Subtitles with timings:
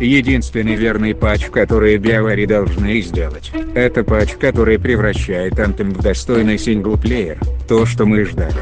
[0.00, 7.38] Единственный верный патч, который Биовари должны сделать, это патч, который превращает Anthem в достойный синглплеер,
[7.68, 8.56] то, что мы ждали.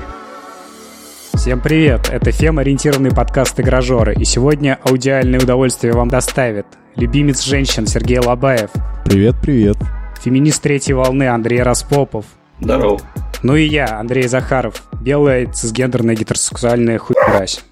[1.34, 2.08] Всем привет!
[2.10, 6.66] Это фем-ориентированный подкаст «Игражоры», и сегодня аудиальное удовольствие вам доставит
[6.96, 8.70] любимец женщин Сергей Лобаев.
[9.04, 9.76] Привет, привет.
[10.20, 12.26] Феминист третьей волны Андрей Распопов.
[12.60, 13.00] Здорово.
[13.44, 17.64] Ну и я, Андрей Захаров, белая цисгендерная гетеросексуальная хуйрась.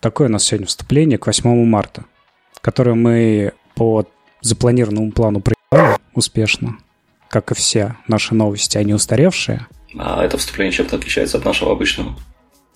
[0.00, 2.04] Такое у нас сегодня вступление к 8 марта
[2.60, 4.06] которую мы по
[4.42, 6.78] запланированному плану проебали успешно,
[7.28, 9.66] как и все наши новости, они устаревшие.
[9.96, 12.16] А это вступление чем-то отличается от нашего обычного?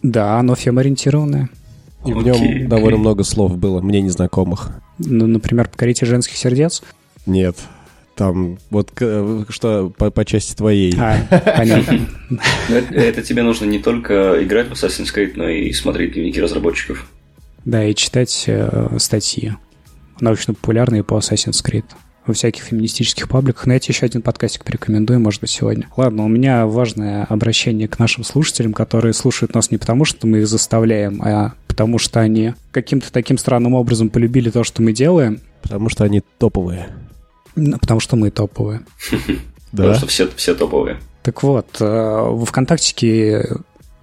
[0.02, 1.48] Да, оно фем-ориентированное.
[2.04, 4.72] И в нем окей, довольно много слов было, мне незнакомых.
[4.98, 6.82] Ну, например, «Покорите женских сердец»?
[7.24, 7.56] Нет,
[8.14, 8.90] там вот
[9.48, 10.94] что по, по части твоей.
[10.98, 11.16] А,
[11.56, 12.00] понятно.
[12.68, 17.10] Это, это тебе нужно не только играть в Assassin's Creed, но и смотреть дневники разработчиков.
[17.64, 19.54] Да, и читать э, статьи
[20.20, 21.84] научно-популярные по Assassin's Creed
[22.26, 23.66] во всяких феминистических пабликах.
[23.66, 25.88] Найти еще один подкастик порекомендую, может быть, сегодня.
[25.96, 30.38] Ладно, у меня важное обращение к нашим слушателям, которые слушают нас не потому, что мы
[30.38, 35.40] их заставляем, а потому что они каким-то таким странным образом полюбили то, что мы делаем.
[35.62, 36.88] Потому что они топовые.
[37.54, 38.82] Потому что мы топовые.
[39.72, 39.82] Да.
[39.82, 41.00] Потому что все, все топовые.
[41.24, 43.44] Так вот, э, в ВКонтакте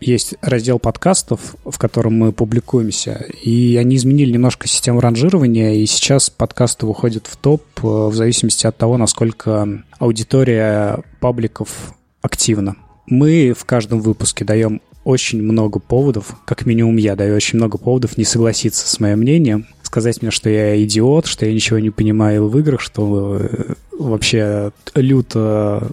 [0.01, 6.29] есть раздел подкастов, в котором мы публикуемся, и они изменили немножко систему ранжирования, и сейчас
[6.29, 12.75] подкасты выходят в топ э, в зависимости от того, насколько аудитория пабликов активна.
[13.05, 18.17] Мы в каждом выпуске даем очень много поводов, как минимум я даю очень много поводов
[18.17, 22.47] не согласиться с моим мнением, сказать мне, что я идиот, что я ничего не понимаю
[22.47, 25.87] в играх, что э, вообще люто,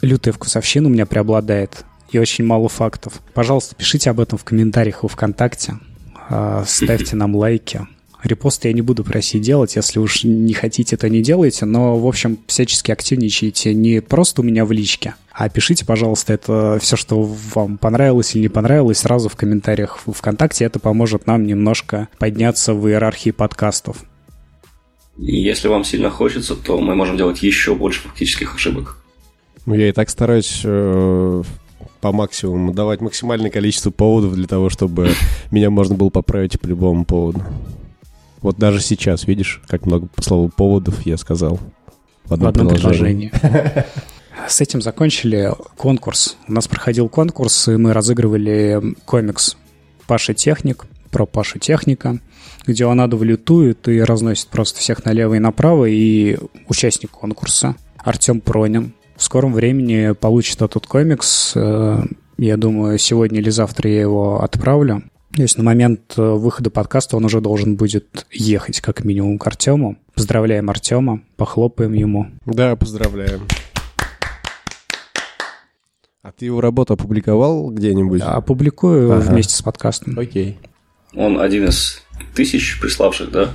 [0.00, 3.20] лютая вкусовщина у меня преобладает и очень мало фактов.
[3.32, 5.74] Пожалуйста, пишите об этом в комментариях во ВКонтакте,
[6.28, 7.86] а, ставьте нам лайки.
[8.22, 12.06] Репосты я не буду просить делать, если уж не хотите, то не делайте, но, в
[12.06, 17.22] общем, всячески активничайте не просто у меня в личке, а пишите, пожалуйста, это все, что
[17.22, 20.64] вам понравилось или не понравилось, сразу в комментариях в ВКонтакте.
[20.64, 24.04] Это поможет нам немножко подняться в иерархии подкастов.
[25.18, 28.98] И если вам сильно хочется, то мы можем делать еще больше фактических ошибок.
[29.66, 31.42] Ну, я и так стараюсь э,
[32.04, 35.08] по максимуму, давать максимальное количество поводов для того, чтобы
[35.50, 37.42] меня можно было поправить по любому поводу.
[38.42, 41.58] Вот даже сейчас, видишь, как много по слову поводов я сказал
[42.26, 43.32] в одном, в одном предложении.
[44.46, 46.36] С этим закончили конкурс.
[46.46, 49.56] У нас проходил конкурс, и мы разыгрывали комикс
[50.06, 52.18] Паша Техник про Пашу Техника,
[52.66, 56.36] где он аду лютует и разносит просто всех налево и направо, и
[56.68, 61.52] участник конкурса Артем Пронин в скором времени получит этот комикс.
[61.54, 62.02] Э,
[62.36, 65.02] я думаю, сегодня или завтра я его отправлю.
[65.34, 69.46] То есть на момент э, выхода подкаста он уже должен будет ехать как минимум к
[69.46, 69.96] Артему.
[70.14, 72.28] Поздравляем Артема, похлопаем ему.
[72.46, 73.40] Да, поздравляем.
[76.22, 78.20] А ты его работу опубликовал где-нибудь?
[78.20, 79.30] Да, опубликую ага.
[79.30, 80.18] вместе с подкастом.
[80.18, 80.58] Окей.
[81.14, 82.02] Он один из
[82.34, 83.50] тысяч приславших, да?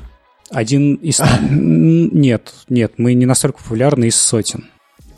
[0.52, 1.22] Один из...
[1.52, 4.66] Нет, нет, мы не настолько популярны из сотен.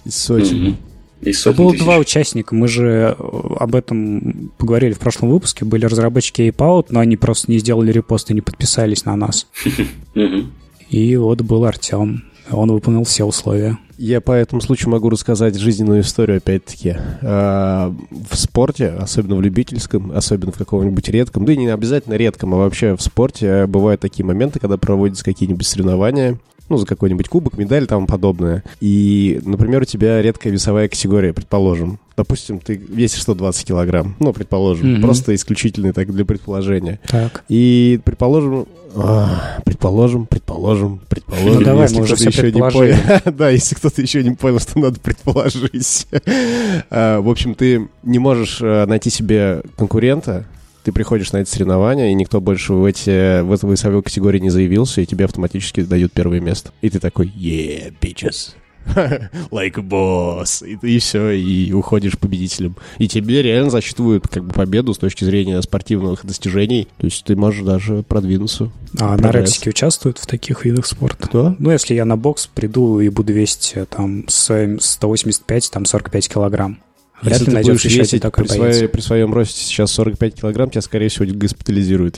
[0.06, 0.78] Из сотен.
[1.22, 1.84] Из Было тысяч.
[1.84, 3.23] два участника, мы же э,
[3.59, 5.66] об этом поговорили в прошлом выпуске.
[5.66, 9.47] Были разработчики Ape но они просто не сделали репост и не подписались на нас.
[10.89, 12.23] И вот был Артем.
[12.50, 13.78] Он выполнил все условия.
[13.97, 16.95] Я по этому случаю могу рассказать жизненную историю, опять-таки.
[17.22, 17.95] А,
[18.29, 22.57] в спорте, особенно в любительском, особенно в каком-нибудь редком, да и не обязательно редком, а
[22.57, 26.39] вообще в спорте бывают такие моменты, когда проводятся какие-нибудь соревнования,
[26.72, 28.64] ну, за какой-нибудь кубок, медаль и тому подобное.
[28.80, 32.00] И, например, у тебя редкая весовая категория, предположим.
[32.16, 35.02] Допустим, ты весишь 120 килограмм, ну, предположим, mm-hmm.
[35.02, 37.00] просто исключительно так для предположения.
[37.08, 37.44] Так.
[37.50, 42.98] И, предположим, а, предположим, предположим, предположим, ну, давай, если кто-то еще не понял.
[43.26, 46.08] да, если кто-то еще не понял, что надо предположить.
[46.90, 50.46] а, в общем, ты не можешь э, найти себе конкурента,
[50.84, 54.50] ты приходишь на эти соревнования, и никто больше в, эти, в эту весовую категорию не
[54.50, 56.72] заявился, и тебе автоматически дают первое место.
[56.81, 58.56] И ты такой, yeah, bitches.
[59.51, 60.66] like a boss.
[60.66, 62.75] И, и все, и уходишь победителем.
[62.98, 66.88] И тебе реально засчитывают как бы победу с точки зрения спортивных достижений.
[66.98, 68.72] То есть ты можешь даже продвинуться.
[69.00, 71.28] А на Рексике участвуют в таких видах спорта?
[71.28, 71.56] Кто?
[71.60, 76.80] Ну, если я на бокс приду и буду весить э, там 185, там 45 килограмм.
[77.21, 80.81] Вряд Если ли ты будешь весить при, своей, при своем росте сейчас 45 килограмм, тебя,
[80.81, 82.18] скорее всего, госпитализируют.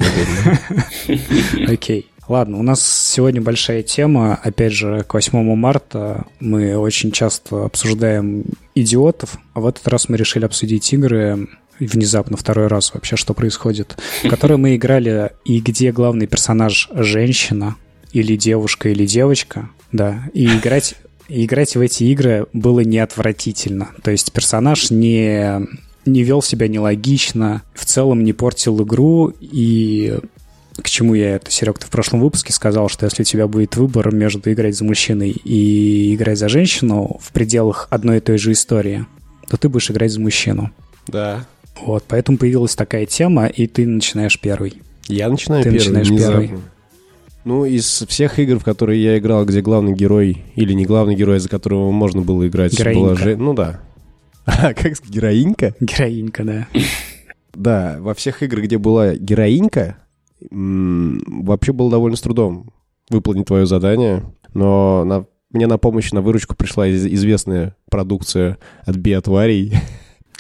[1.67, 2.07] Окей.
[2.29, 4.39] Ладно, у нас сегодня большая тема.
[4.41, 8.45] Опять же, к 8 марта мы очень часто обсуждаем
[8.75, 13.97] идиотов, а в этот раз мы решили обсудить игры, внезапно второй раз вообще, что происходит,
[14.23, 17.75] в которые мы играли и где главный персонаж женщина,
[18.13, 20.95] или девушка, или девочка, да, и играть,
[21.33, 23.89] и играть в эти игры было не отвратительно.
[24.03, 25.67] То есть персонаж не,
[26.05, 30.19] не вел себя нелогично, в целом не портил игру, и
[30.77, 33.75] к чему я это, Серег, ты в прошлом выпуске сказал, что если у тебя будет
[33.77, 38.51] выбор между играть за мужчиной и играть за женщину в пределах одной и той же
[38.51, 39.07] истории,
[39.49, 40.69] то ты будешь играть за мужчину.
[41.07, 41.47] Да.
[41.81, 44.83] Вот, поэтому появилась такая тема, и ты начинаешь первый.
[45.07, 46.41] Я начинаю Ты первый, начинаешь внезапно.
[46.41, 46.61] первый.
[47.45, 51.39] Ну, из всех игр, в которые я играл, где главный герой, или не главный герой,
[51.39, 53.01] за которого можно было играть, Героинька.
[53.05, 53.81] была же- Ну да.
[54.45, 55.73] А, как сказать, героинька?
[55.79, 56.67] Героинька, да.
[57.53, 59.97] Да, во всех играх, где была героинька,
[60.51, 62.71] м, вообще было довольно с трудом
[63.09, 64.23] выполнить твое задание,
[64.53, 69.73] но на- мне на помощь, на выручку пришла из- известная продукция от биотварей.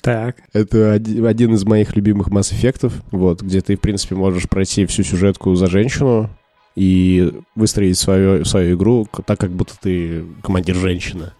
[0.01, 0.37] Так.
[0.53, 4.85] Это оди- один из моих любимых Mass Effect, вот, где ты, в принципе, можешь пройти
[4.85, 6.29] всю сюжетку за женщину
[6.75, 11.33] и выстроить свою, свою игру так, как будто ты командир женщина.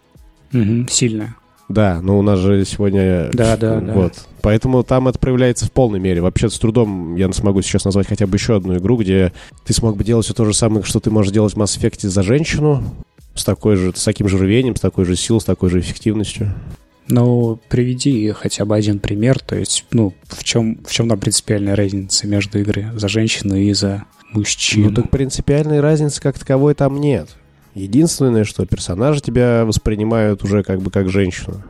[0.52, 1.36] Мгм, сильно.
[1.68, 3.30] Да, но у нас же сегодня...
[3.32, 3.92] Да, да, да.
[3.92, 4.26] Вот.
[4.42, 6.20] Поэтому там это проявляется в полной мере.
[6.20, 9.32] Вообще, с трудом я смогу сейчас назвать хотя бы еще одну игру, где
[9.64, 12.06] ты смог бы делать все то же самое, что ты можешь делать в Mass Effect
[12.06, 12.84] за женщину,
[13.34, 16.54] с такой же, с таким же рвением, с такой же силой, с такой же эффективностью.
[17.08, 21.76] Ну, приведи хотя бы один пример, то есть, ну, в чем, в чем там принципиальная
[21.76, 24.04] разница между игры за женщину и за
[24.34, 24.90] мужчину?
[24.90, 27.28] Ну так принципиальной разницы как таковой там нет.
[27.74, 31.62] Единственное, что персонажи тебя воспринимают уже как бы как женщину.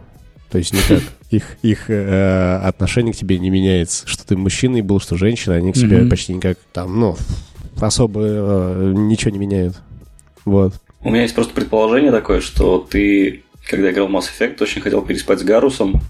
[0.50, 1.02] То есть никак.
[1.30, 4.06] Их, их э, отношение к тебе не меняется.
[4.06, 6.10] Что ты мужчиной был, что женщина, они к себе Мгм.
[6.10, 7.16] почти никак там, ну,
[7.80, 9.74] особо э, ничего не меняют.
[10.44, 10.74] Вот.
[11.00, 15.02] У меня есть просто предположение такое, что ты, когда играл в Mass Effect, очень хотел
[15.02, 16.00] переспать с Гарусом,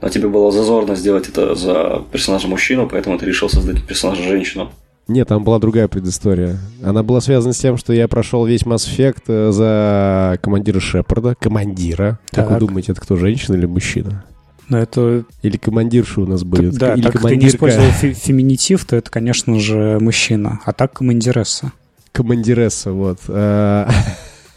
[0.00, 4.72] но тебе было зазорно сделать это за персонажа мужчину, поэтому ты решил создать персонажа женщину.
[5.08, 6.58] Нет, там была другая предыстория.
[6.82, 11.34] Она была связана с тем, что я прошел весь Mass Effect э, за командира Шепарда.
[11.40, 12.18] Командира.
[12.30, 12.60] Как вы Так.
[12.60, 14.24] думаете, это кто, женщина или мужчина?
[14.68, 15.24] Ну, это...
[15.42, 16.74] Или командирша у нас будет?
[16.78, 17.56] да, или так как ты не командирка?
[17.56, 20.60] использовал фе- феминитив, то это, конечно же, мужчина.
[20.64, 21.72] А так командиресса.
[22.12, 23.18] Командиресса, вот.
[23.28, 23.90] А,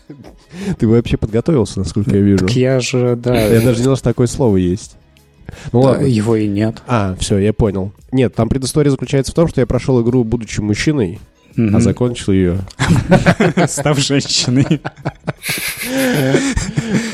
[0.80, 2.46] Ты вообще подготовился, насколько я вижу.
[2.46, 3.36] Так я же, да...
[3.48, 4.96] Я даже не знал, что такое слово есть.
[5.72, 6.06] Ну да, ладно.
[6.06, 6.82] Его и нет.
[6.88, 7.92] А, все, я понял.
[8.12, 11.20] Нет, там предыстория заключается в том, что я прошел игру, будучи мужчиной,
[11.56, 11.76] Мгм.
[11.76, 12.60] а закончил ее.
[13.68, 14.82] Став женщиной.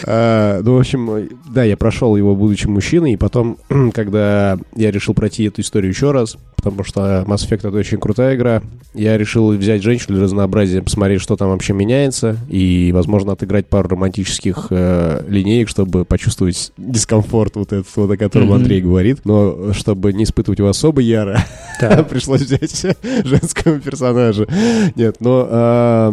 [0.05, 3.57] А, Ну, в общем, да, я прошел его, будучи мужчиной, и потом,
[3.93, 8.35] когда я решил пройти эту историю еще раз, потому что Mass Effect это очень крутая
[8.35, 8.61] игра,
[8.93, 13.89] я решил взять женщину для разнообразия, посмотреть, что там вообще меняется, и, возможно, отыграть пару
[13.89, 18.55] романтических э, линеек, чтобы почувствовать дискомфорт вот этот вот, о котором Мгм.
[18.55, 21.39] Андрей говорит, но чтобы не испытывать его особо яро,
[22.09, 22.85] пришлось взять
[23.25, 24.47] женского персонажа.
[24.95, 26.11] Нет, но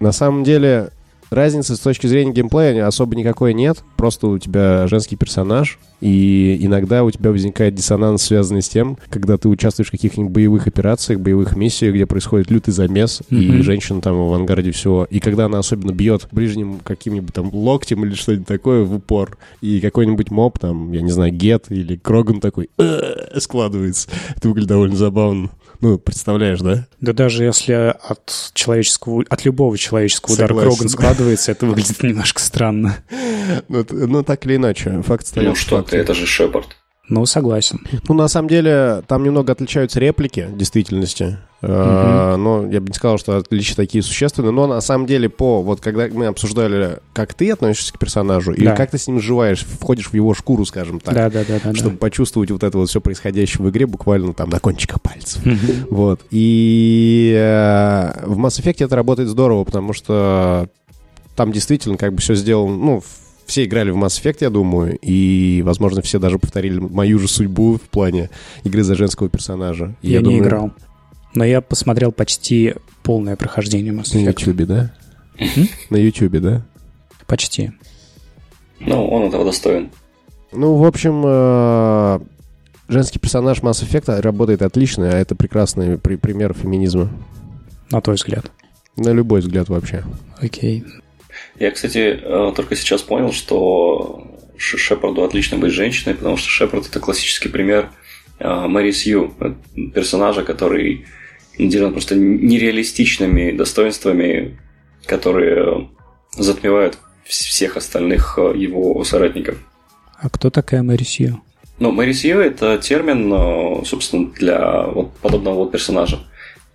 [0.00, 0.90] на самом деле
[1.30, 3.82] разницы с точки зрения геймплея особо никакой нет.
[3.96, 9.36] Просто у тебя женский персонаж, и иногда у тебя возникает диссонанс, связанный с тем, когда
[9.36, 13.62] ты участвуешь в каких-нибудь боевых операциях, боевых миссиях, где происходит лютый замес, и Мгм.
[13.62, 15.06] женщина там в авангарде всего.
[15.10, 19.80] И когда она особенно бьет ближним каким-нибудь там локтем или что-нибудь такое в упор, и
[19.80, 24.08] какой-нибудь моб, там, я не знаю, Гет или Кроган такой «Э-э-э», складывается.
[24.36, 25.50] Это выглядит довольно забавно.
[25.80, 26.86] Ну, представляешь, да?
[27.00, 30.54] Да даже если от человеческого, от любого человеческого удара.
[30.54, 32.98] Кроган складывается, это выглядит немножко странно.
[33.68, 36.76] Ну, ну, так или иначе, факт Ну остается что ты, это же Шепард.
[37.10, 37.80] Ну, согласен.
[38.08, 41.38] Ну, на самом деле, там немного отличаются реплики действительности.
[41.60, 44.52] Э, Но я бы не сказал, что отличия такие существенные.
[44.52, 48.64] Но на самом деле, по вот когда мы обсуждали, как ты относишься к персонажу, и
[48.64, 48.76] Да.
[48.76, 51.70] как ты с ним сживаешь, входишь в его шкуру, скажем так, Да, да, да, да.
[51.72, 51.74] да.
[51.74, 55.44] чтобы почувствовать вот это вот все происходящее в игре буквально там на кончиках пальцев.
[55.44, 55.58] Мгм.
[55.90, 56.20] Вот.
[56.30, 60.68] И э, в Mass Effect это работает здорово, потому что
[61.36, 63.02] там действительно как бы все сделано, ну,
[63.50, 67.78] все играли в Mass Effect, я думаю, и, возможно, все даже повторили мою же судьбу
[67.78, 68.30] в плане
[68.64, 69.96] игры за женского персонажа.
[70.02, 70.70] И Я не думаю, играл.
[71.34, 74.40] Но я посмотрел почти полное прохождение Mass На Effect.
[74.40, 74.92] Ютубе, да?
[75.90, 76.62] На Ютубе, да?
[77.26, 77.72] Почти.
[78.78, 79.90] Ну, он этого достоин.
[80.52, 82.20] Ну, в общем, э,
[82.88, 87.08] женский персонаж Mass Effect работает отлично, а это прекрасный при- пример феминизма.
[87.90, 88.50] На твой взгляд.
[88.96, 90.04] На любой взгляд вообще.
[90.40, 90.84] Окей.
[91.58, 97.00] Я, кстати, э, только сейчас понял, что Шепарду отлично быть женщиной, потому что Шепард это
[97.00, 97.90] классический пример
[98.38, 99.54] э, Мэри Сью, э,
[99.94, 101.06] персонажа, который
[101.58, 104.58] наделен просто нереалистичными достоинствами,
[105.06, 105.88] которые
[106.36, 109.56] затмевают вс- всех остальных его соратников.
[110.18, 111.40] А кто такая Мэри Сью?
[111.78, 116.18] Ну, Мэри Сью– это термин, собственно, для вот подобного вот персонажа.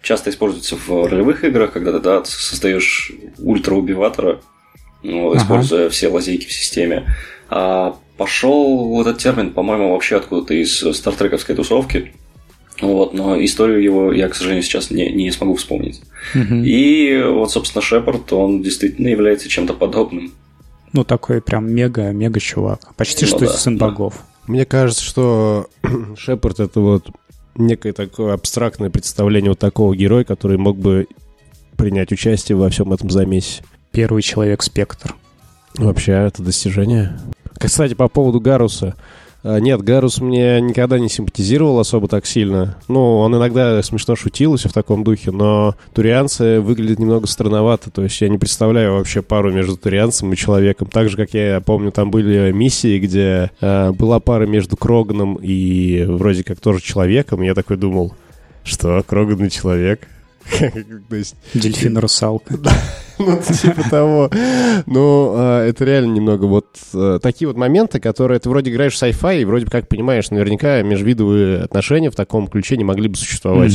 [0.01, 4.41] часто используется в ролевых играх, когда ты да, создаешь ультраубиватора,
[5.05, 5.37] ну, ага.
[5.37, 7.05] используя все лазейки в системе.
[7.49, 12.13] А пошел этот термин, по-моему, вообще откуда-то из стартрековской тусовки.
[12.81, 16.01] Вот, но историю его я, к сожалению, сейчас не, не смогу вспомнить.
[16.33, 16.55] Угу.
[16.55, 20.33] И вот, собственно, Шепард, он действительно является чем-то подобным.
[20.91, 22.95] Ну, такой прям мега-мега чувак.
[22.95, 23.87] Почти ну, что да, сын да.
[23.87, 24.23] богов.
[24.47, 25.67] Мне кажется, что
[26.17, 27.09] Шепард это вот
[27.55, 31.07] некое такое абстрактное представление вот такого героя, который мог бы
[31.77, 33.63] принять участие во всем этом замесе.
[33.95, 35.15] Первый человек-спектр.
[35.77, 37.17] Вообще, это достижение.
[37.57, 38.93] Кстати, по поводу Гаруса.
[39.41, 42.77] А, нет, Гарус мне никогда не симпатизировал особо так сильно.
[42.89, 47.89] Ну, он иногда смешно шутил в таком духе, но турианцы выглядят немного странновато.
[47.89, 50.89] То есть я не представляю вообще пару между турианцем и человеком.
[50.91, 56.03] Так же, как я помню, там были миссии, где э, была пара между Кроганом и
[56.05, 57.41] вроде как тоже человеком.
[57.43, 58.13] Я такой думал,
[58.65, 60.09] что Кроган и человек?
[61.53, 62.55] Дельфин-русалка.
[63.17, 64.29] Ну, типа того.
[64.87, 69.01] Ну, а, это реально немного вот э, такие вот моменты, которые ты вроде играешь в
[69.01, 73.73] sci-fi и вроде как понимаешь, наверняка межвидовые отношения в таком ключе не могли бы существовать.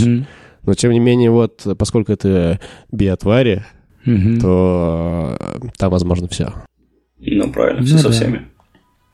[0.62, 2.60] Но, тем не менее, вот, поскольку это
[2.92, 3.64] биотвари,
[4.04, 6.52] то э, там возможно все.
[7.18, 8.48] Ну, правильно, все ну со всеми.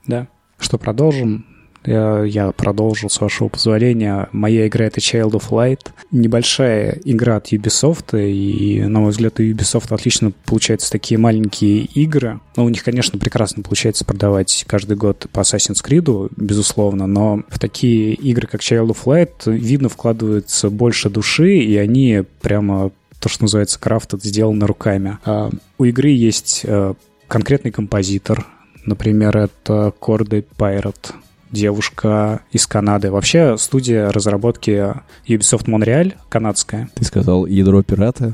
[0.07, 0.27] Да.
[0.59, 1.45] Что, продолжим?
[1.87, 4.29] Я, я продолжил, с вашего позволения.
[4.31, 5.87] Моя игра— это Child of Light.
[6.11, 12.39] Небольшая игра от Ubisoft, и, на мой взгляд, у Ubisoft отлично получаются такие маленькие игры.
[12.55, 17.57] Ну, у них, конечно, прекрасно получается продавать каждый год по Assassin's Creed, безусловно, но в
[17.57, 23.43] такие игры, как Child of Light, видно, вкладывается больше души, и они прямо то, что
[23.43, 25.17] называется крафт, сделано руками.
[25.25, 26.93] А у игры есть э,
[27.27, 28.45] конкретный композитор,
[28.87, 31.13] Например, это Corday Pirate
[31.51, 33.11] девушка из Канады.
[33.11, 34.93] Вообще студия разработки
[35.27, 36.89] Ubisoft Montreal, канадская.
[36.95, 38.33] Ты сказал ядро пирата?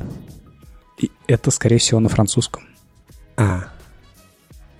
[1.00, 2.64] И это, скорее всего, на французском.
[3.38, 3.66] А.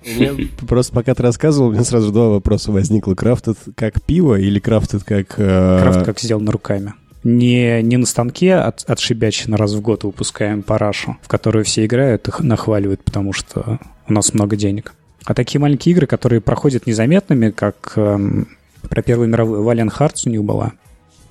[0.04, 3.14] Мне просто пока ты рассказывал, у меня сразу два вопроса возникло.
[3.14, 5.34] Крафтед как пиво или крафтед как...
[5.38, 5.80] Э...
[5.80, 6.94] Крафт как сделано руками.
[7.24, 12.28] Не, не на станке от, отшибячно раз в год выпускаем парашу, в которую все играют
[12.28, 14.94] и нахваливают, потому что у нас много денег.
[15.24, 18.48] А такие маленькие игры, которые проходят незаметными, как эм,
[18.88, 20.72] про Первую мировую Valiant Hearts у них была.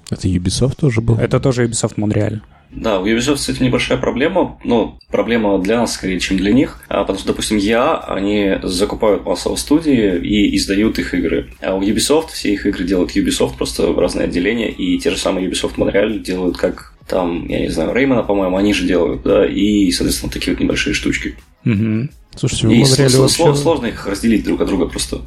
[0.09, 1.17] Это Ubisoft тоже был?
[1.17, 2.41] Это тоже Ubisoft Монреаль.
[2.75, 7.01] Да, у Ubisoft, кстати, небольшая проблема, но проблема для нас скорее, чем для них, а,
[7.01, 12.29] потому что, допустим, я, они закупают массово студии и издают их игры, а у Ubisoft
[12.33, 16.19] все их игры делают Ubisoft, просто в разные отделения, и те же самые Ubisoft Montreal
[16.19, 20.53] делают как там, я не знаю, Реймона, по-моему, они же делают, да, и, соответственно, такие
[20.55, 21.35] вот небольшие штучки.
[21.65, 22.09] Угу.
[22.35, 23.55] Слушайте, и Монреале вообще...
[23.55, 25.21] сложно их разделить друг от друга просто.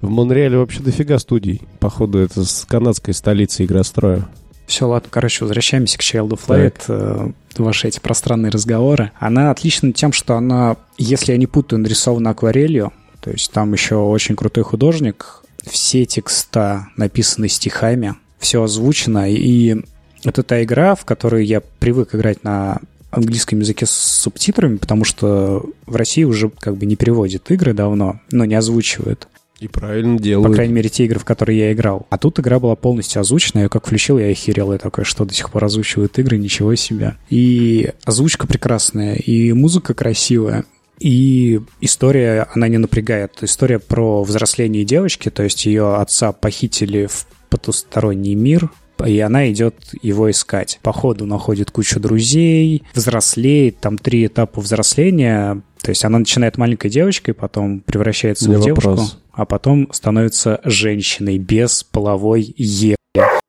[0.00, 1.62] В Монреале вообще дофига студий.
[1.78, 4.28] Походу, это с канадской столицы игростроя.
[4.66, 6.82] Все, ладно, короче, возвращаемся к Child of Light.
[6.88, 9.10] Э, ваши эти пространные разговоры.
[9.18, 13.96] Она отлична тем, что она, если я не путаю, нарисована акварелью, то есть там еще
[13.96, 19.82] очень крутой художник, все текста написаны стихами, все озвучено, и
[20.24, 25.64] это та игра, в которой я привык играть на английском языке с субтитрами, потому что
[25.86, 29.28] в России уже как бы не переводят игры давно, но не озвучивают.
[29.62, 30.48] И правильно делают.
[30.48, 32.06] По крайней мере, те игры, в которые я играл.
[32.10, 33.60] А тут игра была полностью озвучена.
[33.60, 34.72] Я как включил, я охерел.
[34.72, 37.14] Я такой, что до сих пор озвучивают игры, ничего себе.
[37.30, 40.64] И озвучка прекрасная, и музыка красивая.
[40.98, 43.38] И история, она не напрягает.
[43.42, 48.68] История про взросление девочки, то есть ее отца похитили в потусторонний мир,
[49.06, 50.80] и она идет его искать.
[50.82, 55.62] По ходу находит кучу друзей, взрослеет, там три этапа взросления.
[55.82, 59.21] То есть она начинает маленькой девочкой, потом превращается в девушку, вопрос.
[59.32, 62.96] А потом становится женщиной без половой е.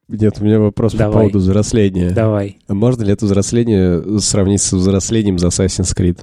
[0.07, 1.13] Нет, у меня вопрос Давай.
[1.13, 2.11] по поводу взросления.
[2.11, 2.59] Давай.
[2.67, 6.19] А можно ли это взросление сравнить с взрослением за Assassin's Creed?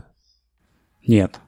[1.06, 1.40] Нет.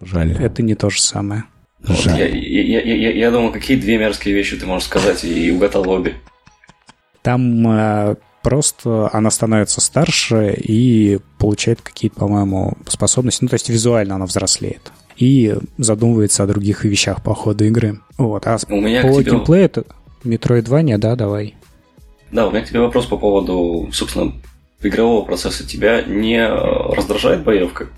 [0.00, 0.32] Жаль.
[0.32, 1.44] Это не то же самое.
[1.82, 2.18] Жаль.
[2.18, 6.14] Я, я, я, я думал, какие две мерзкие вещи ты можешь сказать, и угадал обе.
[7.22, 13.44] Там э, просто она становится старше и получает какие-то, по-моему, способности.
[13.44, 14.92] Ну, то есть визуально она взрослеет.
[15.16, 18.00] И задумывается о других вещах по ходу игры.
[18.18, 18.46] Вот.
[18.46, 19.32] А у меня по тебе...
[19.32, 19.84] геймплею это
[20.24, 21.54] Metroidvania, да, давай.
[22.32, 24.32] Да, у меня к тебе вопрос по поводу, собственно,
[24.82, 25.66] игрового процесса.
[25.66, 27.88] Тебя не э, раздражает боевка?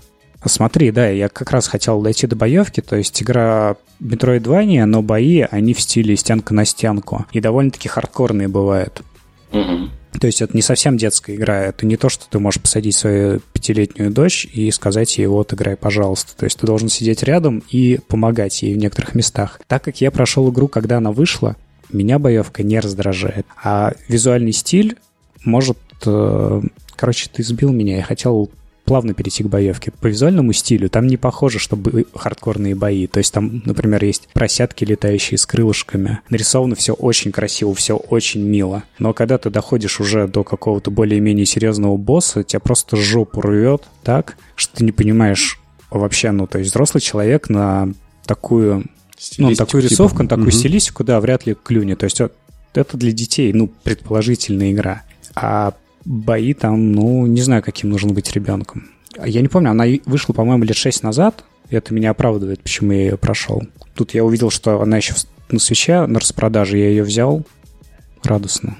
[0.45, 5.41] Смотри, да, я как раз хотел дойти до боевки, то есть игра Metroidvania, но бои,
[5.41, 7.25] они в стиле стенка на стенку.
[7.31, 9.01] И довольно-таки хардкорные бывают.
[9.51, 9.89] Угу.
[10.19, 13.39] То есть это не совсем детская игра, это не то, что ты можешь посадить свою
[13.53, 16.35] пятилетнюю дочь и сказать ей, вот, играй, пожалуйста.
[16.35, 19.61] То есть ты должен сидеть рядом и помогать ей в некоторых местах.
[19.67, 21.55] Так как я прошел игру, когда она вышла,
[21.91, 23.45] меня боевка не раздражает.
[23.63, 24.97] А визуальный стиль
[25.43, 26.61] может э,
[26.97, 28.49] короче, ты сбил меня, я хотел
[28.87, 29.91] плавно перейти к боевке.
[29.91, 33.05] По визуальному стилю там не похоже, чтобы хардкорные бои.
[33.05, 36.21] То есть там, например, есть просятки, летающие с крылышками.
[36.29, 38.83] Нарисовано все очень красиво, все очень мило.
[38.97, 44.37] Но когда ты доходишь уже до какого-то более-менее серьезного босса, тебя просто жопу рвет так,
[44.55, 45.59] что ты не понимаешь
[45.91, 47.89] вообще, ну, то есть взрослый человек на
[48.25, 48.85] такую,
[49.37, 49.91] ну, на такую типа.
[49.91, 50.55] рисовку, на такую угу.
[50.55, 51.99] стилистику, да, вряд ли клюнет.
[51.99, 52.21] То есть
[52.73, 55.03] это для детей, ну, предположительная игра.
[55.35, 55.73] А
[56.07, 58.89] бои там, ну, не знаю, каким нужно быть ребенком.
[59.23, 61.43] Я не помню, она вышла, по-моему, лет 6 назад.
[61.69, 63.63] Это меня оправдывает, почему я ее прошел.
[63.93, 65.15] Тут я увидел, что она еще
[65.49, 67.43] на свече, на распродаже, я ее взял.
[68.23, 68.77] Радостно.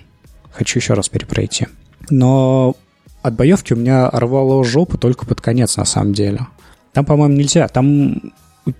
[0.51, 1.67] Хочу еще раз перепройти.
[2.09, 2.75] Но
[3.21, 6.47] от боевки у меня рвало жопу только под конец, на самом деле.
[6.93, 7.67] Там, по-моему, нельзя.
[7.67, 8.33] Там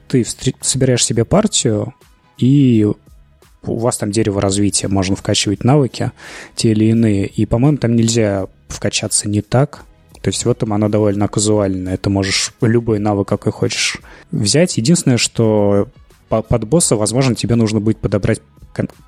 [0.07, 0.25] ты
[0.61, 1.93] собираешь себе партию,
[2.37, 2.87] и
[3.67, 6.11] у вас там дерево развития, можно вкачивать навыки
[6.55, 9.83] те или иные, и, по-моему, там нельзя вкачаться не так,
[10.21, 11.89] то есть в этом оно довольно казуально.
[11.89, 13.97] Это можешь любой навык, какой хочешь,
[14.31, 14.77] взять.
[14.77, 15.87] Единственное, что
[16.27, 18.41] под босса, возможно, тебе нужно будет подобрать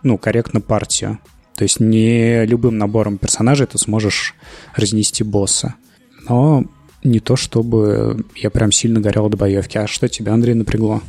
[0.04, 1.20] ну, корректно партию.
[1.56, 4.34] То есть не любым набором персонажей ты сможешь
[4.76, 5.76] разнести босса.
[6.30, 6.64] Но
[7.04, 9.78] не то, чтобы я прям сильно горел до боевки.
[9.78, 11.02] А что тебя, Андрей, напрягло?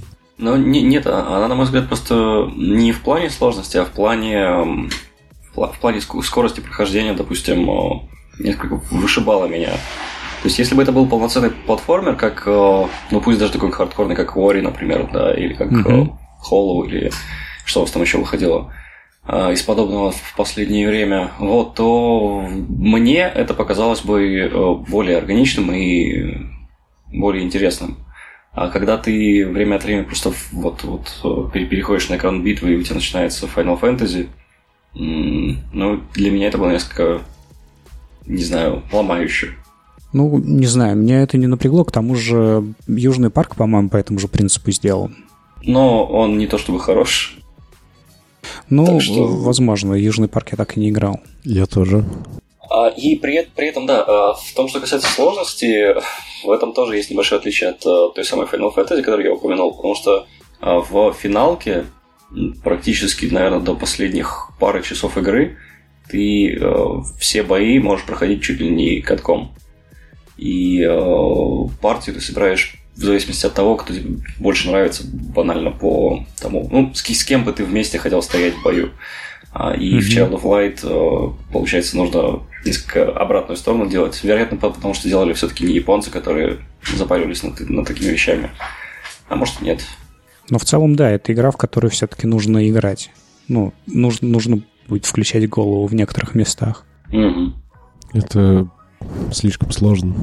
[0.42, 3.90] Ну, не, нет, а, она, на мой взгляд, просто не в плане сложности, а в
[3.90, 4.88] плане,
[5.54, 9.68] в плане скорости прохождения, допустим, несколько вышибала меня.
[9.68, 14.36] То есть, если бы это был полноценный платформер, как, ну, пусть даже такой хардкорный, как
[14.36, 16.12] Ori, например, да, или как mm-hmm.
[16.50, 17.12] Hollow, или
[17.66, 18.72] что у вас там еще выходило
[19.28, 24.50] из подобного в последнее время, вот, то мне это показалось бы
[24.88, 26.38] более органичным и
[27.12, 27.98] более интересным.
[28.52, 32.82] А когда ты время от времени просто вот, вот переходишь на экран битвы, и у
[32.82, 34.28] тебя начинается Final Fantasy,
[34.92, 37.20] ну, для меня это было несколько,
[38.26, 39.54] не знаю, ломающе.
[40.12, 44.18] Ну, не знаю, меня это не напрягло, к тому же Южный парк, по-моему, по этому
[44.18, 45.16] же принципу сделан.
[45.62, 47.38] Но он не то чтобы хорош.
[48.68, 49.28] Ну, что...
[49.28, 51.20] возможно, Южный парк я так и не играл.
[51.44, 52.04] Я тоже.
[52.70, 55.94] А, и при, при этом, да, а, в том, что касается сложности,
[56.44, 59.74] в этом тоже есть небольшое отличие от а, той самой Final Fantasy, которую я упомянул,
[59.74, 60.26] потому что
[60.60, 61.86] в финалке
[62.62, 65.56] практически, наверное, до последних пары часов игры
[66.10, 66.60] ты
[67.18, 69.54] все бои можешь проходить чуть ли не катком.
[70.36, 70.84] И
[71.80, 76.92] партию ты собираешь в зависимости от того, кто тебе больше нравится, банально по тому, ну,
[76.94, 78.90] с кем бы ты вместе хотел стоять в бою.
[79.52, 80.00] А, и mm-hmm.
[80.00, 84.22] в Child of Light, э, получается, нужно несколько обратную сторону делать.
[84.22, 86.58] Вероятно, потому что делали все-таки не японцы, которые
[86.94, 88.50] запаривались над, над такими вещами.
[89.28, 89.84] А может, нет.
[90.50, 93.10] Но в целом, да, это игра, в которую все-таки нужно играть.
[93.48, 96.84] Ну, нужно, нужно будет включать голову в некоторых местах.
[97.10, 97.52] Mm-hmm.
[98.12, 98.68] Это
[99.32, 100.14] слишком сложно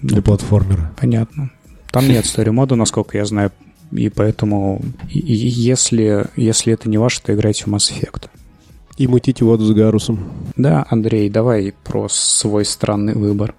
[0.00, 0.92] для платформера.
[1.00, 1.50] Понятно.
[1.90, 3.52] Там нет стори-мода, насколько я знаю,
[3.90, 8.30] и поэтому, и, и если, если это не ваше, то играйте в Mass Effect.
[8.98, 10.20] И мутите воду с Гарусом.
[10.56, 13.54] Да, Андрей, давай про свой странный выбор.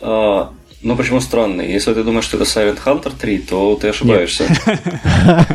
[0.00, 1.70] А, ну, почему странный?
[1.70, 4.46] Если ты думаешь, что это Silent Hunter 3, то ты ошибаешься.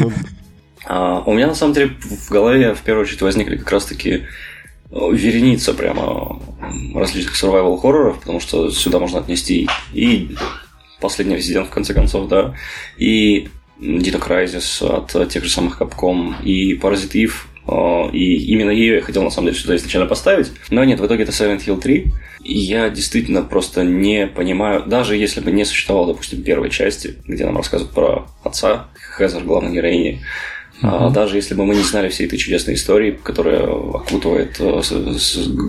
[0.00, 0.12] Ну.
[0.88, 4.22] А, у меня, на самом деле, в голове в первую очередь возникли как раз-таки
[4.90, 6.40] вереница прямо
[6.94, 10.36] различных survival хорроров, потому что сюда можно отнести и
[11.00, 12.54] последний резидент, в конце концов, да,
[12.96, 13.48] и
[13.80, 17.32] Dino Crisis от тех же самых Capcom, и Parasite Eve
[18.12, 20.52] и именно ее я хотел, на самом деле, сюда изначально поставить.
[20.70, 22.12] Но нет, в итоге это Silent Hill 3.
[22.44, 27.44] И я действительно просто не понимаю, даже если бы не существовало, допустим, первой части, где
[27.44, 30.20] нам рассказывают про отца, Хезер, главной героини,
[30.82, 31.10] Uh-huh.
[31.10, 34.82] даже если бы мы не знали всей этой чудесной истории, которая окутывает э,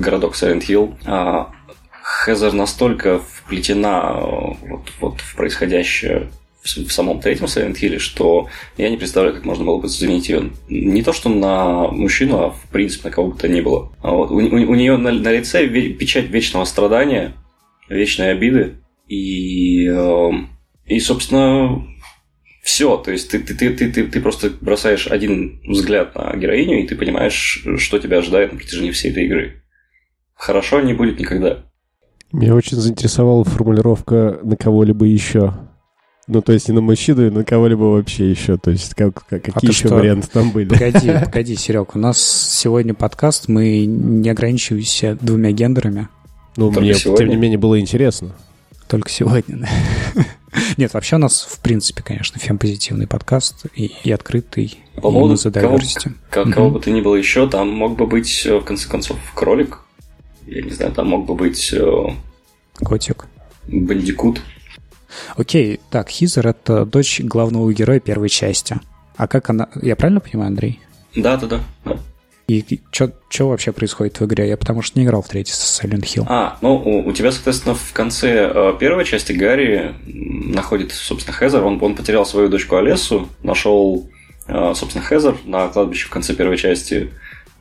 [0.01, 1.49] городок Silent Hill, а
[2.25, 6.29] Хезер настолько вплетена э, вот, вот в происходящее
[6.63, 10.51] в самом третьем Silent Hill, что я не представляю, как можно было бы заменить ее
[10.69, 13.91] не то что на мужчину, а в принципе на кого бы то ни было.
[14.01, 14.31] А вот.
[14.31, 17.33] У, у, у нее на, на лице печать вечного страдания,
[17.89, 18.75] вечной обиды,
[19.07, 20.31] и, э,
[20.85, 21.85] и собственно,
[22.61, 22.97] все.
[22.97, 26.87] То есть ты, ты, ты, ты, ты, ты просто бросаешь один взгляд на героиню, и
[26.87, 29.63] ты понимаешь, что тебя ожидает на протяжении всей этой игры.
[30.33, 31.63] Хорошо не будет никогда.
[32.33, 35.53] Меня очень заинтересовала формулировка на кого-либо еще.
[36.27, 38.57] Ну, то есть не на мужчину, и на кого-либо вообще еще.
[38.57, 39.95] То есть как, как, какие а еще что?
[39.95, 40.67] варианты там были?
[40.67, 46.09] Погоди, погоди, Серег, у нас сегодня подкаст, мы не ограничиваемся двумя гендерами.
[46.57, 47.25] Ну, Только мне, сегодня?
[47.25, 48.35] тем не менее, было интересно.
[48.89, 50.25] Только сегодня, да.
[50.75, 55.79] Нет, вообще у нас, в принципе, конечно, фем-позитивный подкаст и, и открытый, По поводу кого,
[56.29, 59.79] кого, кого бы то ни было еще, там мог бы быть, в конце концов, кролик.
[60.45, 61.71] я не знаю, там мог бы быть...
[61.71, 62.07] Э,
[62.83, 63.27] Котик.
[63.67, 64.41] Бандикут.
[65.35, 68.79] Окей, так, Хизер— это дочь главного героя первой части.
[69.15, 69.69] А как она...
[69.81, 70.79] Я правильно понимаю, Андрей?
[71.15, 71.47] Да, да,
[71.85, 71.97] да.
[72.47, 73.11] И что
[73.49, 74.47] вообще происходит в игре?
[74.47, 76.25] Я потому что не играл в третий Silent Hill.
[76.29, 81.65] А, ну, у, у тебя, соответственно, в конце э, первой части Гарри находит, собственно, Хезер.
[81.65, 84.09] Он, он потерял свою дочку Олесу, нашел,
[84.47, 87.11] э, собственно, Хезер на кладбище в конце первой части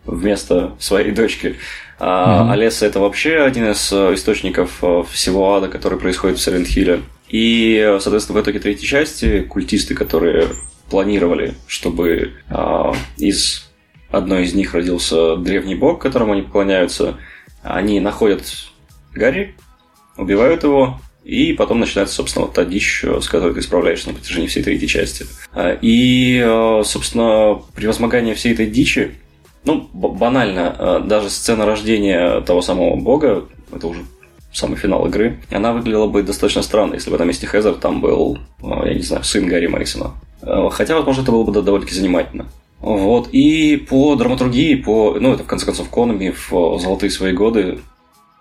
[0.04, 1.56] вместо своей дочки.
[1.98, 2.52] А mm-hmm.
[2.52, 7.02] Олеса это вообще один из э, источников э, всего ада, который происходит в Silent Hill.
[7.28, 10.48] И, э, соответственно, в итоге третьей части культисты, которые
[10.90, 13.70] планировали, чтобы э, из
[14.10, 17.18] одной из них родился древний бог, которому они поклоняются.
[17.62, 18.42] Они находят
[19.12, 19.56] Гарри,
[20.16, 24.46] убивают его, и потом начинается, собственно, вот та дичь, с которой ты справляешься на протяжении
[24.46, 25.26] всей третьей части.
[25.52, 26.40] А, и,
[26.84, 29.16] собственно, превозмогание всей этой дичи,
[29.64, 34.04] ну, банально, а, даже сцена рождения того самого бога, это уже
[34.56, 38.38] самый финал игры, она выглядела бы достаточно странно, если бы на месте Хезер там был,
[38.62, 40.12] а, я не знаю, сын Гарри Марисона.
[40.70, 42.46] Хотя, возможно, это было бы довольно-таки занимательно.
[42.80, 43.28] Вот.
[43.32, 47.80] И по драматургии, по, ну, это в конце концов Конами в золотые свои годы,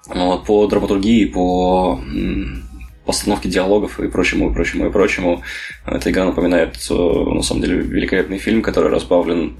[0.08, 2.00] вот, по драматургии, по
[3.06, 5.44] постановке диалогов и прочему, и прочему, и прочему.
[5.86, 9.58] Эта игра напоминает, э, на самом деле, великолепный фильм, который разбавлен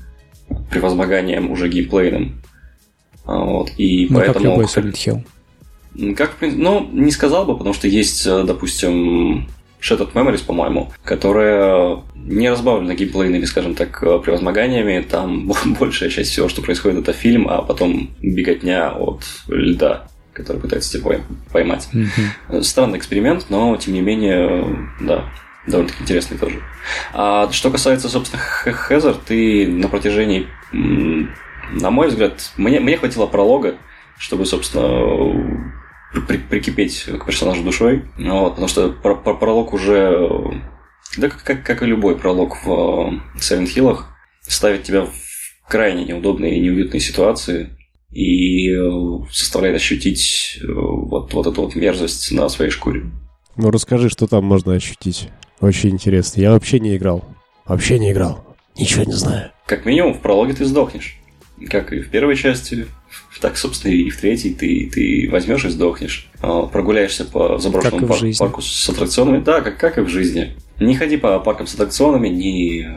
[0.70, 2.42] превозмоганием уже геймплейным.
[3.26, 4.34] Вот, и ну, поэтому...
[4.34, 5.26] как любой Silent Hill.
[6.16, 9.48] Как, ну, не сказал бы, потому что есть, э, допустим,
[9.82, 15.06] Shattered Memories, по-моему, которая не разбавлена геймплейными, скажем так, превозмоганиями.
[15.10, 20.92] Там большая часть всего, что происходит, это фильм, а потом беготня от льда который пытается
[20.92, 21.88] тебя поймать.
[21.94, 22.62] Mm-hmm.
[22.62, 25.32] Странный эксперимент, но тем не менее, да,
[25.66, 26.62] довольно-таки интересный тоже.
[27.14, 33.76] А что касается, собственно, Хезер, ты на протяжении, на мой взгляд, мне, мне хватило пролога,
[34.18, 35.74] чтобы, собственно,
[36.22, 38.06] при, прикипеть к персонажу душой.
[38.18, 40.62] Вот, потому что про, про, пролог уже,
[41.18, 44.00] да как, как, как и любой пролог в Silent Hill,
[44.42, 45.14] ставит тебя в
[45.68, 47.76] крайне неудобные и неуютные ситуации
[48.12, 48.72] и
[49.76, 53.04] ощутить э, вот, вот эту вот мерзость на своей шкуре.
[53.58, 55.30] Ну расскажи, что там можно ощутить.
[55.60, 56.42] Очень интересно.
[56.42, 57.26] Я вообще не играл.
[57.66, 58.46] Вообще не играл.
[58.78, 59.52] Ничего не знаю.
[59.66, 61.18] Как минимум в прологе ты сдохнешь.
[61.70, 62.88] Как и в первой части,
[63.40, 66.28] так, собственно, и в третьей ты, ты возьмешь и сдохнешь.
[66.42, 69.44] А, прогуляешься по заброшенному пар- парку с аттракционами.
[69.44, 70.56] Да, как, как и в жизни.
[70.80, 72.88] Не ходи по паркам с аттракционами, не,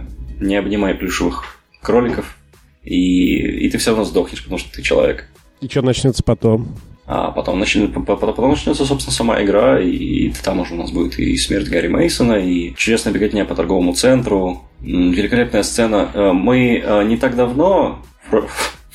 [0.40, 2.36] не обнимай плюшевых кроликов.
[2.82, 5.28] И, и ты все равно сдохнешь, потому что ты человек.
[5.60, 6.68] И что начнется потом?
[7.10, 11.36] А потом, начнет, потом начнется, собственно, сама игра, и там уже у нас будет и
[11.38, 16.10] смерть Гарри Мейсона, и чудесная беготня по торговому центру, великолепная сцена.
[16.12, 18.00] Э, мы э, не так давно,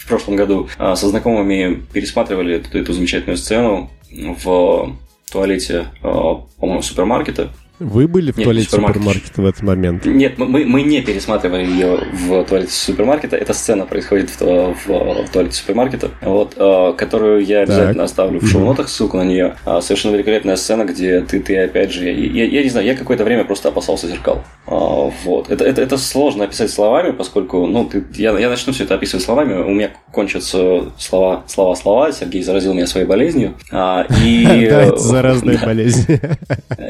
[0.04, 4.98] в прошлом году а, со знакомыми пересматривали эту, эту замечательную сцену в
[5.32, 7.54] туалете, а, по-моему, супермаркета.
[7.80, 10.06] Вы были в Нет, туалете супермаркета в этот момент?
[10.06, 13.36] Нет, мы, мы не пересматривали ее в туалете супермаркета.
[13.36, 18.04] Эта сцена происходит в, в, в туалете супермаркета, вот, э, которую я обязательно так.
[18.04, 19.56] оставлю в шоу-нотах, ссылку на нее.
[19.66, 22.06] А, совершенно великолепная сцена, где ты, ты опять же...
[22.12, 24.44] Я, я не знаю, я какое-то время просто опасался зеркал.
[24.68, 25.50] А, вот.
[25.50, 29.26] Это, это, это сложно описать словами, поскольку ну, ты, я, я начну все это описывать
[29.26, 32.12] словами, у меня кончатся слова, слова, слова.
[32.12, 33.56] Сергей заразил меня своей болезнью.
[33.72, 36.20] А, и, да, это заразная болезнь.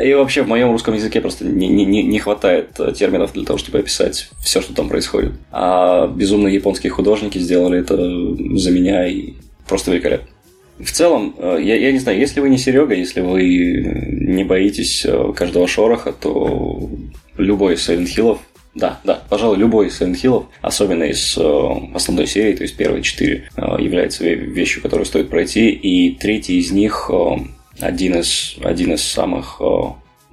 [0.03, 3.57] И вообще в моем русском языке просто не, не, не хватает э, терминов для того,
[3.57, 5.33] чтобы описать все, что там происходит.
[5.51, 7.95] А безумные японские художники сделали это
[8.57, 9.33] за меня и
[9.67, 10.27] просто великолепно.
[10.79, 13.43] В целом, э, я, я не знаю, если вы не Серега, если вы
[14.11, 16.89] не боитесь э, каждого шороха, то
[17.37, 18.39] любой из Silent Hill'ов
[18.75, 21.37] да, да, пожалуй, любой из Silent Hill, особенно из
[21.93, 27.11] основной серии, то есть первые четыре, является вещью, которую стоит пройти, и третий из них
[27.79, 29.61] один из, один из самых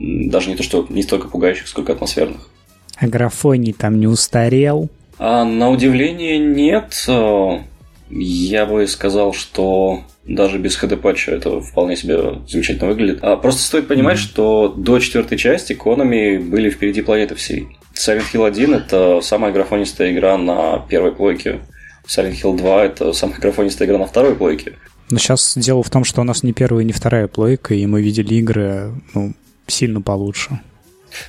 [0.01, 2.49] даже не то, что не столько пугающих, сколько атмосферных.
[2.97, 4.89] А графоний там не устарел?
[5.19, 7.05] А, на удивление нет.
[7.09, 7.63] А,
[8.11, 13.19] я бы сказал, что даже без HD-патча это вполне себе замечательно выглядит.
[13.23, 14.23] А, просто стоит понимать, mm-hmm.
[14.23, 17.69] что до четвертой части Konami были впереди планеты всей.
[17.95, 21.61] Silent Hill 1 это самая графонистая игра на первой плойке.
[22.07, 24.75] Silent Hill 2 это самая графонистая игра на второй плойке.
[25.11, 28.01] Но сейчас дело в том, что у нас не первая, не вторая плойка, и мы
[28.01, 29.33] видели игры, ну,
[29.71, 30.61] сильно получше.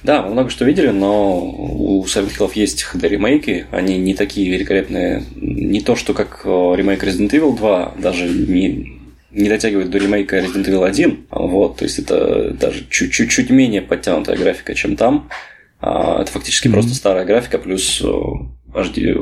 [0.03, 5.23] Да, мы много что видели, но у Silent Hill есть HD-ремейки, они не такие великолепные,
[5.35, 8.99] не то, что как э, ремейк Resident Evil 2, даже не,
[9.31, 14.37] не дотягивает до ремейка Resident Evil 1, вот, то есть это даже чуть-чуть менее подтянутая
[14.37, 15.29] графика, чем там.
[15.79, 16.73] А, это фактически mm-hmm.
[16.73, 18.03] просто старая графика плюс
[18.73, 19.15] HD,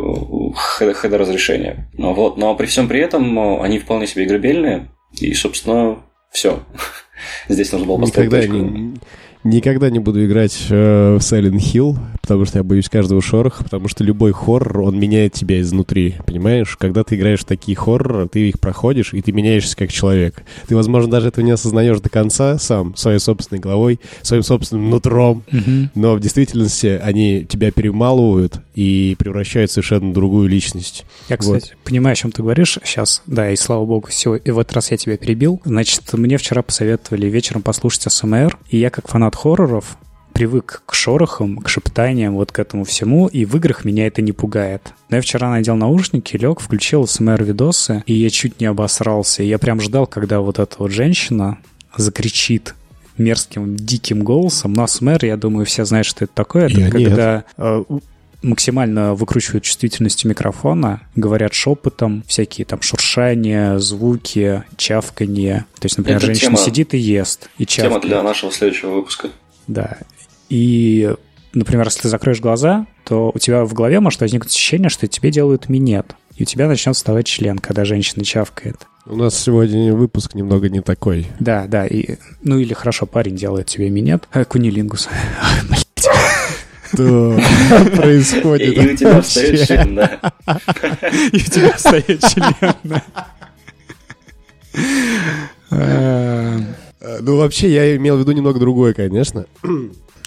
[0.72, 1.90] HD разрешение.
[1.98, 2.38] Вот.
[2.38, 4.90] Но при всем при этом они вполне себе играбельные.
[5.14, 6.00] И, собственно,
[6.32, 6.64] все.
[7.48, 8.66] Здесь нужно было поставить Никогда точку.
[8.68, 8.94] не,
[9.44, 13.88] никогда не буду играть э, в Silent Hill, потому что я боюсь каждого шороха, потому
[13.88, 16.76] что любой хоррор, он меняет тебя изнутри, понимаешь?
[16.78, 20.44] Когда ты играешь в такие хорроры, ты их проходишь, и ты меняешься как человек.
[20.68, 25.44] Ты, возможно, даже этого не осознаешь до конца сам, своей собственной головой, своим собственным нутром,
[25.96, 31.06] но в действительности они тебя перемалывают и превращают в совершенно другую личность.
[31.28, 33.22] Я, кстати, понимаю, о чем ты говоришь сейчас.
[33.26, 34.36] Да, и слава богу, все.
[34.36, 35.62] И в этот раз я тебя перебил.
[35.66, 39.98] Значит, мне вчера посоветовали вечером послушать СМР, и я, как фанат хорроров,
[40.34, 44.32] привык к шорохам, к шептаниям, вот к этому всему, и в играх меня это не
[44.32, 44.94] пугает.
[45.10, 49.44] Но я вчера надел наушники, лег, включил СМР-видосы, и я чуть не обосрался.
[49.44, 51.58] Я прям ждал, когда вот эта вот женщина
[51.98, 52.76] закричит
[53.18, 54.74] мерзким, диким голосом.
[54.74, 56.68] Но СМР, я думаю, все знают, что это такое.
[56.68, 56.94] Это Я нет.
[57.10, 58.00] когда э, у-
[58.42, 65.66] максимально выкручивают чувствительность микрофона, говорят шепотом, всякие там шуршания, звуки, чавканье.
[65.80, 68.04] То есть, например, Это женщина тема- сидит и ест, и Тема чавкает.
[68.08, 69.30] для нашего следующего выпуска.
[69.68, 69.98] Да.
[70.50, 71.14] И,
[71.54, 75.32] например, если ты закроешь глаза, то у тебя в голове может возникнуть ощущение, что тебе
[75.32, 76.16] делают минет.
[76.36, 78.78] И у тебя начнет вставать член, когда женщина чавкает.
[79.06, 81.28] У нас сегодня выпуск немного не такой.
[81.40, 81.86] Да, да.
[81.86, 84.28] И, ну или хорошо, парень делает тебе минет.
[84.32, 85.10] А, кунилингус.
[86.94, 87.38] Что
[87.96, 90.20] происходит и у тебя встает член, да.
[91.32, 92.54] И у тебя встает член.
[92.84, 93.04] да.
[97.22, 99.46] Ну, вообще, я имел в виду немного другое, конечно.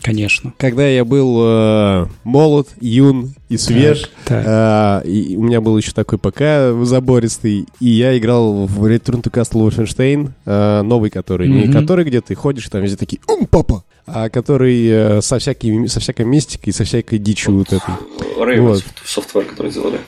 [0.03, 0.53] Конечно.
[0.59, 5.03] Когда я был э, молод, юн и свеж, Так.
[5.05, 9.31] э, и у меня был еще такой ПК забористый, и я играл в Return to
[9.31, 11.73] Castle Wolfenstein, э, новый который, не Мгм.
[11.73, 13.85] который, где ты ходишь, и там везде такие «Ум, папа!»,
[14.29, 17.95] который э, со, всякой, со всякой мистикой, со всякой дичью вот этой.
[18.39, 18.85] Raven Вот.
[19.05, 19.99] софтвер, который сделали.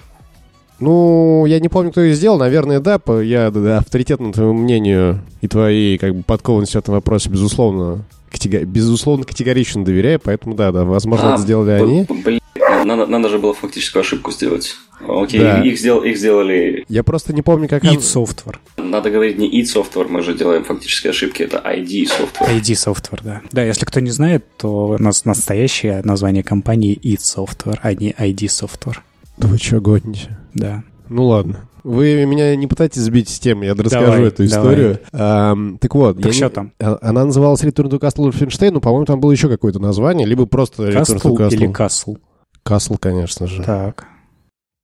[0.80, 2.38] Ну, я не помню, кто ее сделал.
[2.38, 3.00] Наверное, да.
[3.22, 8.64] Я да, авторитетно твоему мнению и твоей как бы подкованности в этом вопросе, безусловно, катего-
[8.64, 12.06] безусловно, категорично доверяю, поэтому да, да, возможно, А, это сделали они.
[12.24, 12.40] Блин,
[12.84, 14.76] надо, надо же было фактическую ошибку сделать.
[15.06, 15.60] Окей, Да.
[15.62, 16.84] их, сдел- их сделали...
[16.88, 17.82] Я просто не помню, как...
[17.84, 18.56] id он- Software.
[18.76, 22.48] Надо говорить не id software, мы же делаем фактические ошибки, это ID software.
[22.60, 23.42] ID Software, да.
[23.50, 28.12] Да, если кто не знает, то у нас настоящее название компании id Software, а не
[28.12, 28.98] ID Software.
[29.36, 30.38] Да вы что, гоните?
[30.54, 30.84] Да.
[31.08, 31.68] Ну ладно.
[31.82, 34.46] Вы меня не пытайтесь сбить с темы, я расскажу Давай, эту давай.
[34.46, 35.00] историю.
[35.12, 36.16] Ам, так вот.
[36.16, 36.72] Так я что не- там?
[36.78, 40.46] а- Она называлась Return to Castle Wolfenstein, но, по-моему, там было еще какое-то название, либо
[40.46, 41.52] просто Return to Castle Castle.
[41.52, 42.16] или Castle?
[42.64, 43.62] Castle, конечно же.
[43.62, 44.06] Так.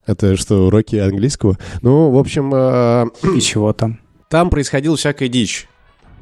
[0.07, 1.59] Это что, уроки английского?
[1.83, 4.01] Ну, в общем, а, И чего там?
[4.29, 5.69] там происходила всякая дичь.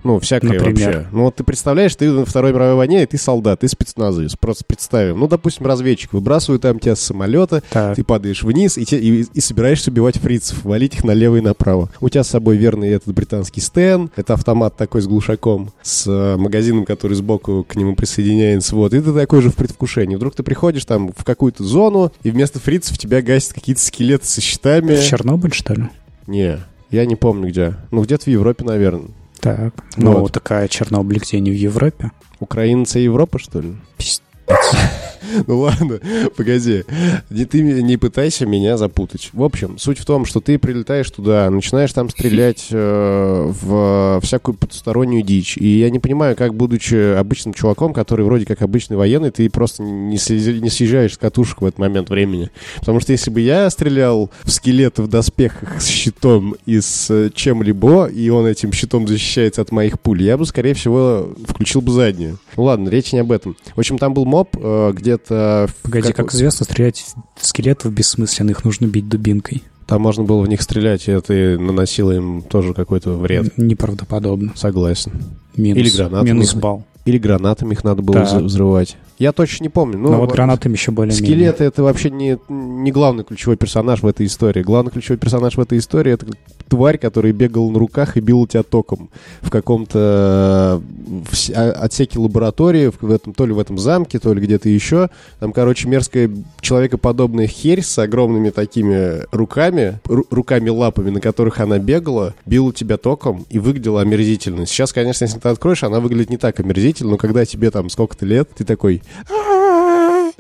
[0.04, 0.92] Ну, всякое Например?
[0.94, 1.08] вообще.
[1.12, 4.37] Ну, вот ты представляешь, ты на Второй мировой войне, и ты солдат, ты спецназовец.
[4.37, 5.18] Просто представим.
[5.18, 7.96] Ну, допустим, разведчик выбрасывают там тебя с самолета, Так.
[7.96, 11.90] ты падаешь вниз и, те- и, и собираешься убивать фрицев, валить их налево и направо.
[12.00, 16.37] У тебя с собой верный этот британский Стэн, это автомат такой с глушаком, с э,
[16.37, 18.94] магазином, который сбоку к нему присоединяется, вот.
[18.94, 20.16] И ты такой же в предвкушении.
[20.16, 24.40] Вдруг ты приходишь там в какую-то зону, и вместо фрицев тебя гасят какие-то скелеты со
[24.40, 24.94] щитами.
[24.96, 25.84] В Чернобыль, что ли?
[26.26, 26.58] Не,
[26.90, 27.74] я не помню где.
[27.90, 29.08] Ну, где-то в Европе, наверное.
[29.40, 29.72] Так.
[29.96, 30.33] Ну, Вот.
[30.33, 32.11] такая Чернобыль где не в Европе.
[32.40, 33.77] Украинцы Европа, что ли?
[33.96, 34.22] Пиздец.
[35.47, 36.01] Ну ладно,
[36.37, 36.85] погоди.
[37.31, 39.31] Не, ты не пытайся меня запутать.
[39.33, 44.57] В общем, суть в том, что ты прилетаешь туда, начинаешь там стрелять э, в всякую
[44.57, 45.57] потустороннюю дичь.
[45.57, 49.83] И я не понимаю, как, будучи обычным чуваком, который вроде как обычный военный, ты просто
[49.83, 50.19] не,
[50.61, 52.51] не съезжаешь с катушек в этот момент времени.
[52.79, 57.31] Потому что если бы я стрелял в скелет в доспехах с щитом и с э,
[57.35, 61.93] чем-либо, и он этим щитом защищается от моих пуль, я бы, скорее всего, включил бы
[61.93, 62.38] заднюю.
[62.57, 63.57] Ну ладно, речь не об этом.
[63.75, 64.93] В общем, там был моб э,
[65.28, 67.04] в Погоди, как известно, стрелять
[67.37, 69.62] в скелетов бессмысленно, их нужно бить дубинкой.
[69.87, 73.57] Там можно было в них стрелять, и это наносило им тоже какой-то вред.
[73.57, 74.52] Неправдоподобно.
[74.54, 75.12] Согласен.
[75.57, 75.78] Минус.
[75.78, 76.28] Или гранатами.
[76.31, 76.85] Минус балл.
[77.07, 78.24] Или гранатами их надо было Да.
[78.24, 78.96] взры- взрывать.
[79.18, 79.98] Я точно не помню.
[79.98, 81.26] Но Ну, вот гранатами еще более-менее.
[81.35, 84.62] Скелеты это вообще не, не главный ключевой персонаж в этой истории.
[84.62, 86.26] Главный ключевой персонаж в этой истории это
[86.68, 92.92] тварь, который бегал на руках и бил тебя током в каком-то в а- отсеке лаборатории,
[93.00, 95.09] в этом, то ли в этом замке, то ли где-то еще.
[95.40, 102.35] Там, короче, мерзкая человекоподобная херь с огромными такими руками, ру- руками-лапами, на которых она бегала,
[102.46, 104.66] била тебя током и выглядела омерзительно.
[104.66, 108.24] Сейчас, конечно, если ты откроешь, она выглядит не так омерзительно, но когда тебе там сколько-то
[108.26, 109.02] лет, ты такой...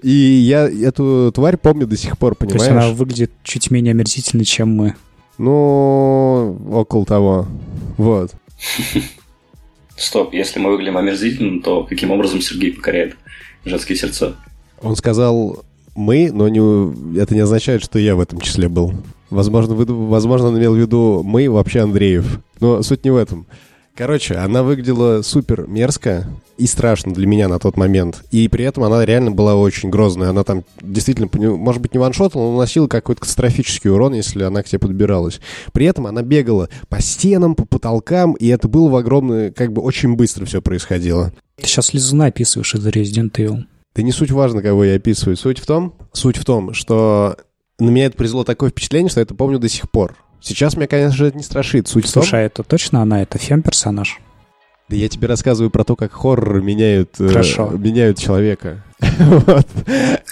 [0.02, 2.84] И я эту тварь помню до сих пор, То есть понимаешь?
[2.84, 4.94] она выглядит чуть менее омерзительно, чем мы.
[5.38, 7.46] Ну, около того.
[7.96, 8.32] Вот.
[9.96, 13.16] Стоп, если мы выглядим омерзительно, то каким образом Сергей покоряет
[13.64, 14.36] женские сердца?
[14.80, 15.64] Он сказал
[15.96, 18.92] мы, но не, это не означает, что я в этом числе был.
[19.30, 22.40] Возможно, вы, возможно, он имел в виду мы, вообще Андреев.
[22.60, 23.46] Но суть не в этом.
[23.98, 26.24] Короче, она выглядела супер мерзко
[26.56, 28.22] и страшно для меня на тот момент.
[28.30, 30.30] И при этом она реально была очень грозная.
[30.30, 34.66] Она там действительно, может быть, не ваншотала, но наносила какой-то катастрофический урон, если она к
[34.66, 35.40] тебе подбиралась.
[35.72, 39.82] При этом она бегала по стенам, по потолкам, и это было в огромное, как бы
[39.82, 41.32] очень быстро все происходило.
[41.56, 43.64] Ты сейчас Лизуна описываешь из Resident Evil.
[43.96, 45.36] Да не суть важно, кого я описываю.
[45.36, 47.36] Суть в том, суть в том, что
[47.80, 50.14] на меня это произвело такое впечатление, что я это помню до сих пор.
[50.40, 51.88] Сейчас меня, конечно же, это не страшит.
[51.88, 52.38] Суть Слушай, в том...
[52.38, 53.22] а это точно она?
[53.22, 54.20] Это фем-персонаж?
[54.88, 57.70] Да я тебе рассказываю про то, как хорроры меняют, Хорошо.
[57.72, 58.82] Э, меняют человека.
[59.18, 59.66] вот.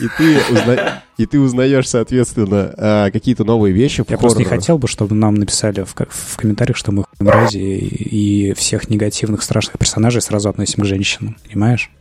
[0.00, 1.02] И ты, узна...
[1.18, 5.14] и ты узнаешь, соответственно, э, какие-то новые вещи в Я просто не хотел бы, чтобы
[5.14, 10.48] нам написали в, в комментариях, что мы мрази и, и всех негативных страшных персонажей сразу
[10.48, 11.36] относим к женщинам.
[11.46, 11.90] Понимаешь?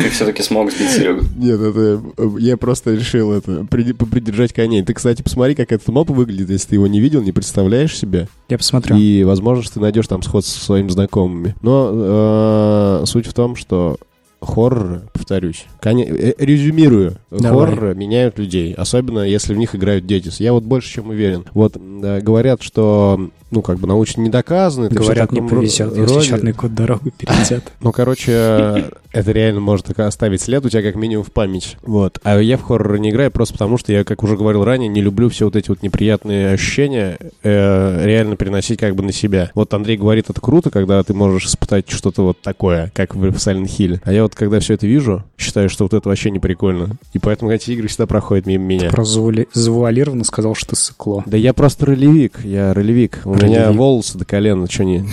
[0.00, 1.22] Ты все-таки смог сбить Серегу.
[1.36, 2.02] Нет, это
[2.38, 4.82] я просто решил это попридержать коней.
[4.82, 8.28] Ты, кстати, посмотри, как этот моп выглядит, если ты его не видел, не представляешь себе.
[8.48, 8.96] Я посмотрю.
[8.96, 11.54] И, возможно, что ты найдешь там сходство со своими знакомыми.
[11.62, 13.98] Но э, суть в том, что
[14.40, 17.66] хорроры, повторюсь, коне- э, резюмирую, Давай.
[17.66, 20.30] хорроры меняют людей, особенно если в них играют дети.
[20.38, 21.44] Я вот больше чем уверен.
[21.52, 24.88] Вот э, говорят, что, ну, как бы научно не доказано.
[24.88, 26.26] Говорят, не повезет, если роде.
[26.26, 27.64] черный кот дорогу перейдет.
[27.80, 31.76] Ну, короче, это реально может оставить след у тебя как минимум в память.
[31.82, 32.18] Вот.
[32.22, 35.00] А я в хорроры не играю просто потому, что я, как уже говорил ранее, не
[35.02, 39.50] люблю все вот эти вот неприятные ощущения э, реально переносить как бы на себя.
[39.54, 43.66] Вот Андрей говорит, это круто, когда ты можешь испытать что-то вот такое, как в Silent
[43.66, 44.00] Hill.
[44.04, 46.96] А я вот, когда все это вижу, считаю, что вот это вообще не прикольно.
[47.12, 48.90] И поэтому эти игры всегда проходят мимо меня.
[48.90, 51.24] Просто завуали- завуалированно сказал, что сыкло.
[51.26, 53.20] Да я просто ролевик, я ролевик.
[53.24, 53.78] У меня Ролевик.
[53.78, 55.04] волосы до колена, что не...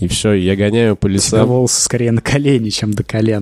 [0.00, 1.46] И все, я гоняю по У лесам.
[1.48, 3.33] волосы скорее на колени, чем до колена.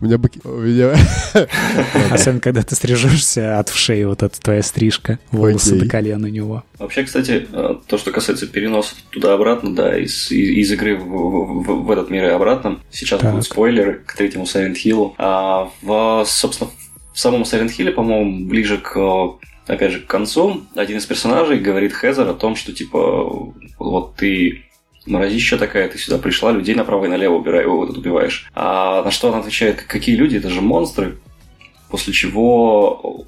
[0.00, 0.18] У меня...
[0.18, 0.40] быки-.
[2.10, 5.18] Особенно, когда ты стрижешься от шеи, вот эта твоя стрижка.
[5.30, 6.64] Волосы до колена у него.
[6.78, 11.84] Вообще, кстати, э, то, что касается переносов туда-обратно, да, из, из, из игры в, в-
[11.84, 13.30] в этот мир и обратно, сейчас Так.
[13.32, 15.12] будут спойлеры к третьему Silent Hill.
[15.18, 16.70] А в, собственно,
[17.12, 18.96] в самом Silent Hill, по-моему, ближе к
[19.66, 24.64] опять же, к концу один из персонажей говорит Хезер о том, что, типа, вот ты
[25.10, 28.48] мразища такая, ты сюда пришла, людей направо и налево убирай, вот тут убиваешь.
[28.54, 31.18] А на что она отвечает, какие люди, это же монстры.
[31.90, 33.26] После чего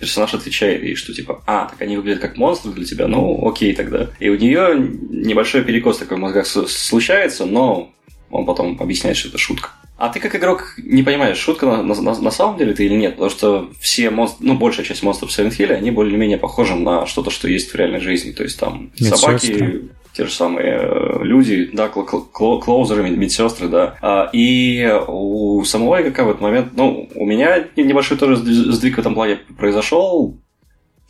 [0.00, 3.74] персонаж отвечает ей, что типа, а, так они выглядят как монстры для тебя, ну, окей
[3.74, 4.08] тогда.
[4.18, 4.74] И у нее
[5.10, 7.92] небольшой перекос такой в мозгах случается, но
[8.30, 9.70] он потом объясняет, что это шутка.
[9.98, 13.12] А ты как игрок не понимаешь, шутка на, на- на- самом деле это или нет,
[13.16, 17.04] потому что все монстры, ну, большая часть монстров в Silent Hill, они более-менее похожи на
[17.04, 18.32] что-то, что есть в реальной жизни.
[18.32, 19.82] То есть там собаки, Медсестры.
[20.12, 23.96] Те же самые э, люди, да, кл- кл- кл- клоузеры, мед- медсестры, да.
[24.02, 29.00] А, И у самого игрока в этот момент, ну, у меня небольшой тоже сдвиг в
[29.00, 30.38] этом плане произошел,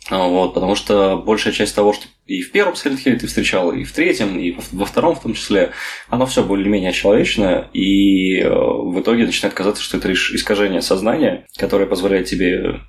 [0.09, 3.71] а, вот, потому что большая часть того, что и в первом Silent Hill ты встречал,
[3.71, 5.71] и в третьем, и во, во втором в том числе,
[6.09, 11.45] оно все более-менее человечное, и э, в итоге начинает казаться, что это лишь искажение сознания,
[11.57, 12.79] которое позволяет тебе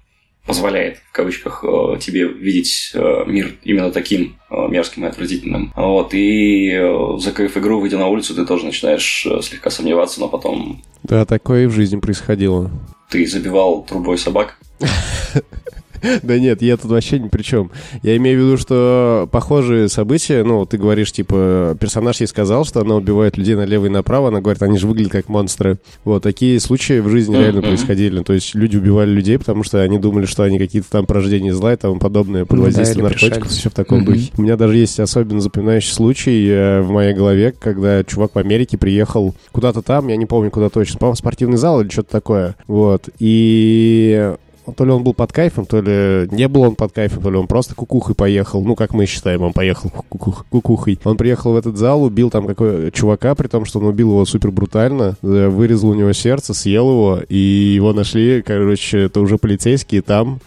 [0.47, 5.73] позволяет, в кавычках, э, тебе видеть э, мир именно таким э, мерзким и отвратительным.
[5.77, 6.73] Вот, и
[7.19, 11.67] закрыв игру, выйдя на улицу, ты тоже начинаешь слегка сомневаться, но потом Да, такое и
[11.67, 12.71] в жизни происходило.
[13.11, 14.59] ты забивал трубой собак.
[16.23, 17.71] Да нет, я тут вообще ни при чем.
[18.03, 22.81] Я имею в виду, что похожие события, ну, ты говоришь, типа, персонаж ей сказал, что
[22.81, 25.79] она убивает людей налево и направо, она говорит, они же выглядят как монстры.
[26.05, 28.23] Вот, такие случаи в жизни реально происходили.
[28.23, 31.73] То есть люди убивали людей, потому что они думали, что они какие-то там порождения зла
[31.73, 34.31] и тому подобное, под воздействием наркотиков, все в таком духе.
[34.37, 38.77] У меня даже есть особенно запоминающий случай э, в моей голове, когда чувак в Америке
[38.77, 42.57] приехал куда-то там, я не помню куда точно, по-моему, спортивный зал или что-то такое.
[42.67, 44.33] Вот, и
[44.77, 47.37] то ли он был под кайфом, то ли не был он под кайфом, то ли
[47.37, 48.63] он просто кукухой поехал.
[48.63, 50.99] Ну, как мы считаем, он поехал кукух- кукухой.
[51.05, 54.25] Он приехал в этот зал, убил там какой чувака, при том, что он убил его
[54.25, 59.39] супер брутально, э, вырезал у него сердце, съел его, и его нашли, короче, это уже
[59.39, 60.41] полицейские там,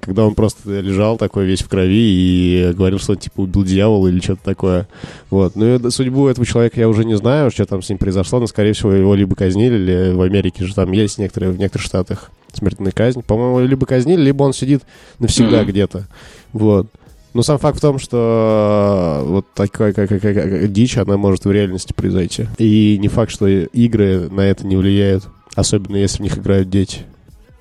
[0.00, 4.06] когда он просто лежал такой весь в крови и говорил, что он типа убил дьявола
[4.08, 4.88] или что-то такое.
[5.30, 5.56] Вот.
[5.56, 8.46] Ну и судьбу этого человека я уже не знаю, что там с ним произошло, но,
[8.46, 12.30] скорее всего, его либо казнили, или в Америке же там есть некоторые, в некоторых штатах
[12.56, 13.22] смертная казнь.
[13.22, 14.82] По-моему, либо казнили, либо он сидит
[15.18, 15.66] навсегда Мгм.
[15.68, 16.06] где-то.
[16.52, 16.88] Вот.
[17.34, 21.50] Но сам факт в том, что вот такая как, как- как- дичь, она может в
[21.52, 22.46] реальности произойти.
[22.56, 25.24] И не факт, что игры на это не влияют.
[25.54, 27.00] Особенно если в них играют дети.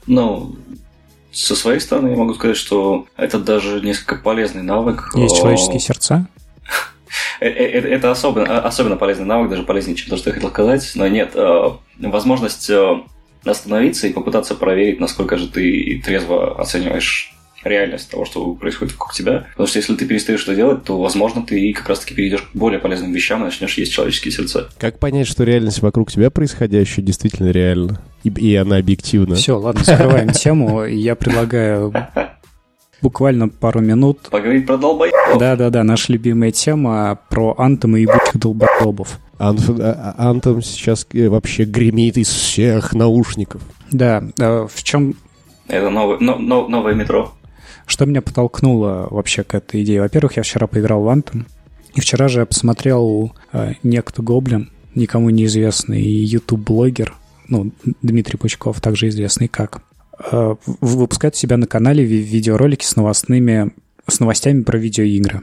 [0.07, 0.55] Ну,
[1.33, 5.11] со своей стороны я могу сказать, что это даже несколько полезный навык.
[5.15, 6.27] Есть О, человеческие сердца?
[7.41, 10.49] э- э- э- Это особенно, особенно полезный навык, даже полезнее, чем то, что я хотел
[10.51, 10.89] сказать.
[10.95, 11.69] Но нет, э,
[11.99, 12.95] возможность э,
[13.51, 17.35] остановиться и попытаться проверить, насколько же ты трезво оцениваешь
[17.65, 19.47] реальность того, что происходит вокруг тебя.
[19.51, 22.79] Потому что если ты перестаешь что делать, то, возможно, ты как раз-таки перейдешь к более
[22.79, 24.69] полезным вещам и начнешь есть человеческие сердца.
[24.77, 28.01] Как понять, что реальность вокруг тебя происходящая действительно реальна?
[28.23, 29.35] И, и она объективна?
[29.35, 30.85] Все, ладно, закрываем тему.
[30.85, 31.93] Я предлагаю
[33.05, 34.29] буквально пару минут.
[34.31, 35.37] Поговорить про долбоебов.
[35.37, 39.19] Да-да-да, наша любимая тема про антом и ебучих долбоебов.
[39.37, 43.61] Антом сейчас э, вообще гремит из всех наушников.
[43.91, 45.13] Да, э, в чем...
[45.67, 47.31] Это новое, но, но, новое метро.
[47.85, 50.01] Что меня подтолкнуло вообще к этой идее?
[50.01, 51.45] Во-первых, я вчера поиграл в Anthem,
[51.93, 57.13] и вчера же я посмотрел э, некто Гоблин, никому неизвестный YouTube-блогер,
[57.49, 59.83] ну, Дмитрий Пучков, также известный как,
[60.31, 63.71] э, выпускает себя на канале ви- видеоролики с новостными,
[64.07, 65.41] с новостями про видеоигры.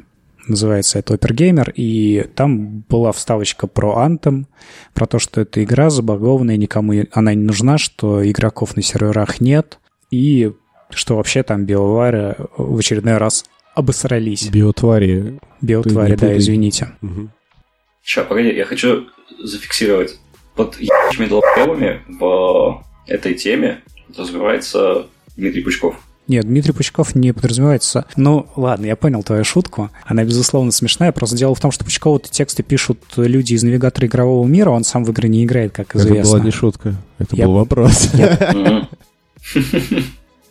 [0.49, 4.47] Называется это Опергеймер, и там была вставочка про Anthem,
[4.93, 9.79] про то, что эта игра забагованная, никому она не нужна, что игроков на серверах нет,
[10.11, 10.53] и
[10.91, 13.45] что вообще там биовары в очередной раз
[13.75, 14.49] обосрались.
[14.49, 15.39] Биотвари.
[15.61, 16.89] Биотвари, да, извините.
[17.03, 17.29] Угу.
[18.03, 19.07] Сейчас, погоди, я хочу
[19.43, 20.19] зафиксировать.
[20.55, 23.81] Под ебучими долбоебами в этой теме
[24.17, 25.07] развивается
[25.37, 25.97] Дмитрий Пучков.
[26.29, 28.07] Нет, Дмитрий Пучков не подразумевается.
[28.17, 29.91] Ну, ладно, я понял твою шутку.
[30.05, 31.11] Она, безусловно, смешная.
[31.11, 35.05] Просто дело в том, что Пучкову тексты пишут люди из навигатора игрового мира, он сам
[35.05, 36.21] в игры не играет, как известно.
[36.21, 38.09] Это была не шутка, это Я- был вопрос.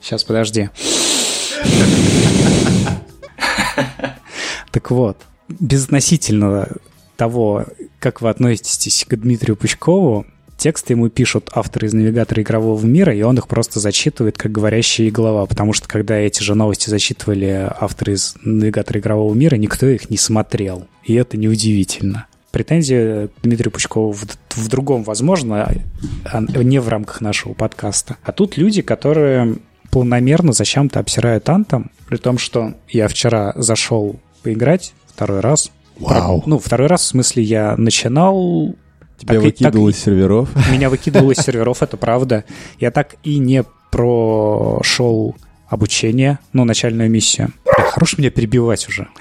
[0.01, 0.69] Сейчас, подожди.
[4.71, 6.67] Так вот, безотносительно
[7.17, 7.65] того,
[7.99, 10.25] как вы относитесь к Дмитрию Пучкову,
[10.61, 15.09] тексты ему пишут авторы из навигатора игрового мира, и он их просто зачитывает как говорящая
[15.09, 20.09] голова, потому что когда эти же новости зачитывали авторы из навигатора игрового мира, никто их
[20.09, 20.87] не смотрел.
[21.03, 22.27] И это неудивительно.
[22.51, 25.73] Претензия Дмитрию Пучкову в, в другом, возможно,
[26.25, 28.17] а не в рамках нашего подкаста.
[28.23, 29.55] А тут люди, которые
[29.89, 35.71] планомерно зачем-то обсирают Антом, при том, что я вчера зашел поиграть второй раз.
[35.97, 36.43] Вау.
[36.45, 38.75] Ну, второй раз, в смысле, я начинал...
[39.21, 40.49] Тебя так и- выкидывало так из серверов.
[40.71, 42.43] Меня выкидывало из серверов, это правда.
[42.79, 45.35] Я так и не прошел
[45.67, 47.53] обучение, ну, начальную миссию.
[47.65, 49.07] Бля, Хорош меня перебивать уже.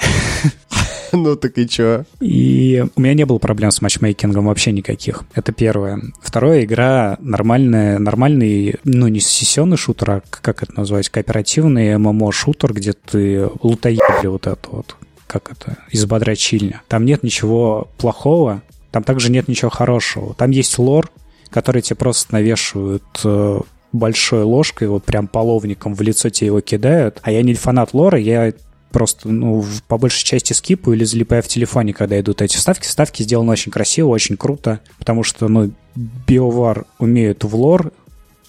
[1.12, 2.04] Ну так и чё?
[2.20, 5.24] И у меня не было проблем с матчмейкингом вообще никаких.
[5.34, 6.00] Это первое.
[6.22, 12.92] Второе, игра нормальная, нормальный, ну, не сессионный шутер, а как это назвать, кооперативный ММО-шутер, где
[12.92, 14.94] ты лутаебли вот это вот,
[15.26, 16.82] как это, из бодрачильня.
[16.86, 20.34] Там нет ничего плохого, там также нет ничего хорошего.
[20.34, 21.10] Там есть лор,
[21.50, 23.60] который тебе просто навешивают э,
[23.92, 27.18] большой ложкой, вот прям половником в лицо тебе его кидают.
[27.22, 28.52] А я не фанат лора, я
[28.90, 32.86] просто, ну, по большей части скипаю или залипаю в телефоне, когда идут эти вставки.
[32.86, 37.92] Вставки сделаны очень красиво, очень круто, потому что, ну, BioWare умеют в лор,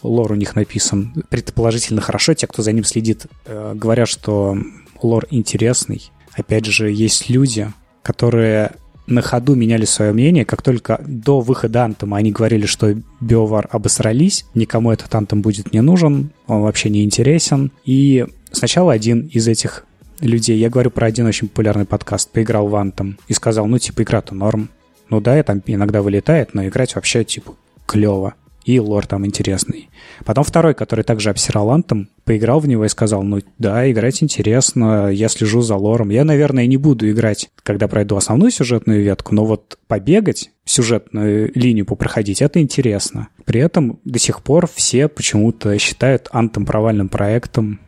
[0.03, 2.33] лор у них написан предположительно хорошо.
[2.33, 4.57] Те, кто за ним следит, э, говорят, что
[5.01, 6.11] лор интересный.
[6.33, 7.71] Опять же, есть люди,
[8.03, 8.71] которые
[9.11, 12.91] на ходу меняли свое мнение, как только до выхода Антома они говорили, что
[13.21, 17.71] BioWare обосрались, никому этот Антом будет не нужен, он вообще не интересен.
[17.85, 19.85] И сначала один из этих
[20.21, 24.03] людей, я говорю про один очень популярный подкаст, поиграл в Антом и сказал, ну, типа,
[24.03, 24.69] игра-то норм.
[25.09, 27.55] Ну да, я там иногда вылетает, но играть вообще, типа,
[27.85, 28.35] клево.
[28.63, 29.89] И лор там интересный.
[30.23, 35.09] Потом второй, который также обсирал Антом, поиграл в него и сказал, ну да, играть интересно,
[35.09, 36.09] я слежу за лором.
[36.09, 41.85] Я, наверное, не буду играть, когда пройду основную сюжетную ветку, но вот побегать, сюжетную линию
[41.85, 43.29] попроходить, это интересно.
[43.45, 47.79] При этом до сих пор все почему-то считают Антом провальным проектом,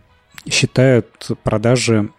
[0.50, 1.08] считают
[1.44, 2.10] продажи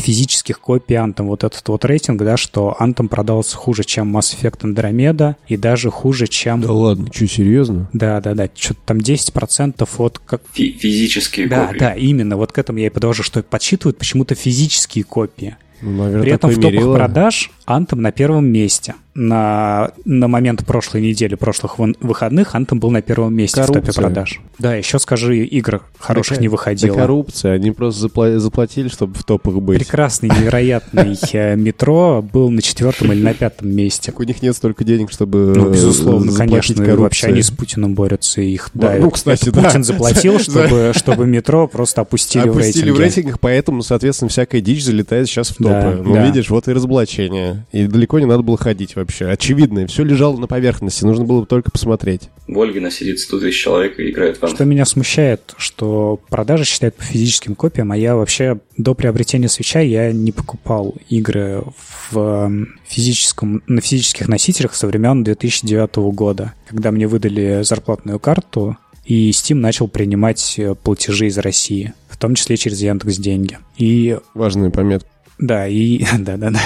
[0.00, 1.24] физических копий Anthem.
[1.24, 5.90] Вот этот вот рейтинг, да, что Anthem продался хуже, чем Mass Effect Andromeda, и даже
[5.90, 6.60] хуже, чем...
[6.60, 7.88] Да ладно, что, серьезно?
[7.92, 10.18] Да, да, да, что-то там 10% от...
[10.18, 10.42] Как...
[10.52, 11.78] Фи- физические Да, копии.
[11.78, 15.56] да, именно, вот к этому я и подвожу, что подсчитывают почему-то физические копии.
[15.82, 16.94] Ну, наверное, При этом в топах мерило.
[16.96, 18.94] продаж Anthem на первом месте.
[19.14, 24.02] На, на момент прошлой недели, прошлых выходных Anthem был на первом месте в топе Коррупция.
[24.02, 24.40] продаж.
[24.58, 26.94] Да, еще скажи, игр хороших Да, не Да выходило.
[26.96, 29.78] коррупция, они просто запла- заплатили, чтобы в топах быть.
[29.78, 34.12] Прекрасный, невероятный э, метро был на четвертом или на пятом месте.
[34.16, 36.84] У них нет столько денег, чтобы Ну, э, безусловно, конечно.
[36.96, 39.00] Вообще они с Путиным борются, их Ну, давят.
[39.00, 39.62] ну, кстати, да.
[39.62, 43.00] Путин заплатил, За- чтобы, метро просто опустили, Опустили в в рейтинге.
[43.00, 45.68] рейтингах, поэтому, соответственно, всякая дичь залетает сейчас в топы.
[45.68, 46.26] Да, ну, да.
[46.26, 47.64] видишь, вот и разоблачение.
[47.70, 49.03] И далеко не надо было ходить вообще.
[49.20, 52.30] Очевидно, все лежало на поверхности, нужно было только посмотреть.
[52.46, 54.54] В Ольгина сидит 100 тысяч человек и играет в Антhem.
[54.54, 59.80] Что меня смущает, что продажи считают по физическим копиям, а я вообще до приобретения свеча
[59.80, 61.62] я не покупал игры
[62.10, 62.50] в
[62.86, 66.52] физическом, на физических носителях со времен 2009 года.
[66.68, 72.34] Когда мне выдали зарплатную карту, и Steam начал принимать э, платежи из России, в том
[72.34, 73.58] числе через Яндекс Деньги.
[73.76, 75.08] И Важная пометка.
[75.38, 76.60] да, и да, да, да.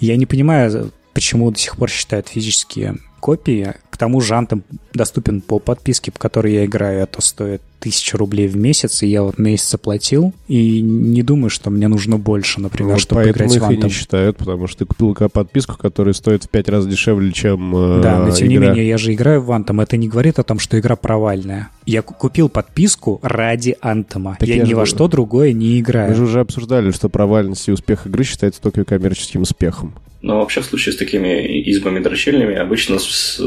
[0.00, 3.74] Я не понимаю, почему до сих пор считают физические копии.
[3.98, 4.62] К тому же Anthem
[4.94, 7.00] доступен по подписке, по которой я играю.
[7.00, 10.32] Это стоит тысяча рублей в месяц, и я вот месяц оплатил.
[10.46, 13.82] И не думаю, что мне нужно больше, например, Вот чтобы играть в их и не
[13.82, 13.88] Anthem.
[13.90, 18.20] считают, потому что ты купил подписку, которая стоит в пять раз дешевле, чем э, Да,
[18.20, 18.68] но тем не игра.
[18.68, 19.82] менее, я же играю в Anthem.
[19.82, 21.70] Это не говорит о том, что игра провальная.
[21.84, 24.36] Я ку- купил подписку ради Антома.
[24.38, 26.14] Так Я я ни же во что другое не Мы играю.
[26.14, 29.92] же уже обсуждали, что провальность и успех игры считается только коммерческим успехом.
[30.20, 31.28] Но вообще в случае с такими
[31.70, 33.40] играми дрочильными обычно, с-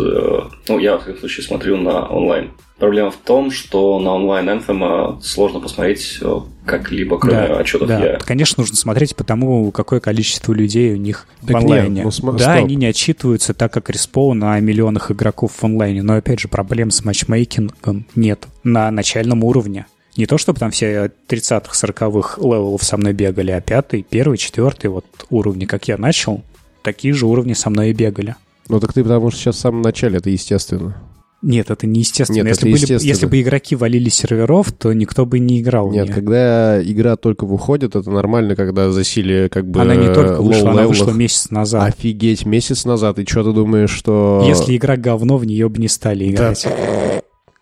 [0.67, 2.51] ну, я в таком случае смотрю на онлайн.
[2.77, 6.35] Проблема в том, что на онлайн Anthem сложно посмотреть э,
[6.65, 7.99] как-либо, кроме Да, отчетов да.
[8.13, 8.17] я.
[8.17, 12.03] Конечно, нужно смотреть по тому, какое количество людей у них в Так нет, онлайне.
[12.03, 12.65] ну см- да, стоп.
[12.65, 16.01] они не отчитываются, так как Respawn на миллионах игроков в онлайне.
[16.01, 19.85] Но, опять же, проблем с матчмейкингом нет на начальном уровне.
[20.17, 24.87] Не то, чтобы там все 30-х, 40-х левелов со мной бегали, а пятый, первый, четвертый
[24.89, 26.41] вот уровни, как я начал,
[26.81, 28.35] такие же уровни со мной и бегали.
[28.69, 30.95] Ну так ты потому что сейчас в самом начале, это естественно.
[31.41, 32.37] Нет, это неестественно.
[32.37, 33.09] Нет, если, это были- естественно.
[33.09, 36.13] если бы игроки валили серверов, то никто бы не играл в Нет, неё.
[36.13, 40.87] когда игра только выходит, это нормально, когда засилие как бы Она не только вышла, она
[40.87, 41.89] вышла месяц назад.
[41.89, 43.17] Офигеть, месяц назад.
[43.17, 44.43] И что ты думаешь, что...
[44.45, 46.67] Если игра говно, в нее бы не стали играть.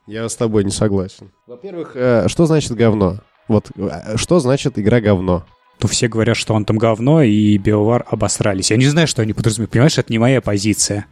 [0.08, 1.32] Я с тобой не согласен.
[1.48, 3.20] Во-первых, э, что значит говно?
[3.48, 5.46] Вот э, что значит игра говно?
[5.82, 8.72] Ну, все говорят, что он там говно, и Биовар обосрались.
[8.72, 9.72] Я не знаю, что они подразумевают.
[9.72, 11.06] Понимаешь, это не моя позиция.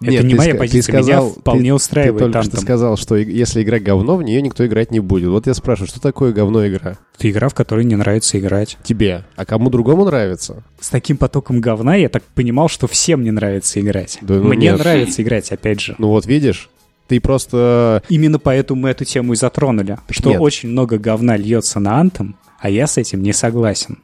[0.00, 0.92] Это Нет, не ты моя ска- ты позиция.
[0.92, 4.40] сказал- Меня вполне ты- Ты устраивает только что сказал, что если игра говно, в нее
[4.42, 5.28] никто играть не будет.
[5.28, 6.98] Вот я спрашиваю, что такое говно игра?
[7.18, 8.76] Это игра, в которой не нравится играть.
[8.84, 9.24] Тебе.
[9.34, 10.62] А кому другому нравится?
[10.80, 14.18] С таким потоком говна я так понимал, что всем не нравится играть.
[14.20, 14.78] Да ну Мне нет.
[14.78, 15.96] нравится играть, опять же.
[15.98, 16.70] Ну вот видишь,
[17.08, 18.02] ты просто...
[18.08, 19.98] Именно поэтому мы эту тему и затронули.
[20.10, 20.40] Что нет.
[20.40, 23.98] очень много говна льется на Anthem, а я с этим не согласен.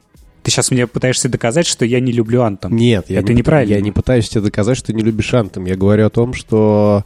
[0.45, 2.71] Ты сейчас мне пытаешься доказать, что я не люблю Anthem.
[2.71, 3.73] Нет, я Это не, неправильно.
[3.73, 5.65] Я не пытаюсь тебе доказать, что ты не любишь Антом.
[5.65, 7.03] Я говорю о том, что...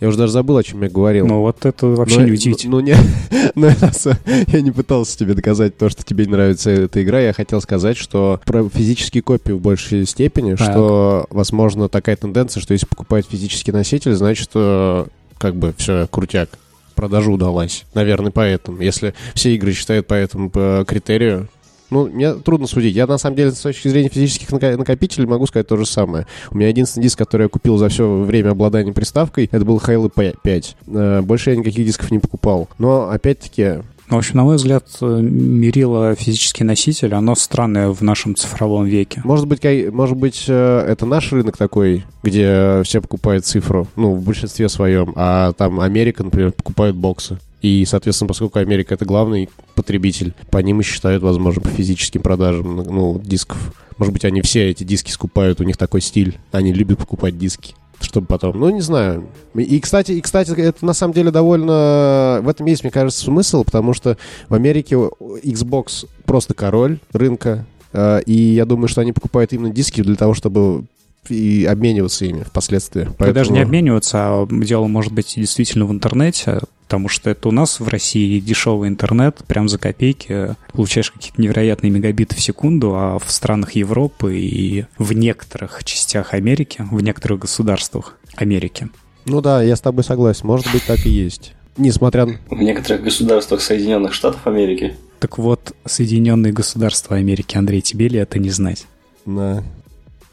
[0.00, 1.26] Я уже даже забыл, о чем я говорил.
[1.28, 2.72] Ну вот это вообще Но- неудивительно.
[2.72, 2.96] Ну, не,
[3.54, 4.18] ну, это с-
[4.48, 7.20] я не пытался тебе доказать то, что тебе не нравится эта игра.
[7.20, 10.70] Я хотел сказать, что про физические копии в большей степени, Так.
[10.72, 15.04] что, возможно, такая тенденция, что если покупают физический носитель, значит, э,
[15.38, 16.48] как бы все, крутяк.
[16.96, 17.84] Продажа удалась.
[17.94, 18.80] Наверное, поэтому.
[18.80, 21.48] Если все игры считают по этому э, критерию,
[21.92, 22.96] ну, мне трудно судить.
[22.96, 26.26] Я, на самом деле, с точки зрения физических накопителей могу сказать то же самое.
[26.50, 30.10] У меня единственный диск, который я купил за все время обладания приставкой, это был Halo
[30.42, 30.76] 5.
[30.88, 32.68] Э, Больше я никаких дисков не покупал.
[32.78, 38.02] Но, опять-таки, Ну, в общем, на мой взгляд, э, мерило физический носитель, оно странное в
[38.02, 39.20] нашем цифровом веке.
[39.24, 39.62] может быть,
[39.92, 45.12] может быть, э, это наш рынок такой, где все покупают цифру, ну, в большинстве своем,
[45.16, 47.38] а там Америка, например, покупают боксы.
[47.62, 52.76] И, соответственно, поскольку Америка это главный потребитель, по ним и считают, возможно, по физическим продажам,
[52.76, 53.72] ну, дисков.
[53.98, 56.38] Может быть, они все эти диски скупают, у них такой стиль.
[56.50, 57.74] Они любят покупать диски.
[58.00, 59.28] Чтобы потом, ну, не знаю.
[59.54, 62.40] И, кстати, и, кстати, это на самом деле довольно...
[62.42, 68.22] В этом есть, мне кажется, смысл, потому что в Америке Xbox просто король рынка, э,
[68.26, 70.84] и я думаю, что они покупают именно диски для того, чтобы
[71.28, 73.04] и обмениваться ими впоследствии.
[73.20, 76.58] Да даже не Поэтому- обмениваться, а дело может быть действительно в интернете,
[76.92, 81.90] потому что это у нас в России дешевый интернет, прям за копейки, получаешь какие-то невероятные
[81.90, 88.18] мегабиты в секунду, а в странах Европы и в некоторых частях Америки, в некоторых государствах
[88.34, 88.90] Америки.
[89.24, 90.46] Ну да, я с тобой согласен.
[90.46, 91.54] Может быть, так и есть.
[91.78, 92.34] Несмотря на...
[92.50, 98.38] В некоторых государствах Соединенных Штатов Америки Так вот, Соединенные Государства Америки, Андрей, тебе ли это
[98.38, 98.84] не знать?
[99.24, 99.64] на-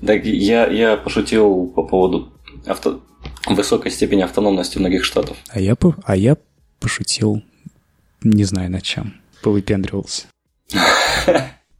[0.06, 2.34] Так я, я пошутил по поводу
[2.66, 3.00] авто...
[3.48, 5.38] высокой степени автономности многих штатов.
[5.50, 6.36] А я, по- а я
[6.80, 7.42] пошутил,
[8.24, 9.14] не знаю над чем,
[9.44, 10.26] повыпендривался.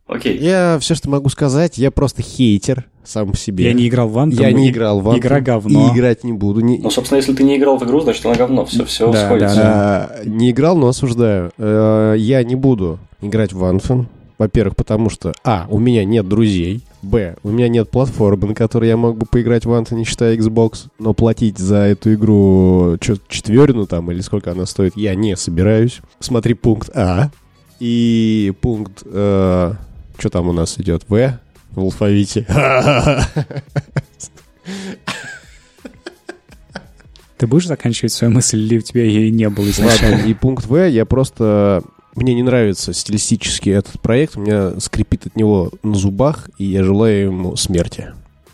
[0.08, 0.40] Окей.
[0.40, 3.66] Я все, что могу сказать, я просто хейтер сам по себе.
[3.66, 4.42] Я не играл в Anthem.
[4.42, 5.88] Я не играл в Anthem Игра говно.
[5.88, 6.62] И играть не буду.
[6.62, 8.66] Не, Ну, собственно, если ты не играл в игру, значит она говно.
[8.66, 9.56] Все, все Да, сходится.
[9.56, 11.52] да, А, не играл, но осуждаю.
[11.60, 14.08] Э, Я не буду играть в Anthem.
[14.40, 16.82] Во-первых, потому что, а, у меня нет друзей.
[17.04, 20.36] Б, у меня нет платформы, на которой я мог бы поиграть в Anthem, не считая
[20.36, 20.88] Xbox.
[20.98, 26.00] Но платить за эту игру четверину там, или сколько она стоит, я не собираюсь.
[26.20, 27.30] Смотри пункт А.
[27.80, 29.78] И пункт, что
[30.32, 31.04] там у нас идет?
[31.08, 31.40] В
[31.72, 32.46] в алфавите.
[37.38, 40.18] Ты будешь заканчивать свою мысль, или у тебя ее не было изначально?
[40.18, 41.84] Ладно, и пункт В, я просто...
[42.20, 46.84] Мне не нравится стилистически этот проект, у меня скрипит от него на зубах, и я
[46.84, 48.10] желаю ему смерти.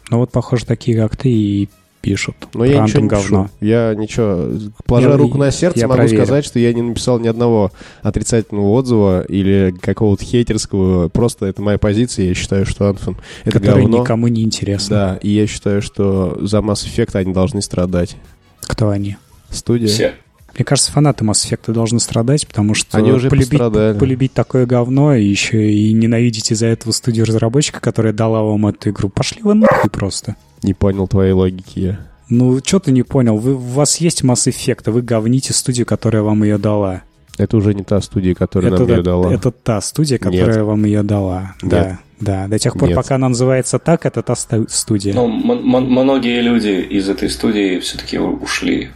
[0.09, 1.69] Ну вот, похоже, такие, как ты, и
[2.01, 2.35] пишут.
[2.53, 3.45] Но я ничего не говно.
[3.45, 3.65] пишу.
[3.67, 4.49] Я ничего...
[4.85, 6.23] Положа я, руку на сердце, я могу проверю.
[6.23, 7.71] сказать, что я не написал ни одного
[8.03, 11.09] отрицательного отзыва или какого-то хейтерского.
[11.09, 12.27] Просто это моя позиция.
[12.27, 14.01] Я считаю, что Anthem— это Который говно.
[14.01, 14.95] никому не интересно.
[14.95, 18.15] Да, и я считаю, что за Mass Effect они должны страдать.
[18.61, 19.17] Кто они?
[19.49, 19.87] Студия.
[19.87, 20.13] Все.
[20.55, 25.13] Мне кажется, фанаты Mass Effect должны страдать, потому что Они уже полюбить, полюбить такое говно
[25.13, 29.09] и еще и ненавидеть из-за этого студию разработчика, которая дала вам эту игру.
[29.09, 30.37] Пошли вы нахуй просто.
[30.63, 31.99] Не понял твоей логики я.
[32.29, 33.37] Ну, что ты не понял?
[33.37, 37.03] Вы, у вас есть Mass Effect, а вы говните студию, которая вам ее дала.
[37.37, 39.33] Это уже не та студия, которая это, нам ее дала.
[39.33, 40.65] Это та студия, которая Нет.
[40.65, 41.55] вам ее дала.
[41.61, 41.71] Нет.
[41.71, 41.99] Да.
[42.17, 42.95] Да, до тех пор, Нет.
[42.95, 45.13] пока она называется так, это та студия.
[45.13, 48.89] Ну, многие люди из этой студии все-таки ушли.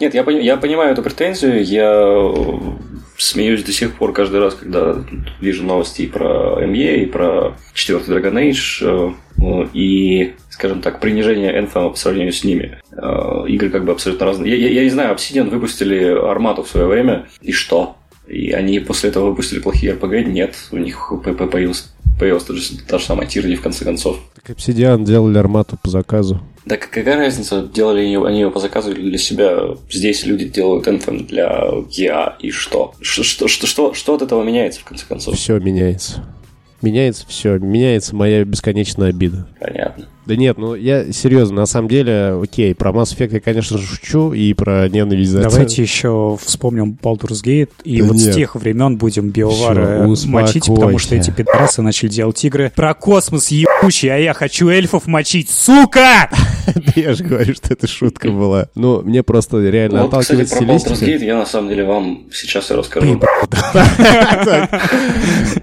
[0.00, 2.58] Нет, я, я понимаю эту претензию, я э,
[3.16, 4.96] смеюсь до сих пор каждый раз, когда
[5.40, 11.52] вижу новости и про ME, и про четвертый Dragon Age, э, и, скажем так, принижение
[11.58, 12.78] Anthem по сравнению с ними.
[12.92, 14.50] Э, игры как бы абсолютно разные.
[14.50, 17.96] Я, я, я не знаю, Obsidian выпустили Армату в свое время, и что?
[18.26, 20.24] И они после этого выпустили плохие RPG?
[20.24, 21.12] Нет, у них
[21.50, 21.84] появился
[22.20, 24.18] появилась та же, та же самая Тирни, в конце концов.
[24.34, 26.40] Так Obsidian делали армату по заказу.
[26.70, 29.58] Да какая разница, делали они, ее по заказу или для себя?
[29.90, 31.48] Здесь люди делают Anthem для
[31.90, 32.52] EA, и?
[32.52, 35.34] Что, что, что, что, что от этого меняется, в конце концов?
[35.34, 36.24] Все меняется.
[36.80, 37.58] Меняется все.
[37.58, 39.48] Меняется моя бесконечная обида.
[39.58, 40.06] Понятно.
[40.26, 43.86] Да нет, ну я серьезно, на самом деле, окей, про Mass Effect я, конечно же,
[43.86, 48.32] шучу, и про ненависть за Давайте еще вспомним Baldur's Gate, и да вот нет.
[48.32, 53.48] с тех времен будем биовары мочить, потому что эти пидорасы начали делать игры про космос
[53.48, 56.28] ебучий, а я хочу эльфов мочить, сука!
[56.96, 58.68] Я же говорю, что это шутка была.
[58.74, 60.92] Ну, мне просто реально отталкивает стилистика.
[60.92, 63.20] Baldur's Gate я на самом деле вам сейчас и расскажу.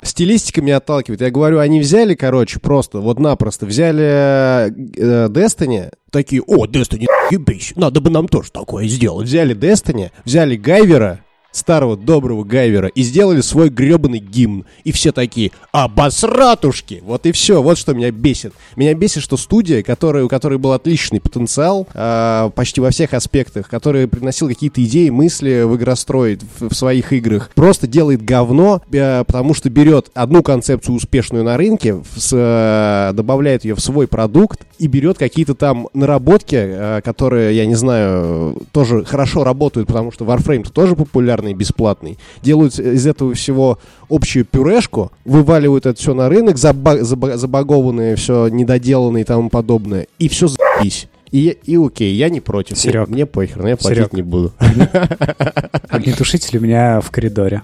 [0.02, 1.22] Стилистика меня отталкивает.
[1.22, 7.74] Я говорю, они взяли, короче, просто, вот напросто, взяли э, Destiny, такие, о, Destiny, ебись,
[7.76, 9.28] надо бы нам тоже такое сделать.
[9.28, 11.22] Взяли Destiny, взяли Гайвера,
[11.52, 14.66] старого доброго Гайвера и сделали свой гребаный гимн.
[14.84, 17.02] И все такие, обосратушки!
[17.06, 18.54] Вот и все, вот что меня бесит.
[18.76, 23.70] Меня бесит, что студия, которая, у которой был отличный потенциал э, почти во всех аспектах,
[23.70, 29.24] которая приносила какие-то идеи, мысли в игрострой, в, в своих играх, просто делает говно, э,
[29.26, 34.67] потому что берет одну концепцию успешную на рынке, с, э, добавляет ее в свой продукт
[34.80, 40.26] и берет какие-то там наработки, э, которые, я не знаю, тоже хорошо работают, потому что
[40.26, 46.30] Warframe тоже популярный популярный, бесплатный, делают из этого всего общую пюрешку, вываливают это все на
[46.30, 51.08] рынок, заба- заба- забагованное, все недоделанное и тому подобное, и все заебись.
[51.32, 52.78] И, и окей, я не против.
[52.78, 53.08] Серег.
[53.08, 54.14] Мне, мне похер, но я платить Серег.
[54.14, 54.54] не буду.
[55.90, 57.64] Огнетушитель у меня в коридоре.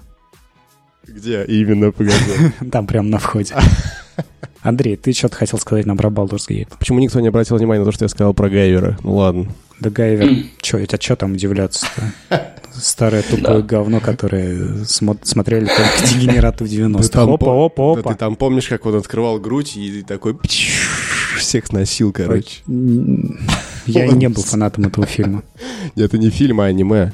[1.06, 2.14] Где именно, погоди?
[2.72, 3.54] Там прямо на входе.
[4.62, 6.68] Андрей, ты что-то хотел сказать нам про Baldur's Gate?
[6.78, 8.98] Почему никто не обратил внимания на то, что я сказал про Гайвера?
[9.02, 9.48] Ну ладно.
[9.80, 12.54] Да Гайвер, что, это что там удивляться-то?
[12.72, 17.22] Старое тупое говно, которое смотрели только дегенераты в 90-х.
[17.22, 18.12] Опа, опа, опа.
[18.12, 20.36] ты там помнишь, как он открывал грудь и такой
[21.38, 22.62] всех носил, короче.
[23.86, 25.42] Я не был фанатом этого фильма.
[25.94, 27.12] Нет, это не фильм, а аниме.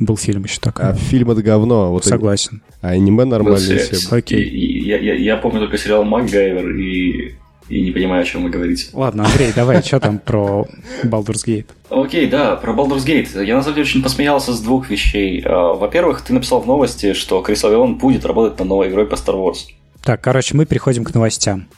[0.00, 0.86] Был фильм еще такой.
[0.86, 1.92] А фильм это говно.
[1.92, 2.62] Вот Согласен.
[2.80, 3.80] А аниме нормальный.
[4.10, 4.48] Окей.
[4.82, 7.34] Я, я, я помню только сериал «Макгайвер» и
[7.68, 8.88] и не понимаю, о чем вы говорите.
[8.92, 10.66] Ладно, Андрей, давай, что там про
[11.04, 11.66] Baldur's Gate?
[11.88, 13.44] Окей, да, про Baldur's Gate.
[13.44, 15.40] Я на самом деле очень посмеялся с двух вещей.
[15.46, 19.14] А, во-первых, ты написал в новости, что Крис Авелон будет работать над новой игрой по
[19.14, 19.68] Star Wars.
[20.02, 21.68] Так, короче, мы переходим к новостям.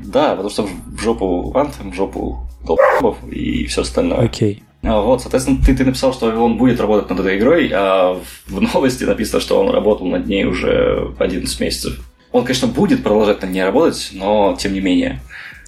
[0.00, 4.18] Да, потому что в жопу Anthem, в жопу долбов и все остальное.
[4.18, 4.64] Окей.
[4.82, 8.60] А, вот, соответственно, ты, ты написал, что он будет работать над этой игрой, а в
[8.60, 12.00] новости написано, что он работал над ней уже 11 месяцев.
[12.32, 15.20] Он, конечно, будет продолжать на ней работать, но тем не менее.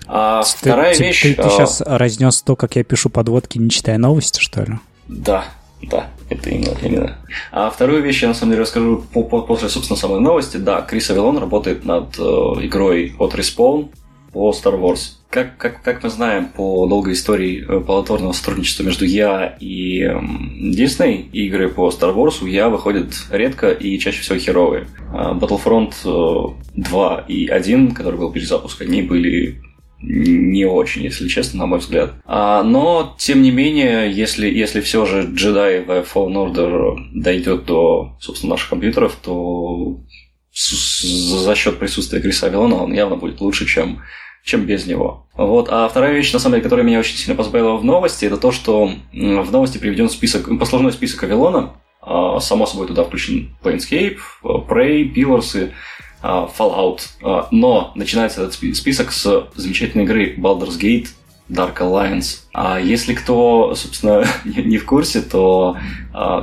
[0.07, 1.23] А ты, вторая ты, вещь...
[1.23, 4.63] Ты, ты, ты сейчас а, разнес то, как я пишу подводки, не читая новости, что
[4.63, 4.75] ли?
[5.09, 5.45] Да,
[5.83, 7.19] да, это именно, именно.
[7.51, 10.57] А вторую вещь я на самом деле расскажу по, по, после, собственно, самой новости.
[10.57, 13.89] Да, Крис Авилон работает над э, игрой от Respawn
[14.33, 15.19] по Star Wars.
[15.31, 21.31] Как, как, как мы знаем по долгой истории э, плодотворного сотрудничества между я и Disney,
[21.31, 24.87] игры по Star Wars у я выходят редко и чаще всего херовые.
[25.13, 25.95] А Battlefront
[26.75, 29.63] 2 э, и 1, который был перезапуск, они были
[30.03, 32.15] не очень, если честно, на мой взгляд.
[32.27, 38.17] А, но, тем не менее, если, если все же Jedi в Fallen Order дойдет до,
[38.21, 40.01] собственно, наших компьютеров, то
[40.55, 44.03] за счет присутствия Криса Авилона он явно будет лучше, чем
[44.45, 45.27] чем без него.
[45.35, 45.69] Вот.
[45.71, 48.51] А вторая вещь, на самом деле, которая меня очень сильно позабавила в новости, это то,
[48.51, 51.75] что в новости приведен список, послужной список Авилона.
[52.01, 55.71] А, само собой, туда включен Planescape, Prey, Pillars,
[56.21, 57.01] а, Fallout.
[57.23, 61.09] А, но начинается этот список с замечательной игры Baldur's Gate
[61.49, 62.41] Dark Alliance.
[62.53, 65.77] А если кто, собственно, не в курсе, то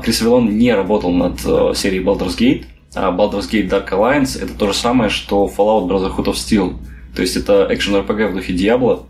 [0.03, 1.41] Крис Авилон не работал над
[1.77, 2.65] серией Baldur's Gate,
[3.11, 6.75] Baldur's Gate Dark Alliance это то же самое, что Fallout Brotherhood of Steel.
[7.15, 9.05] То есть это экшен RPG в духе Diablo,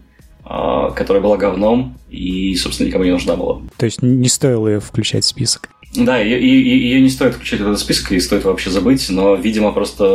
[0.95, 3.61] которая была говном и, собственно, никому не нужна была.
[3.77, 5.69] То есть не стоило ее включать в список?
[5.95, 9.71] Да, ее, ее не стоит включать в этот список, и стоит вообще забыть, но, видимо,
[9.71, 10.05] просто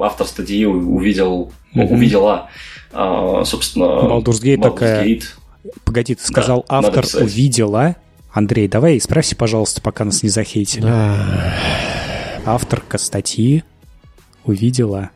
[0.00, 1.88] автор статьи увидел, mm-hmm.
[1.88, 2.50] увидела,
[2.90, 3.84] собственно...
[3.84, 5.06] Baldur's Gate Baldur's такая...
[5.06, 5.24] Gate.
[5.84, 7.94] Погоди, ты сказал, да, автор увидела?
[8.32, 10.86] Андрей, давай исправься, пожалуйста, пока нас не захейтили.
[12.44, 13.64] Авторка статьи
[14.44, 15.10] увидела.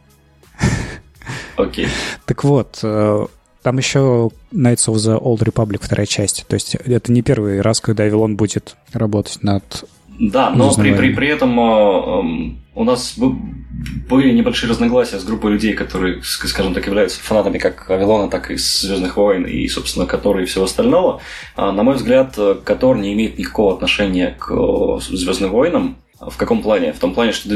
[1.57, 1.89] Окей.
[2.25, 3.27] Так вот, э,
[3.63, 6.47] там еще Knights of the Old Republic вторая часть.
[6.47, 9.87] То есть это не первый раз, когда Авилон будет работать над
[10.19, 15.75] да, но при, при, при этом э, у нас были небольшие разногласия с группой людей,
[15.75, 20.47] которые, скажем так, являются фанатами как Авилона, так и Звездных войн и, собственно, Котора и
[20.47, 21.21] всего остального.
[21.55, 25.99] А, на мой взгляд, Котор не имеет никакого отношения к Звездным войнам.
[26.21, 26.93] В каком плане?
[26.93, 27.49] В том плане, что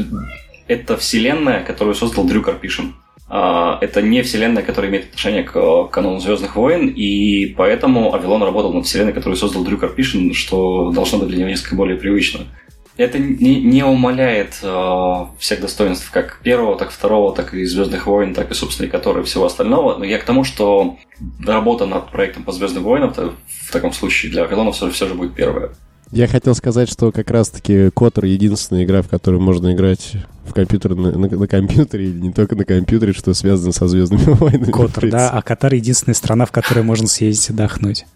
[0.68, 2.94] это вселенная, которую создал Дрю Карпишин.
[3.28, 8.72] А, это не вселенная, которая имеет отношение к канону Звездных войн, и поэтому Авилон работал
[8.72, 12.40] над вселенной, которую создал Дрю Карпишин, что должно быть для него несколько более привычно.
[12.96, 18.34] Это не, не умаляет э, всех достоинств как первого, так второго, так и Звездных войн,
[18.34, 19.96] так и, собственно, и которые всего остального.
[19.96, 20.98] Но я к тому, что
[21.42, 25.34] работа над проектом по Звездным войнам в таком случае для Авилона все, все же будет
[25.34, 25.70] первая.
[26.12, 30.96] Я хотел сказать, что как раз-таки Котор единственная игра, в которую можно играть в компьютер,
[30.96, 34.72] на, на, на компьютере или не только на компьютере, что связано со Звездными войнами.
[34.72, 38.06] Котор, да, а Катар единственная страна, в которой можно съездить отдохнуть.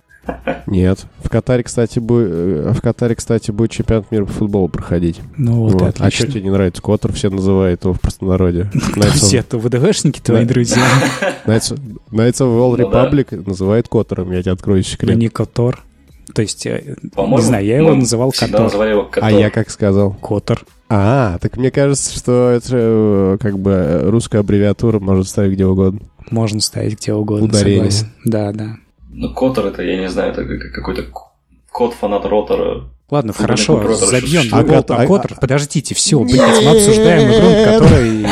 [0.66, 1.04] Нет.
[1.22, 5.20] В Катаре, кстати, будет, э, в Катаре, кстати, будет чемпионат мира по футболу проходить.
[5.36, 5.82] Ну вот, вот.
[5.82, 6.06] отлично.
[6.06, 6.82] А что тебе не нравится?
[6.82, 8.70] Котор все называют его в простонародье.
[9.12, 10.84] Все, то ВДВшники твои друзья.
[11.46, 11.78] Knights
[12.10, 15.16] of World ну Republic называют Котором, я тебе открою секрет.
[15.16, 15.84] Не Котор.
[16.32, 18.66] То есть, э, не знаю, я его называл Котор.
[18.88, 20.12] Его а я как сказал?
[20.14, 20.64] Котор.
[20.88, 26.00] А, так мне кажется, что это э, как бы русская аббревиатура может ставить где угодно.
[26.30, 27.90] Можно ставить где угодно, Ударение.
[27.90, 28.12] согласен.
[28.24, 28.76] Да, да.
[29.10, 31.04] Ну, Котор это, я не знаю, это какой-то
[31.70, 32.90] код фанат ротора.
[33.10, 35.38] Ладно, хорошо, забьем а, Волт, а, Котор.
[35.40, 38.24] Подождите, все, блядь, мы обсуждаем игру, в которой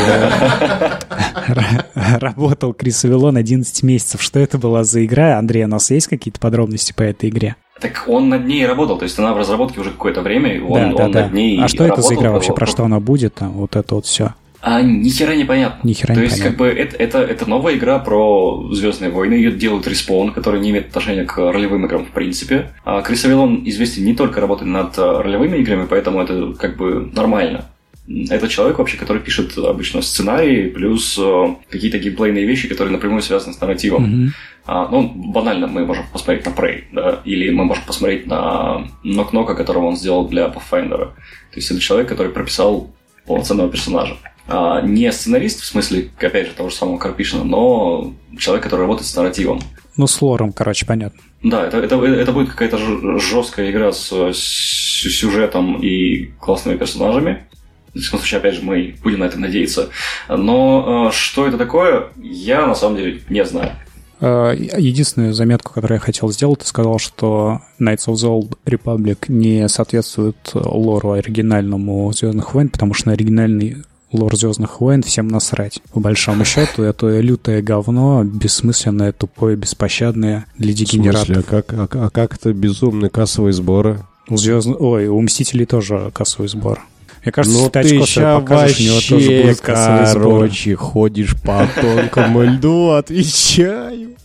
[1.95, 4.23] э, работал Крис Авилон 11 месяцев.
[4.23, 5.39] Что это была за игра?
[5.39, 7.57] Андрей, у нас есть какие-то подробности по этой игре?
[7.83, 10.93] Так он над ней работал, то есть она в разработке уже какое-то время, и он,
[10.93, 11.23] да, да, он да.
[11.23, 14.07] над ней А что это за игра вообще, про что она будет, вот это вот
[14.07, 14.35] все?
[14.63, 15.87] А ни хера не понятно.
[15.87, 16.51] Ни хера То не есть, понятно.
[16.51, 19.35] как бы, это, это, это новая игра про Звездные войны.
[19.35, 22.71] Ее делают Respawn, который не имеет отношения к ролевым играм в принципе.
[22.85, 27.65] А Крис Авилон известен не только работой над ролевыми играми, поэтому это как бы нормально.
[28.09, 33.55] Это человек вообще, который пишет обычно сценарии, плюс э, какие-то геймплейные вещи, которые напрямую связаны
[33.55, 34.05] с нарративом.
[34.05, 34.29] Mm-hmm.
[34.67, 39.55] А, ну, банально, мы можем посмотреть на Prey, да, или мы можем посмотреть на Нок-Нока,
[39.55, 41.11] которого он сделал для Pathfinder.
[41.53, 42.91] То есть это человек, который прописал
[43.27, 44.17] полноценного персонажа.
[44.49, 49.07] А, не сценарист, в смысле, опять же, того же самого Карпишина, но человек, который работает
[49.07, 49.61] с нарративом.
[49.97, 51.21] Ну, с лором, короче, понятно.
[51.43, 52.79] Да, это, это, это будет какая-то
[53.19, 57.47] жесткая игра с, с сюжетом и классными персонажами.
[57.95, 59.91] В любом случае, опять же, мы будем на это надеяться.
[60.29, 63.73] Но э, что это такое, я на самом деле не знаю.
[64.21, 69.25] Э, единственную заметку, которую я хотел сделать, ты сказал, что Knights of the Old Republic
[69.29, 73.79] не соответствует лору оригинальному Звездных войн, потому что на оригинальный
[74.13, 75.83] лор Звездных войн всем насрать.
[75.93, 81.23] По большому счету, это лютое говно, бессмысленное, тупое, беспощадное для дегенератов.
[81.23, 84.05] В смысле, а как, а, а как это безумные кассовые сборы?
[84.29, 84.69] У Звезд...
[84.79, 86.81] Ой, у Мстителей тоже кассовый сбор.
[87.23, 92.91] Мне кажется, ну, ты покажешь, вообще, у него тоже будет короче, ходишь по тонкому льду,
[92.91, 94.17] отвечаю.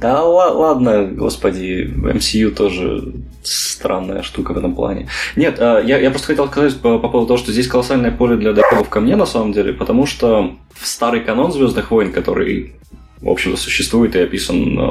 [0.00, 5.08] Да ладно, господи, MCU тоже странная штука в этом плане.
[5.34, 8.36] Нет, а, я, я просто хотел сказать по, по поводу того, что здесь колоссальное поле
[8.36, 12.74] для доебов ко мне, на самом деле, потому что в старый канон Звездных войн, который,
[13.20, 14.84] в общем-то, существует и описан а,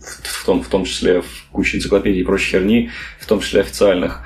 [0.00, 2.90] в том, в том числе в куче энциклопедий и прочей херни,
[3.20, 4.24] в том числе официальных,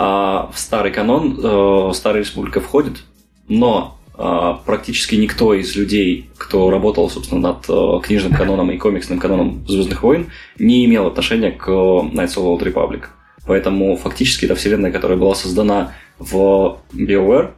[0.00, 3.04] в старый канон э, Старая Республика входит,
[3.48, 9.18] но а, практически никто из людей, кто работал, собственно, над э, книжным каноном и комиксным
[9.18, 13.04] каноном Звездных войн, не имел отношения к Knights of Old Republic.
[13.46, 17.52] Поэтому фактически это вселенная, которая была создана в BioWare,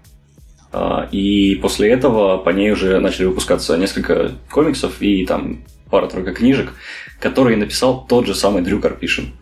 [0.70, 6.74] а, и после этого по ней уже начали выпускаться несколько комиксов и там пара-тройка книжек,
[7.18, 9.32] которые написал тот же самый Дрю Карпишин.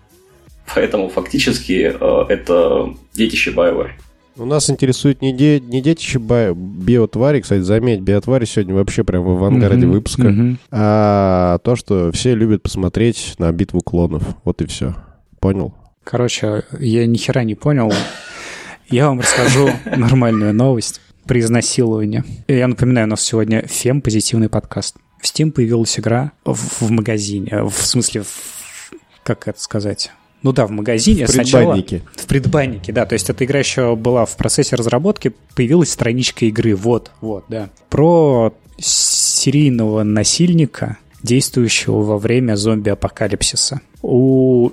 [0.74, 3.90] Поэтому фактически э, это детище BioWare.
[4.36, 9.24] У нас интересует не, де, не детище ба- биотвари, кстати, заметь, биотвари сегодня вообще прям
[9.24, 10.58] в авангарде Мгм, выпуска, мгм.
[10.70, 14.22] а то, что все любят посмотреть на битву клонов.
[14.44, 14.94] Вот и все.
[15.40, 15.74] Понял?
[16.04, 17.92] Короче, я ни хера не понял.
[18.88, 22.24] Я вам расскажу нормальную новость про изнасилование.
[22.48, 24.96] Я напоминаю, у нас сегодня фем позитивный подкаст.
[25.20, 28.92] В Steam появилась игра в, в магазине, в смысле, в-
[29.22, 30.10] как это сказать?
[30.42, 31.74] Ну да, в магазине В сначала...
[31.74, 32.02] предбаннике.
[32.14, 33.06] В предбаннике, да.
[33.06, 36.74] То есть эта игра еще была в процессе разработки, появилась страничка игры.
[36.74, 37.70] Вот, вот, да.
[37.88, 43.80] Про серийного насильника, действующего во время зомби-апокалипсиса.
[44.02, 44.70] У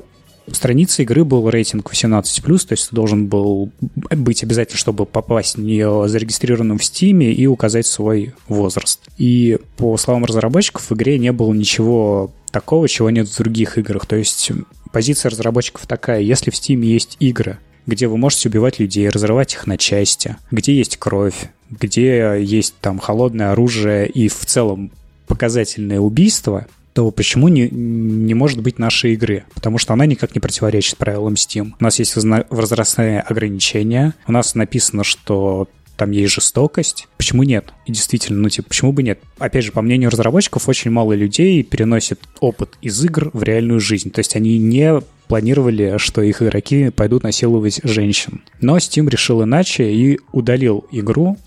[0.51, 5.61] страницы игры был рейтинг 18+, то есть ты должен был быть обязательно, чтобы попасть в
[5.61, 9.01] нее зарегистрированным в Стиме и указать свой возраст.
[9.17, 14.05] И по словам разработчиков, в игре не было ничего такого, чего нет в других играх.
[14.05, 14.51] То есть
[14.91, 19.65] позиция разработчиков такая, если в Стиме есть игры, где вы можете убивать людей, разрывать их
[19.67, 24.91] на части, где есть кровь, где есть там холодное оружие и в целом
[25.27, 29.43] показательное убийство, то почему не, не может быть нашей игры?
[29.53, 31.73] Потому что она никак не противоречит правилам Steam.
[31.79, 35.67] У нас есть возрастные ограничения, у нас написано, что
[35.97, 37.07] там есть жестокость.
[37.17, 37.73] Почему нет?
[37.85, 39.19] И действительно, ну типа, почему бы нет?
[39.39, 44.11] Опять же, по мнению разработчиков, очень мало людей переносят опыт из игр в реальную жизнь.
[44.11, 48.41] То есть они не планировали, что их игроки пойдут насиловать женщин.
[48.61, 51.37] Но Steam решил иначе и удалил игру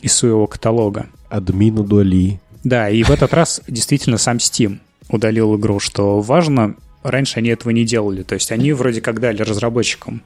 [0.00, 1.08] из своего каталога.
[1.28, 2.40] Админ удали.
[2.64, 4.78] Да, и в этот раз действительно сам Steam
[5.08, 6.74] удалил игру, что важно.
[7.02, 8.22] Раньше они этого не делали.
[8.22, 10.22] То есть они вроде как дали разработчикам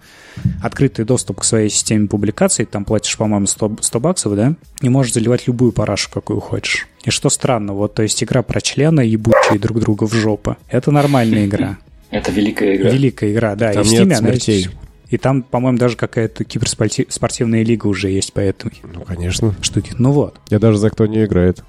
[0.63, 2.65] открытый доступ к своей системе публикаций.
[2.65, 4.55] Там платишь, по-моему, 100, 100 баксов, да?
[4.81, 6.89] И можешь заливать любую парашу, какую хочешь.
[7.05, 10.57] И что странно, вот, то есть игра про члена, ебучие друг друга в жопы.
[10.69, 11.79] Это нормальная игра.
[12.11, 12.91] Это великая игра.
[12.91, 13.73] Великая игра, да.
[13.73, 14.57] Там и в нет Steam она смертей.
[14.57, 14.71] есть.
[15.11, 19.55] И там, по-моему, даже какая-то киберспортивная лига уже есть по этой Ну, конечно.
[19.63, 19.93] штуке.
[19.99, 20.37] Ну вот.
[20.51, 21.63] Я даже за кто не играет.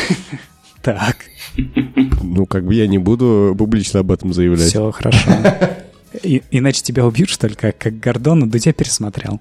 [0.86, 1.16] Так,
[2.22, 4.68] Ну, как бы я не буду публично об этом заявлять.
[4.68, 5.30] все хорошо.
[6.22, 9.40] И- иначе тебя убьют, что ли, как, как Гордона, да тебя пересмотрел.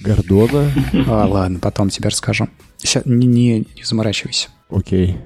[0.00, 0.72] Гордона?
[1.06, 2.48] А, ладно, потом тебе расскажу.
[2.78, 4.48] Сейчас не, не, не заморачивайся.
[4.70, 5.18] Окей.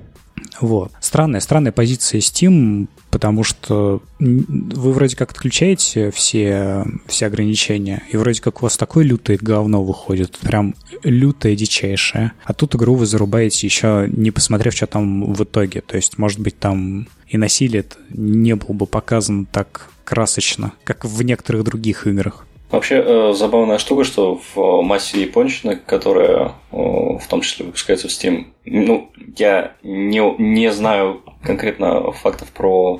[0.60, 0.90] Вот.
[1.00, 8.42] Странная, странная позиция Steam, потому что вы вроде как отключаете все, все ограничения, и вроде
[8.42, 12.32] как у вас такое лютое говно выходит, прям лютое, дичайшее.
[12.44, 15.80] А тут игру вы зарубаете еще не посмотрев, что там в итоге.
[15.80, 21.22] То есть, может быть, там и насилие не было бы показано так красочно, как в
[21.22, 22.44] некоторых других играх.
[22.70, 28.10] Вообще э, забавная штука, что в массе японщины, которая э, в том числе выпускается в
[28.10, 32.98] Steam, ну, я не, не знаю конкретно фактов про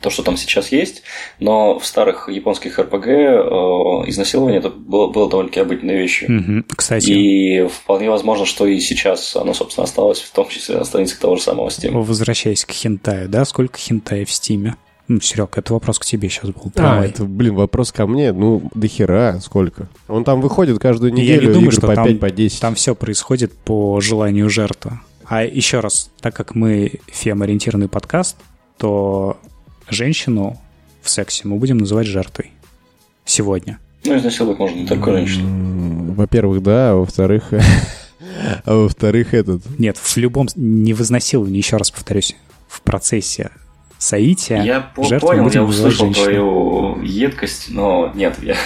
[0.00, 1.02] то, что там сейчас есть,
[1.40, 3.10] но в старых японских РПГ э,
[4.06, 6.30] изнасилование это было, было довольно-таки обыденной вещью.
[6.30, 6.66] Мгм.
[6.74, 11.18] Кстати, И вполне возможно, что и сейчас оно, собственно, осталось, в том числе на страницах
[11.18, 11.92] того же самого Steam.
[11.92, 13.44] возвращаясь к хентаю, да?
[13.44, 14.74] Сколько хентаев в Стиме?
[15.08, 16.70] Ну, Серег, это вопрос к тебе сейчас был.
[16.76, 17.08] А, Давай.
[17.08, 18.32] это, блин, вопрос ко мне.
[18.32, 19.88] Ну, до хера, сколько?
[20.08, 22.30] Он там выходит каждую И я неделю, не думаю, игр что по там- 5, по
[22.30, 22.60] 10.
[22.60, 25.00] Там все происходит по желанию жертвы.
[25.26, 28.36] А еще раз, так как мы фем-ориентированный подкаст,
[28.78, 29.38] то
[29.88, 30.60] женщину
[31.02, 32.52] в сексе мы будем называть жертвой.
[33.24, 33.78] Сегодня.
[34.04, 35.42] Ну, изнасиловать можно не только женщин.
[35.46, 37.50] М, Во-первых, да, а во-вторых...
[38.64, 39.62] А во-вторых, этот...
[39.78, 40.48] Нет, в любом...
[40.56, 42.34] Не в изнасиловании, еще раз повторюсь,
[42.66, 43.50] в процессе
[44.02, 48.56] соития Я жертву понял, будем я услышал твою едкость, но нет, я,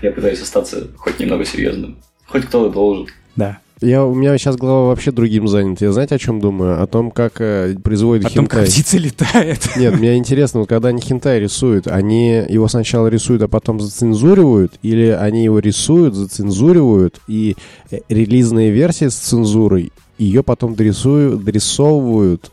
[0.00, 1.98] я пытаюсь остаться хоть немного серьезным.
[2.26, 3.08] Хоть кто-то должен.
[3.36, 3.58] Да.
[3.82, 5.80] Я, у меня сейчас голова вообще другим занят.
[5.80, 6.80] Я знаете, о чем думаю?
[6.80, 8.72] О том, как э, производят О том, как хентай.
[8.72, 9.70] птица летает.
[9.76, 14.74] Нет, мне интересно, вот когда они хентай рисуют, они его сначала рисуют, а потом зацензуривают,
[14.82, 17.56] или они его рисуют, зацензуривают, и
[17.90, 22.52] э, релизные версии с цензурой, ее потом дорисуют, дорисовывают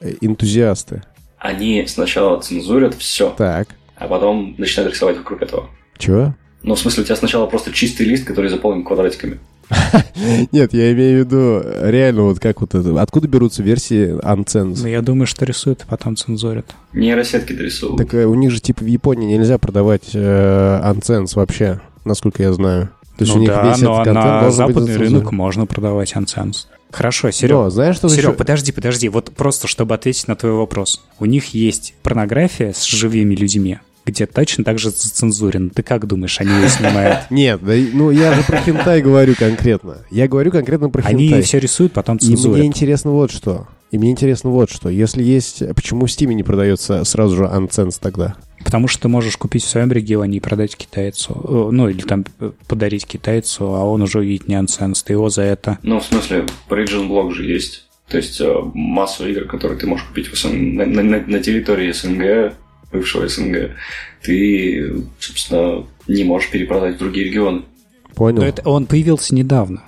[0.00, 1.02] э, энтузиасты.
[1.40, 5.70] Они сначала цензурят все, Так, а потом начинают рисовать вокруг этого.
[5.98, 6.34] чего?
[6.62, 9.38] Ну, в смысле, у тебя сначала просто чистый лист, который заполнен квадратиками.
[10.52, 13.00] Нет, я имею в виду реально вот как вот это.
[13.00, 14.80] Откуда берутся версии Uncensored?
[14.82, 16.66] Ну, я думаю, что рисуют, а потом цензурят.
[16.92, 18.02] Нейросетки дорисовывают.
[18.02, 22.52] Так э, у них же типа в Японии нельзя продавать э, Uncensored вообще, насколько я
[22.52, 22.90] знаю.
[23.16, 26.14] То есть ну у них да, весь но этот контент на западный рынок можно продавать
[26.16, 26.68] ансенс.
[26.92, 27.52] Хорошо, Серег.
[27.52, 29.08] Но, знаешь, что Серег, еще- подожди, подожди.
[29.08, 31.02] Вот просто, чтобы ответить на твой вопрос.
[31.18, 35.70] У них есть порнография с живыми людьми, где точно так же зацензурен.
[35.70, 37.20] Ты как думаешь, они ее снимают?
[37.30, 39.98] Нет, да, ну я же про хентай говорю конкретно.
[40.10, 41.42] Я говорю конкретно про Они хентай.
[41.42, 42.64] все рисуют, потом И мне цензурят.
[42.64, 43.68] интересно вот что.
[43.90, 44.88] И мне интересно вот что.
[44.88, 45.62] Если есть...
[45.74, 48.36] Почему в Стиме не продается сразу же Uncensored тогда?
[48.64, 51.32] Потому что ты можешь купить в своем регионе и продать китайцу.
[51.48, 55.02] Э, ну, или там э, подарить китайцу, а он уже увидит нянсенс.
[55.02, 55.78] Ты его за это...
[55.82, 57.86] Ну, в смысле, Origin Block же есть.
[58.08, 60.74] То есть э, массу игр, которые ты можешь купить в СН...
[60.74, 62.54] на, на, на территории СНГ,
[62.92, 63.70] бывшего СНГ,
[64.22, 67.62] ты, собственно, не можешь перепродать в другие регионы.
[68.14, 68.42] Понял.
[68.42, 69.82] Но это, он появился недавно.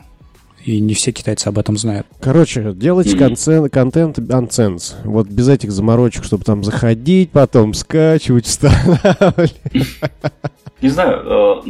[0.64, 2.06] И не все китайцы об этом знают.
[2.20, 4.94] Короче, делайте контент, контент unsense.
[5.04, 9.54] Вот без этих заморочек, чтобы там заходить, потом скачивать, вставлять.
[10.80, 11.64] Не знаю,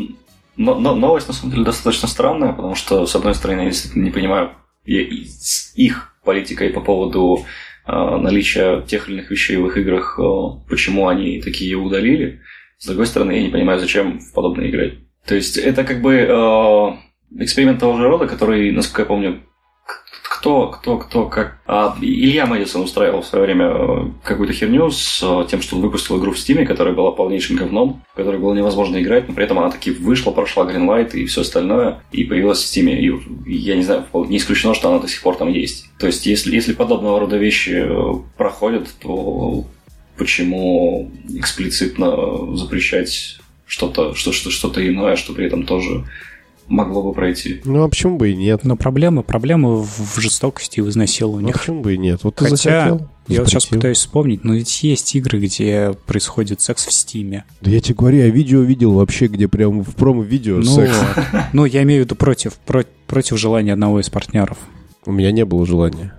[0.56, 4.04] но, но новость на самом деле достаточно странная, потому что, с одной стороны, я действительно
[4.04, 4.50] не понимаю
[4.84, 7.44] их политикой по поводу
[7.86, 10.22] э, наличия тех или иных вещей в их играх, э,
[10.68, 12.40] почему они такие удалили.
[12.78, 14.94] С другой стороны, я не понимаю, зачем в подобное играть.
[15.26, 16.96] То есть это как бы э,
[17.38, 19.42] эксперимент того же рода, который, насколько я помню,
[20.42, 21.60] кто, кто, кто, как...
[21.66, 25.82] А, Илья Мэдисон устраивал в свое время э, какую-то херню с э, тем, что он
[25.82, 29.44] выпустил игру в Стиме, которая была полнейшим говном, в которой было невозможно играть, но при
[29.44, 33.00] этом она таки вышла, прошла Greenlight и все остальное, и появилась в Стиме.
[33.00, 33.12] И
[33.46, 35.86] я не знаю, не исключено, что она до сих пор там есть.
[36.00, 39.64] То есть, если, если подобного рода вещи э, проходят, то
[40.16, 46.04] почему эксплицитно запрещать что-то, что, что, что-то иное, что при этом тоже
[46.68, 47.60] могло бы пройти.
[47.64, 48.64] Ну, а почему бы и нет?
[48.64, 51.54] Но проблема, проблема в жестокости и в изнасилованиях.
[51.54, 52.20] Ну, почему бы и нет?
[52.22, 56.60] Вот ты Хотя, захотел, я вот сейчас пытаюсь вспомнить, но ведь есть игры, где происходит
[56.60, 57.44] секс в Стиме.
[57.60, 60.96] Да я тебе говорю, я видео видел вообще, где прям в промо-видео Ну, секс.
[61.52, 64.58] ну, я имею в виду против, про- против желания одного из партнеров.
[65.04, 66.14] У меня не было желания.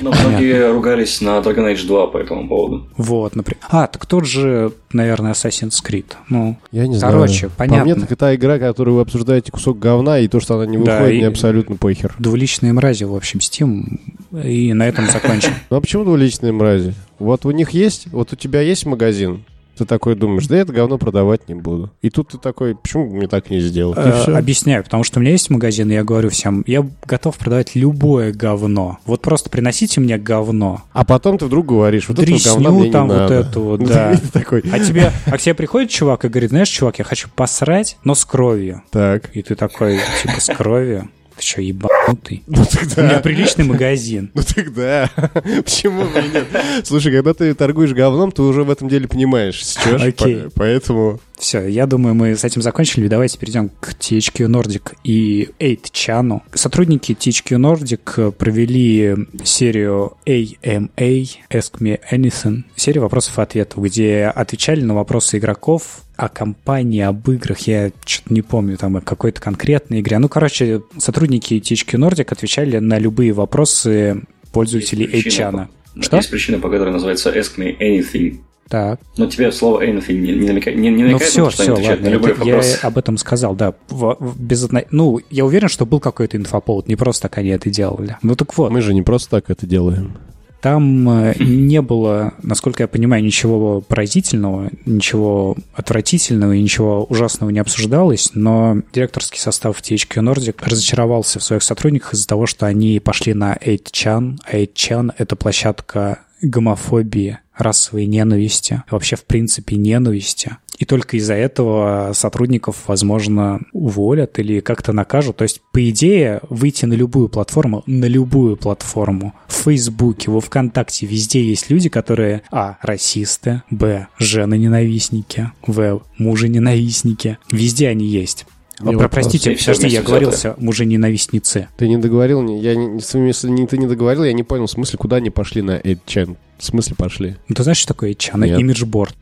[0.00, 2.86] Но многие ругались на Dragon Age 2 по этому поводу.
[2.96, 3.58] Вот, например.
[3.68, 6.06] А, так тот же, наверное, Assassin's Creed.
[6.28, 7.52] Ну, Я не Короче, знаю.
[7.56, 7.78] понятно.
[7.80, 10.78] По мне, так это игра, которую вы обсуждаете кусок говна, и то, что она не
[10.78, 12.14] Да, выходит, и- мне абсолютно похер.
[12.18, 14.00] двуличные мрази, в общем, Steam.
[14.42, 15.50] И на этом закончим.
[15.70, 16.94] Ну а почему двуличные мрази?
[17.18, 19.44] Вот у них есть, вот у тебя есть магазин,
[19.76, 21.90] ты такой думаешь, да я это говно продавать не буду.
[22.02, 23.98] И тут ты такой, почему бы мне так не сделать?
[23.98, 24.36] И Э.
[24.36, 28.32] Объясняю, потому что у меня есть магазин, и я говорю всем, я готов продавать любое
[28.32, 28.98] говно.
[29.06, 30.82] Вот просто приносите мне говно.
[30.92, 33.34] А потом ты вдруг говоришь, вот этого говна Дресню мне там не вот надо.
[33.34, 34.14] эту вот, да.
[34.32, 37.96] такой, А тебе, а к тебе приходит чувак и говорит, знаешь, чувак, я хочу посрать,
[38.04, 38.82] но с кровью.
[38.90, 39.34] так.
[39.34, 41.08] И ты такой, типа, с кровью?
[41.36, 42.42] Ты что, ебанутый?
[42.46, 44.30] Ну У меня тогда, приличный магазин.
[44.34, 45.10] ну тогда,
[45.64, 46.46] почему бы и нет?
[46.84, 50.36] Слушай, когда ты торгуешь говном, ты уже в этом деле понимаешь, сечешь, Окей.
[50.44, 51.20] по- поэтому...
[51.42, 53.08] Все, я думаю, мы с этим закончили.
[53.08, 56.40] Давайте перейдем к THQ Nordic и 8chan.
[56.54, 64.82] Сотрудники THQ Nordic провели серию AMA, Ask Me Anything, серию вопросов и ответов, где отвечали
[64.82, 69.98] на вопросы игроков о компании, об играх, я что-то не помню, там, о какой-то конкретной
[69.98, 70.20] игре.
[70.20, 74.22] Ну, короче, сотрудники THQ Nordic отвечали на любые вопросы
[74.52, 75.50] пользователей 8chan.
[75.96, 76.16] по- Что?
[76.18, 78.38] Есть причина, по которой называется Ask Me Anything.
[78.72, 79.00] Так.
[79.18, 81.62] Но тебе слово anything не, не намекает, не, не Ну намекает все, на то, что
[81.62, 82.78] все, ладно, на любой я вопрос.
[82.80, 83.74] об этом сказал, да.
[83.90, 87.68] В- в- без Ну, я уверен, что был какой-то инфоповод, не просто так они это
[87.68, 88.16] делали.
[88.22, 90.16] Ну так вот, Мы же не просто так это делаем.
[90.62, 97.58] там э, не было, насколько я понимаю, ничего поразительного, ничего отвратительного и ничего ужасного не
[97.58, 103.34] обсуждалось, но директорский состав THQ Nordic разочаровался в своих сотрудниках из-за того, что они пошли
[103.34, 110.56] на 8chan, а 8chan— это площадка гомофобии, расовой ненависти, вообще, в принципе, ненависти.
[110.78, 115.36] И только из-за этого сотрудников, возможно, уволят или как-то накажут.
[115.36, 121.06] То есть, по идее, выйти на любую платформу, на любую платформу, в Фейсбуке, во Вконтакте,
[121.06, 127.38] везде есть люди, которые, а, расисты, б, жены-ненавистники, в, мужи-ненавистники.
[127.50, 128.46] Везде они есть.
[128.84, 131.68] А, про, простите, подожди, я говорился мужа-ненавистнице.
[131.76, 134.98] Ты не договорил я не, если не, ты не договорил, я не понял, в смысле,
[134.98, 136.36] куда они пошли на 8chan?
[136.58, 137.36] В смысле пошли?
[137.48, 138.60] Ну, ты знаешь, что такое 8chan?
[138.60, 139.14] Имиджборд.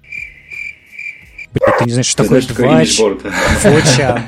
[1.53, 4.23] Блин, ты не знаешь, что ты такое 2chan?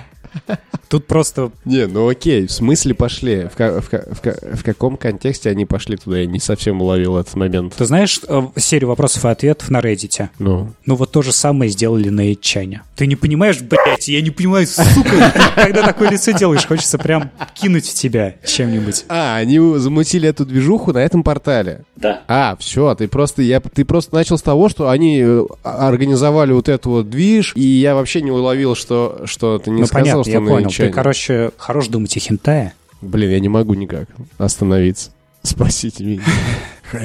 [0.93, 3.49] Тут просто Не, ну окей, в смысле пошли?
[3.51, 6.19] В, ка- в ка- в ка- в каком контексте они пошли туда?
[6.19, 7.73] Я не совсем уловил этот момент.
[7.79, 10.29] Ты знаешь э, серию вопросов и ответов на Reddit?
[10.39, 12.83] Ну, Ну вот то же самое сделали на Итчане.
[12.95, 17.89] Ты не понимаешь, блядь, я не понимаю, сука, когда такое лицо делаешь, хочется прям кинуть
[17.89, 19.07] в тебя чем-нибудь.
[19.09, 21.85] А, они замутили эту движуху на этом портале.
[21.97, 22.21] Да.
[22.29, 26.69] А, все, ты просто, я, ты просто начал с того, что они э, организовали вот
[26.69, 30.23] эту вот движ, и я вообще не уловил, что, что ты не ну сказал, понятно,
[30.25, 30.69] что я на понял.
[30.87, 32.75] Ты, короче, хорош думать о хентае.
[33.01, 34.09] Блин, я не могу никак
[34.39, 35.11] остановиться.
[35.43, 36.23] Спасите меня.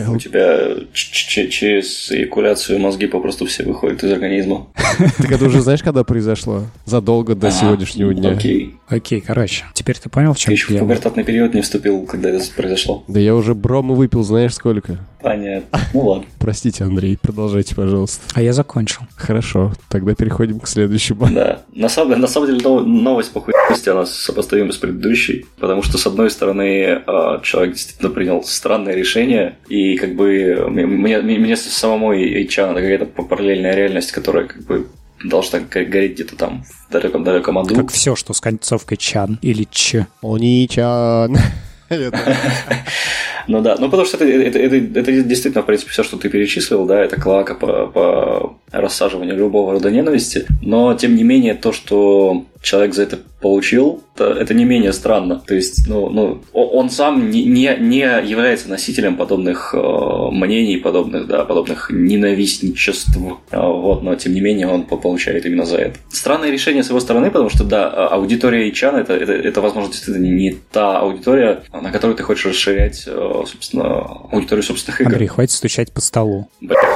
[0.09, 4.67] У тебя через эякуляцию мозги попросту все выходят из организма.
[5.17, 6.63] Так это уже знаешь, когда произошло?
[6.86, 8.32] Задолго до сегодняшнего дня.
[8.32, 8.75] Окей.
[8.88, 12.30] Окей, короче, теперь ты понял, в чем Ты еще в пубертатный период не вступил, когда
[12.30, 13.03] это произошло.
[13.07, 14.99] Да я уже брома выпил, знаешь сколько?
[15.22, 15.80] Понятно.
[15.93, 16.26] Ну ладно.
[16.39, 18.24] Простите, Андрей, продолжайте, пожалуйста.
[18.36, 19.01] А я закончил.
[19.15, 21.28] Хорошо, тогда переходим к следующему.
[21.32, 21.61] Да.
[21.74, 25.97] На самом, на самом деле нов- новость по хуйности, она сопоставима с предыдущей, потому что,
[25.97, 31.57] с одной стороны, э, человек действительно принял странное решение, и как бы мне, мне, мне
[31.57, 34.88] самому и HR надо какая-то параллельная реальность, которая как бы
[35.24, 37.74] должна го- гореть где-то там в далеком-далеком аду.
[37.76, 40.05] Как все, что с концовкой чан или ч.
[40.22, 41.38] Они-чан.
[41.89, 42.20] Это-
[43.47, 46.29] Ну да, ну потому что это, это, это, это действительно, в принципе, все, что ты
[46.29, 51.71] перечислил, да, это клака по, по рассаживанию любого рода ненависти, но тем не менее то,
[51.71, 55.41] что человек за это получил, это, это не менее странно.
[55.45, 59.77] То есть, ну, ну он сам не, не, не является носителем подобных э,
[60.31, 63.17] мнений, подобных, да, подобных ненавистничеств,
[63.51, 65.99] А, вот, но тем не менее он по- получает именно за это.
[66.09, 69.91] Странное решение с его стороны, потому что, да, а- аудитория Ичана это, это, это, возможно,
[69.91, 75.11] действительно не та аудитория, на которую ты хочешь расширять, э, собственно, аудиторию собственных игр.
[75.11, 76.49] Андрей, хватит стучать по столу.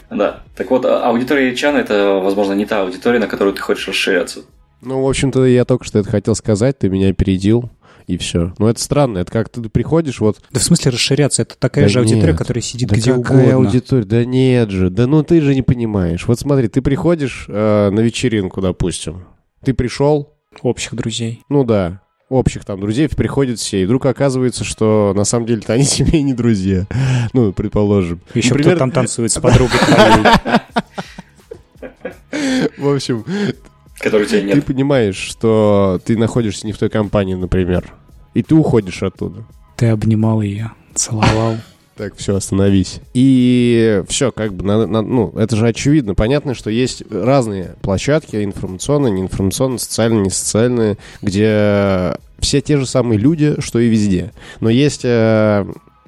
[0.09, 0.41] Да.
[0.55, 4.41] Так вот, а- аудитория Чана это, возможно, не та аудитория, на которую ты хочешь расширяться.
[4.81, 7.69] Ну, в общем-то, я только что это хотел сказать, ты меня опередил,
[8.07, 8.53] и все.
[8.57, 10.39] Но это странно, это как ты приходишь, вот...
[10.51, 11.43] Да в смысле расширяться?
[11.43, 12.37] Это такая Да же аудитория, нет.
[12.37, 13.55] которая сидит Да где какая угодно.
[13.67, 14.03] аудитория?
[14.05, 16.25] Да нет же, да ну ты же не понимаешь.
[16.27, 19.25] Вот смотри, ты приходишь э, на вечеринку, допустим.
[19.63, 20.33] Ты пришел,
[20.63, 21.43] Общих друзей.
[21.47, 22.01] ну да,
[22.31, 26.23] общих там друзей приходят все, и вдруг оказывается, что на самом деле-то они тебе и
[26.23, 26.87] не друзья.
[27.33, 28.21] Ну, предположим.
[28.33, 29.77] Еще Например, кто там танцует с подругой.
[32.77, 33.25] В общем,
[33.99, 34.65] Который тебя ты нет.
[34.65, 37.93] понимаешь, что ты находишься не в той компании, например,
[38.33, 39.43] и ты уходишь оттуда.
[39.75, 41.57] Ты обнимал ее, целовал.
[42.01, 42.99] Так, все, остановись.
[43.13, 46.15] И все, как бы, надо- надо- ну, это же очевидно.
[46.15, 53.61] Понятно, что есть разные площадки, информационные, неинформационные, социальные, несоциальные, где все те же самые люди,
[53.61, 54.31] что и везде.
[54.61, 55.63] Но есть э,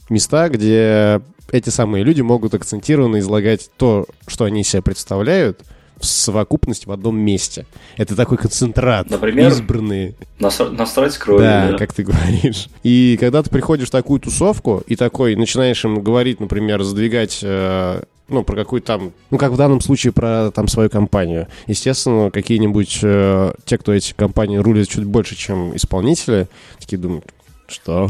[0.10, 1.22] места, где
[1.52, 5.60] эти самые люди могут акцентированно излагать то, что они из себя представляют,
[6.04, 7.66] в совокупности в одном месте.
[7.98, 9.10] Это такой концентрат.
[9.10, 9.50] Например?
[9.52, 10.14] Избранные.
[10.40, 11.46] Насра- Насрать кровью.
[11.46, 11.78] Да, да.
[11.78, 12.68] как ты говоришь.
[12.84, 18.02] И когда ты приходишь в такую тусовку и такой начинаешь им говорить, например, задвигать э,
[18.28, 21.48] ну, про какую-то там, ну, как в данном случае про там свою компанию.
[21.68, 26.48] Естественно, какие-нибудь э, те, кто эти компании рулят чуть больше, чем исполнители,
[26.80, 27.26] такие думают,
[27.68, 28.10] что?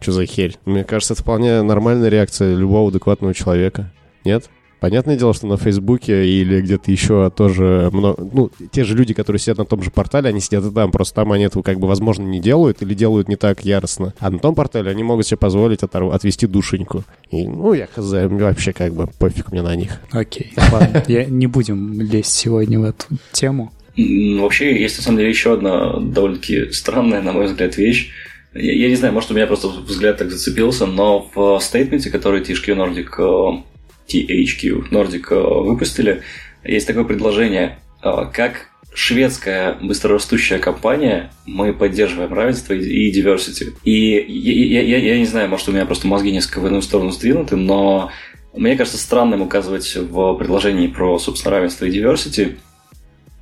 [0.00, 0.56] Что за херь?
[0.64, 3.90] Мне кажется, это вполне нормальная реакция любого адекватного человека.
[4.24, 4.50] Нет?
[4.84, 8.28] Понятное дело, что на Фейсбуке или где-то еще тоже много...
[8.34, 10.90] Ну, те же люди, которые сидят на том же портале, они сидят и там.
[10.90, 14.12] Просто там они этого, как бы, возможно, не делают или делают не так яростно.
[14.18, 17.02] А на том портале они могут себе позволить оторв- отвести душеньку.
[17.30, 20.02] И, ну, я хз, мне вообще, как бы, пофиг мне на них.
[20.12, 21.02] Окей, ладно.
[21.08, 23.72] Я не будем лезть сегодня в эту тему.
[23.96, 28.10] М, Вообще, есть на самом деле еще одна довольно-таки странная, на мой взгляд, вещь.
[28.52, 32.42] Я, я не знаю, может, у меня просто взгляд так зацепился, но в стейтменте, который
[32.42, 33.62] THQ Nordic,
[34.08, 36.22] THQ Nordic э, выпустили,
[36.64, 43.72] есть такое предложение, э, как шведская быстрорастущая компания, мы поддерживаем равенство и, diversity.
[43.82, 47.10] И я- я- я не знаю, может, у меня просто мозги несколько в одну сторону
[47.10, 48.10] сдвинуты, но
[48.54, 52.54] мне кажется странным указывать в предложении про, собственно, равенство и diversity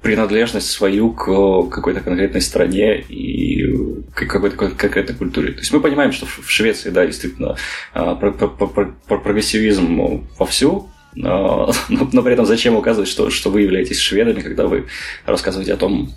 [0.02, 1.24] принадлежность свою к
[1.70, 3.64] какой-то конкретной стране и
[4.14, 5.52] к какой-то кон- конкретной культуре.
[5.52, 7.56] То есть мы понимаем, что в Швеции, да, действительно,
[7.94, 10.88] а, про- про- про- про- про- прогрессивизм вовсю,
[11.24, 14.86] а, но, но при этом зачем указывать, что, что вы являетесь шведами, когда вы
[15.24, 16.12] рассказываете о том,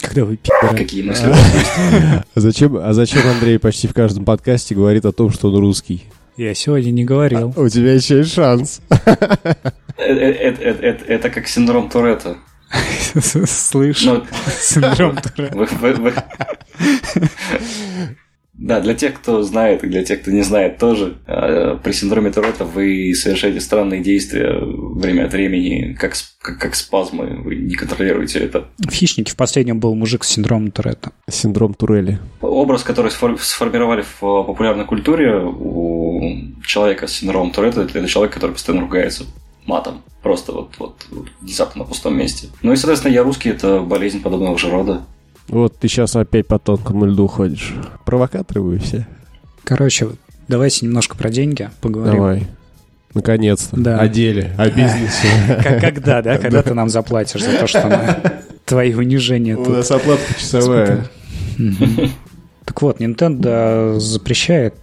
[0.00, 0.76] Когда вы пидоры.
[0.76, 1.70] какие мысли у вас есть.
[2.34, 6.04] А зачем, а зачем Андрей почти в каждом подкасте говорит о том, что он русский?
[6.36, 7.52] Я сегодня не говорил.
[7.56, 8.80] У тебя еще есть шанс.
[8.90, 8.96] Э-
[9.98, 12.36] э- э- э- э- Это как синдром Туретта.
[13.20, 14.14] Слышу.
[14.14, 14.24] Ну,
[14.60, 15.18] Синдром
[18.58, 22.32] Да, для тех, кто знает, и для тех, кто не знает тоже, э, при синдроме
[22.32, 28.40] Туретта вы совершаете странные действия время от времени, как, как, как спазмы, вы не контролируете
[28.40, 28.66] это.
[28.78, 31.12] В «Хищнике» в последнем был мужик с синдромом Туретта.
[31.30, 32.18] Синдром Турели.
[32.40, 36.34] Образ, который сфор- сформировали в э, популярной культуре у
[36.66, 39.24] человека с синдромом Туретта, это человек, который постоянно ругается
[39.68, 40.02] матом.
[40.22, 42.48] Просто вот, вот, вот внезапно на пустом месте.
[42.62, 45.02] Ну и, соответственно, я русский, это болезнь подобного же рода.
[45.46, 47.74] Вот ты сейчас опять по тонкому льду ходишь.
[48.04, 49.06] Провокаторы вы все.
[49.64, 50.08] Короче,
[50.48, 52.16] давайте немножко про деньги поговорим.
[52.16, 52.46] Давай.
[53.14, 53.76] Наконец-то.
[53.76, 53.98] Да.
[53.98, 55.28] О деле, о бизнесе.
[55.80, 56.38] Когда, да?
[56.38, 58.32] Когда ты нам заплатишь за то, что мы
[58.64, 61.08] твои унижения У нас оплатка часовая.
[62.64, 64.74] Так вот, Nintendo запрещает,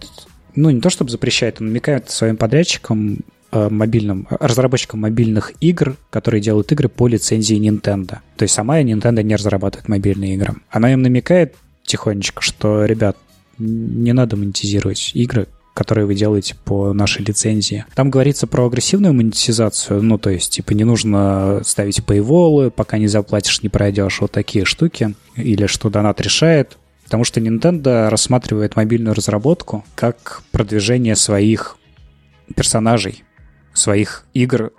[0.56, 3.18] ну не то чтобы запрещает, он намекает своим подрядчикам
[3.52, 8.18] мобильным, разработчикам мобильных игр, которые делают игры по лицензии Nintendo.
[8.36, 10.56] То есть сама Nintendo не разрабатывает мобильные игры.
[10.70, 11.54] Она им намекает
[11.84, 13.16] тихонечко, что, ребят,
[13.58, 15.46] не надо монетизировать игры,
[15.76, 17.84] которые вы делаете по нашей лицензии.
[17.94, 23.08] Там говорится про агрессивную монетизацию, ну, то есть, типа, не нужно ставить paywall, пока не
[23.08, 29.14] заплатишь, не пройдешь, вот такие штуки, или что донат решает, потому что Nintendo рассматривает мобильную
[29.14, 31.76] разработку как продвижение своих
[32.54, 33.22] персонажей,
[33.76, 34.72] своих игр,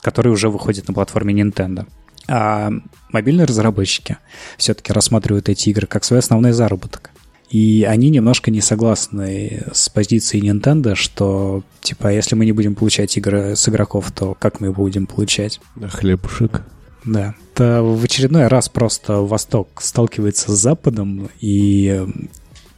[0.00, 1.86] которые уже выходят на платформе Nintendo.
[2.28, 2.70] А
[3.10, 4.18] мобильные разработчики
[4.58, 7.10] все-таки рассматривают эти игры как свой основной заработок.
[7.50, 13.16] И они немножко не согласны с позицией Nintendo, что, типа, если мы не будем получать
[13.16, 15.58] игры с игроков, то как мы будем получать?
[15.74, 16.62] На хлебушек.
[17.06, 17.34] Да.
[17.54, 22.06] Это в очередной раз просто Восток сталкивается с Западом, и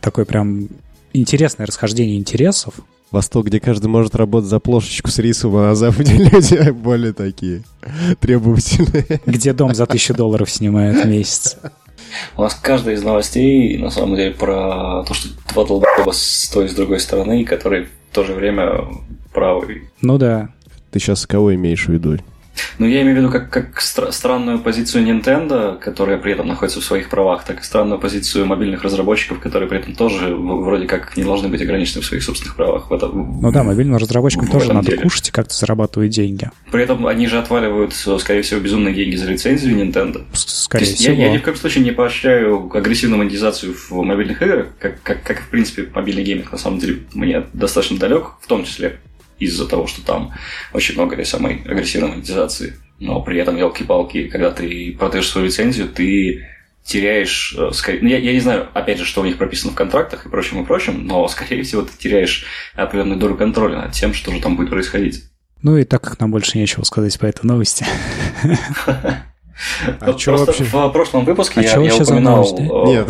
[0.01, 0.69] такое прям
[1.12, 2.74] интересное расхождение интересов.
[3.11, 7.62] Восток, где каждый может работать за плошечку с рисом, а на Западе люди более такие
[8.20, 9.20] требовательные.
[9.27, 11.57] Где дом за тысячу долларов снимают в месяц.
[12.37, 16.66] У нас каждая из новостей, на самом деле, про то, что два долбоеба с той
[16.66, 18.87] и с другой стороны, которые в то же время
[19.32, 19.91] правы.
[20.01, 20.51] Ну да.
[20.91, 22.19] Ты сейчас кого имеешь в виду?
[22.78, 26.81] Ну, я имею в виду как, как стра- странную позицию Nintendo, которая при этом находится
[26.81, 31.16] в своих правах, так и странную позицию мобильных разработчиков, которые при этом тоже вроде как
[31.16, 32.91] не должны быть ограничены в своих собственных правах.
[32.91, 35.03] В этом, ну да, мобильным разработчикам тоже надо деле.
[35.03, 36.51] кушать и как-то зарабатывать деньги.
[36.70, 40.24] При этом они же отваливают, скорее всего, безумные деньги за лицензию Nintendo.
[40.32, 41.15] Скорее То есть всего.
[41.15, 45.23] Я, я ни в коем случае не поощряю агрессивную монетизацию в мобильных играх, как, как,
[45.23, 49.01] как в принципе, мобильный гейминг на самом деле мне достаточно далек, в том числе
[49.40, 50.32] из-за того, что там
[50.72, 52.76] очень много этой самой агрессивной монетизации.
[53.00, 56.46] Но при этом, елки-палки, когда ты продаешь свою лицензию, ты
[56.84, 59.76] теряешь, э, скорее, ну, я, я не знаю, опять же, что у них прописано в
[59.76, 62.44] контрактах и прочим, и прочим, но, скорее всего, ты теряешь
[62.74, 65.24] определенную долю контроля над тем, что же там будет происходить.
[65.62, 67.84] Ну и так как нам больше нечего сказать по этой новости.
[70.01, 70.65] А что вообще?
[70.65, 72.45] В прошлом выпуске а я, я упоминал...
[72.59, 73.09] Э, нет.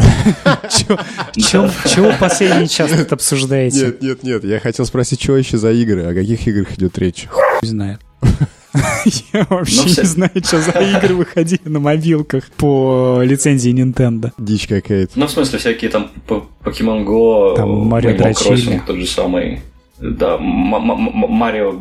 [1.36, 3.86] Чего последний час тут обсуждаете?
[3.86, 4.44] Нет, нет, нет.
[4.44, 6.04] Я хотел спросить, что еще за игры?
[6.04, 7.28] О каких играх идет речь?
[7.62, 7.98] Не знаю.
[9.32, 14.32] Я вообще не знаю, что за игры выходили на мобилках по лицензии Nintendo.
[14.38, 15.18] Дичь какая-то.
[15.18, 19.60] Ну, в смысле, всякие там Pokemon Go, там Mario Crossing, тот же самый.
[20.00, 21.76] Да, Марио,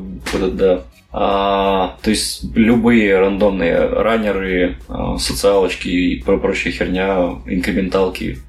[0.51, 0.83] да.
[1.11, 8.39] А, то есть любые рандомные раннеры, а, социалочки и прочая херня, инкременталки,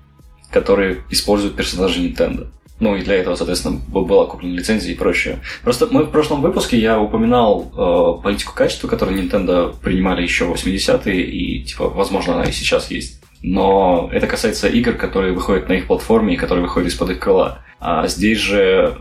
[0.50, 2.48] которые используют персонажи Nintendo.
[2.80, 5.40] Ну и для этого, соответственно, была куплена лицензия и прочее.
[5.62, 10.54] Просто мы в прошлом выпуске я упоминал э, политику качества, которую Nintendo принимали еще в
[10.54, 13.22] 80-е, и, типа, возможно, она и сейчас есть.
[13.42, 17.58] Но это касается игр, которые выходят на их платформе и которые выходят из-под их крыла.
[17.80, 18.98] А здесь же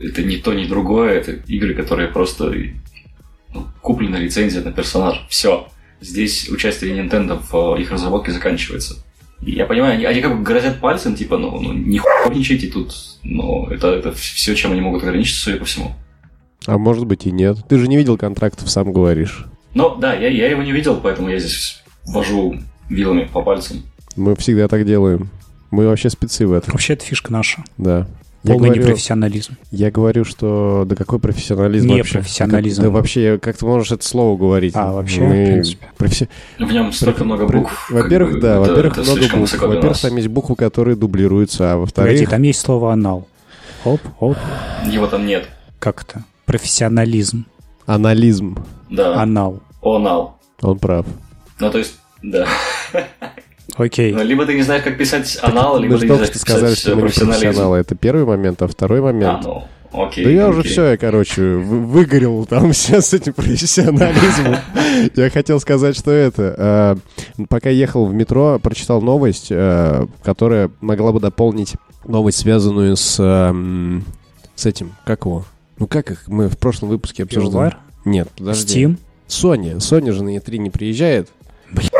[0.00, 2.52] это не то, ни другое, это игры, которые просто
[3.52, 5.26] ну, куплена лицензия на персонаж.
[5.28, 5.68] Все.
[6.00, 8.96] Здесь участие Nintendo в их разработке заканчивается.
[9.40, 12.94] Я понимаю, они, они как бы грозят пальцем, типа, ну, ну не хуйничайте тут.
[13.22, 15.92] Но это, это все, чем они могут ограничиться, судя по всему.
[16.66, 17.58] А может быть и нет.
[17.68, 19.44] Ты же не видел контрактов, сам говоришь.
[19.74, 22.58] Ну, да, я, я его не видел, поэтому я здесь вожу
[22.88, 23.82] вилами по пальцам.
[24.16, 25.28] Мы всегда так делаем.
[25.70, 26.72] Мы вообще спецы в этом.
[26.72, 27.62] Вообще, это фишка наша.
[27.76, 28.06] Да.
[28.46, 29.56] Полный говорю, непрофессионализм.
[29.70, 32.18] Я говорю, что да какой профессионализм не вообще?
[32.18, 32.82] профессионализм.
[32.82, 34.72] Как, да вообще, как ты можешь это слово говорить?
[34.76, 35.26] А, вообще, Мы...
[35.26, 35.86] в принципе.
[35.96, 36.28] Професси...
[36.58, 37.90] В нем столько много букв.
[37.90, 39.60] Во-первых, как бы, да, во-первых, много букв.
[39.60, 42.12] Во-первых, там есть буквы, которые дублируются, а во-вторых...
[42.12, 43.28] Погоди, там есть слово «анал».
[43.84, 44.36] Оп, оп.
[44.86, 45.48] Его там нет.
[45.78, 46.24] Как это?
[46.44, 47.46] Профессионализм.
[47.86, 48.56] Анализм.
[48.90, 49.20] Да.
[49.22, 49.60] Анал.
[49.82, 50.38] Онал.
[50.60, 51.06] Он прав.
[51.60, 52.48] Ну, то есть, да.
[53.74, 54.12] Окей.
[54.12, 56.90] Ну, либо ты не знаешь, как писать анал, либо ты не знаешь, как сказали, что
[56.94, 57.78] мы не профессионалы.
[57.78, 59.44] Это первый момент, а второй момент...
[59.44, 60.24] А, ну, окей.
[60.24, 60.58] Да я окей.
[60.58, 64.56] уже все, я, короче, выгорел там сейчас с этим профессионализмом.
[65.16, 66.98] Я хотел сказать, что это...
[67.48, 69.52] Пока ехал в метро, прочитал новость,
[70.22, 71.74] которая могла бы дополнить
[72.06, 73.16] новость, связанную с...
[74.54, 75.44] С этим, как его?
[75.78, 76.28] Ну как их?
[76.28, 77.76] Мы в прошлом выпуске обсуждали.
[78.06, 78.84] Нет, подожди.
[78.84, 78.96] Steam?
[79.26, 79.80] Соня.
[79.80, 81.28] Соня же на E3 не приезжает.
[81.70, 81.90] Блять,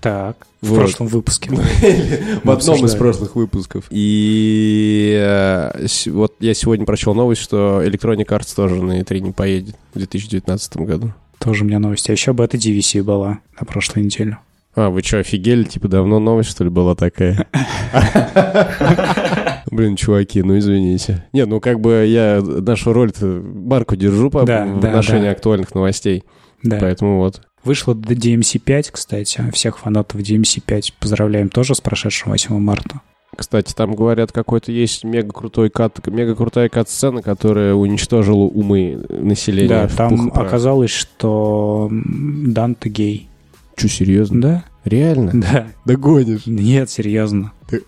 [0.00, 0.46] так.
[0.60, 0.76] В вот.
[0.76, 1.50] прошлом выпуске.
[1.50, 3.84] В одном из прошлых выпусков.
[3.90, 9.76] И э, вот я сегодня прочел новость, что Electronic Arts тоже на E3 не поедет
[9.94, 11.12] в 2019 году.
[11.38, 12.08] Тоже у меня новость.
[12.08, 14.38] А еще бета DVC была на прошлой неделе.
[14.74, 15.64] А, вы что, офигели?
[15.64, 17.46] Типа давно новость, что ли, была такая?
[19.70, 21.24] Блин, чуваки, ну извините.
[21.32, 25.32] Не, ну как бы я нашу роль-то марку держу по да, в да, отношении да.
[25.32, 26.24] актуальных новостей.
[26.62, 26.78] Да.
[26.80, 27.42] Поэтому вот.
[27.66, 29.42] Вышло до DMC5, кстати.
[29.52, 33.00] Всех фанатов DMC5 поздравляем тоже с прошедшим 8 марта.
[33.36, 39.68] Кстати, там говорят, какой-то есть мега крутой кат, мега крутая кат-сцена, которая уничтожила умы населения.
[39.68, 43.28] Да, там оказалось, что Данте гей.
[43.76, 44.40] Че, серьезно?
[44.40, 44.64] Да.
[44.84, 45.32] Реально?
[45.34, 45.66] Да.
[45.84, 46.46] Да гонишь?
[46.46, 47.50] Нет, серьезно.
[47.72, 47.80] Ну,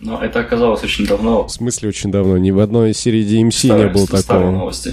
[0.00, 1.44] Но это оказалось очень давно.
[1.46, 2.36] В смысле очень давно?
[2.36, 4.50] Ни в одной серии DMC Старые- не было старые такого.
[4.50, 4.92] новости.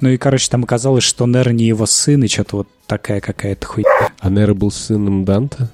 [0.00, 3.66] Ну и, короче, там оказалось, что Нер не его сын, и что-то вот такая какая-то
[3.66, 4.10] хуйня.
[4.18, 5.70] А Нера был сыном Данта?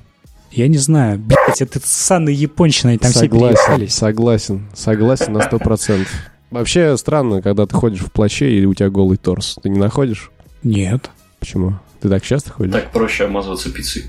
[0.50, 3.94] Я не знаю, блять, это ссаной японщиной, там все согласен, переехались.
[3.94, 6.10] согласен, согласен на сто процентов.
[6.50, 9.56] Вообще странно, когда ты ходишь в плаще и у тебя голый торс.
[9.62, 10.30] Ты не находишь?
[10.62, 11.10] Нет.
[11.40, 11.74] Почему?
[12.00, 12.72] Ты так часто ходишь?
[12.72, 14.06] Так проще обмазываться пиццей.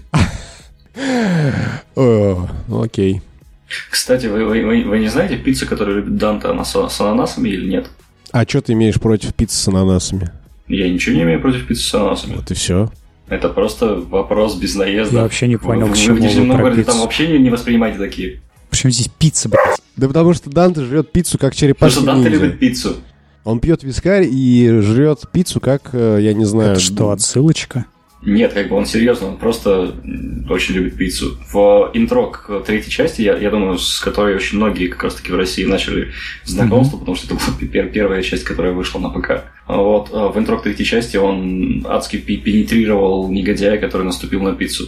[1.95, 3.22] Ну окей.
[3.91, 7.49] Кстати, вы, вы- вы- вы не знаете пиццу, которую любит Данта, она с, с ананасами
[7.49, 7.89] или нет?
[8.38, 10.30] А что ты имеешь против пиццы с ананасами?
[10.68, 12.35] Я ничего не имею против пиццы с ананасами.
[12.35, 12.91] Вот и все.
[13.30, 15.15] Это просто вопрос без наезда.
[15.15, 17.39] Я вообще не понял, вы, к вы в Нижнем вы про Новгороде там вообще не,
[17.39, 18.39] не воспринимаете такие.
[18.69, 19.81] Причем здесь пицца, блядь?
[19.95, 22.45] Да потому что Данте жрет пиццу как Потому черепашка что Данта ниндзя.
[22.45, 22.97] любит пиццу.
[23.43, 26.73] Он пьет вискарь и жрет пиццу как, э, я не знаю...
[26.73, 27.88] Это что, отсылочка?
[28.23, 29.94] Нет, как бы он серьезно, он просто
[30.49, 31.38] очень любит пиццу.
[31.53, 35.35] В интро к третьей части, я, я думаю, с которой очень многие как раз-таки в
[35.35, 36.11] России начали
[36.44, 39.44] знакомство, потому что это была пер- первая часть, которая вышла на ПК.
[39.68, 44.41] А Вот, а в интро к третьей части он адски пи- пенетрировал негодяя, который наступил
[44.41, 44.88] на пиццу,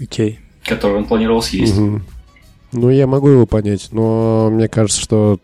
[0.00, 0.38] Окей.
[0.64, 1.76] которую он планировал съесть.
[1.76, 2.02] Мгм.
[2.72, 5.38] Ну, я могу его понять, но мне кажется, что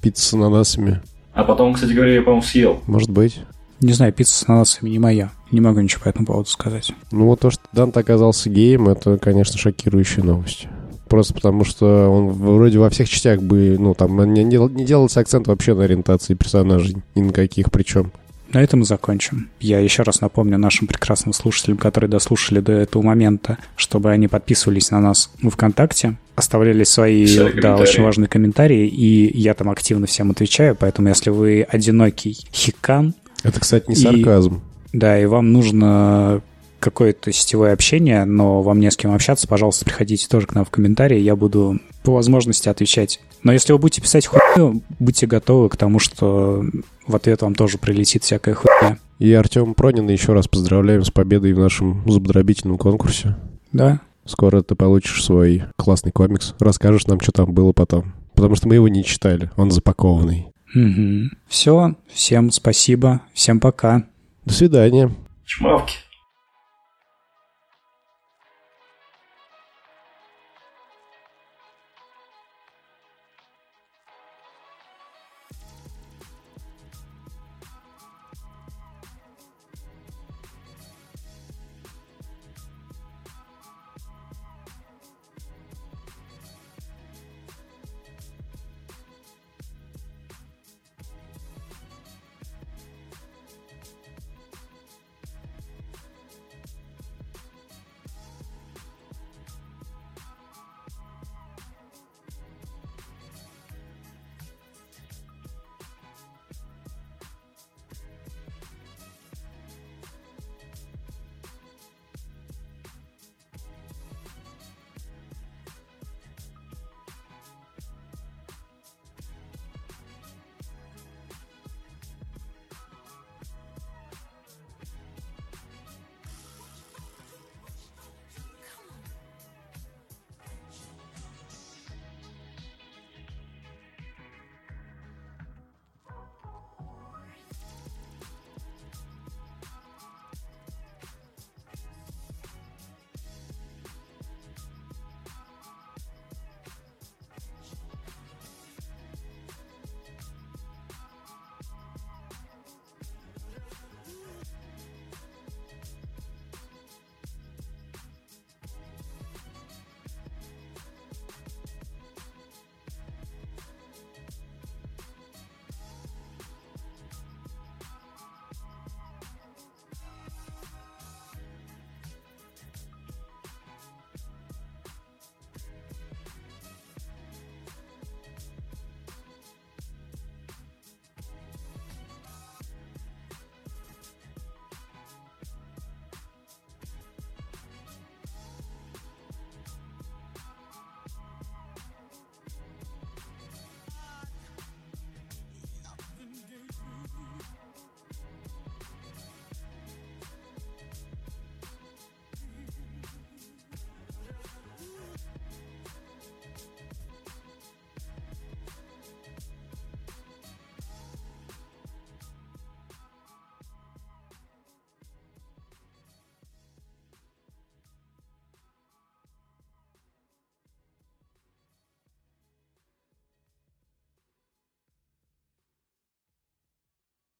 [0.00, 1.00] пицца с ананасами,
[1.32, 2.82] А потом, кстати говоря, я, по-моему, съел.
[2.86, 3.40] может быть.
[3.80, 5.30] Не знаю, пицца с ананасами не моя.
[5.52, 6.92] Не могу ничего по этому поводу сказать.
[7.12, 10.66] Ну, вот то, что Данте оказался геем, это, конечно, шокирующая новость.
[11.08, 15.20] Просто потому, что он вроде во всех частях бы, ну, там не, не, не делался
[15.20, 16.96] акцент вообще на ориентации персонажей.
[17.14, 18.12] Ни на каких причем.
[18.52, 19.48] На этом мы закончим.
[19.60, 24.90] Я еще раз напомню нашим прекрасным слушателям, которые дослушали до этого момента, чтобы они подписывались
[24.90, 30.06] на нас в ВКонтакте, оставляли свои, Писали да, очень важные комментарии, и я там активно
[30.06, 34.60] всем отвечаю, поэтому если вы одинокий хикан, Это, кстати, не И- сарказм.
[34.92, 36.42] Да, и вам нужно
[36.82, 40.70] какое-то сетевое общение, но вам не с кем общаться, пожалуйста, приходите тоже к нам в
[40.70, 43.20] комментарии, я буду по возможности отвечать.
[43.44, 46.64] Но если вы будете писать хуйню, будьте готовы к тому, что
[47.06, 48.98] в ответ вам тоже прилетит всякая хуйня.
[49.18, 53.36] И Артем Пронина еще раз поздравляем с победой в нашем зубодробительном конкурсе.
[53.70, 54.00] Да?
[54.24, 56.54] Скоро ты получишь свой классный комикс.
[56.58, 58.14] Расскажешь нам, что там было потом.
[58.34, 59.50] Потому что мы его не читали.
[59.56, 60.48] Он запакованный.
[61.48, 64.04] Все, всем спасибо, всем пока.
[64.44, 65.10] До свидания.
[65.44, 65.96] Чмавки.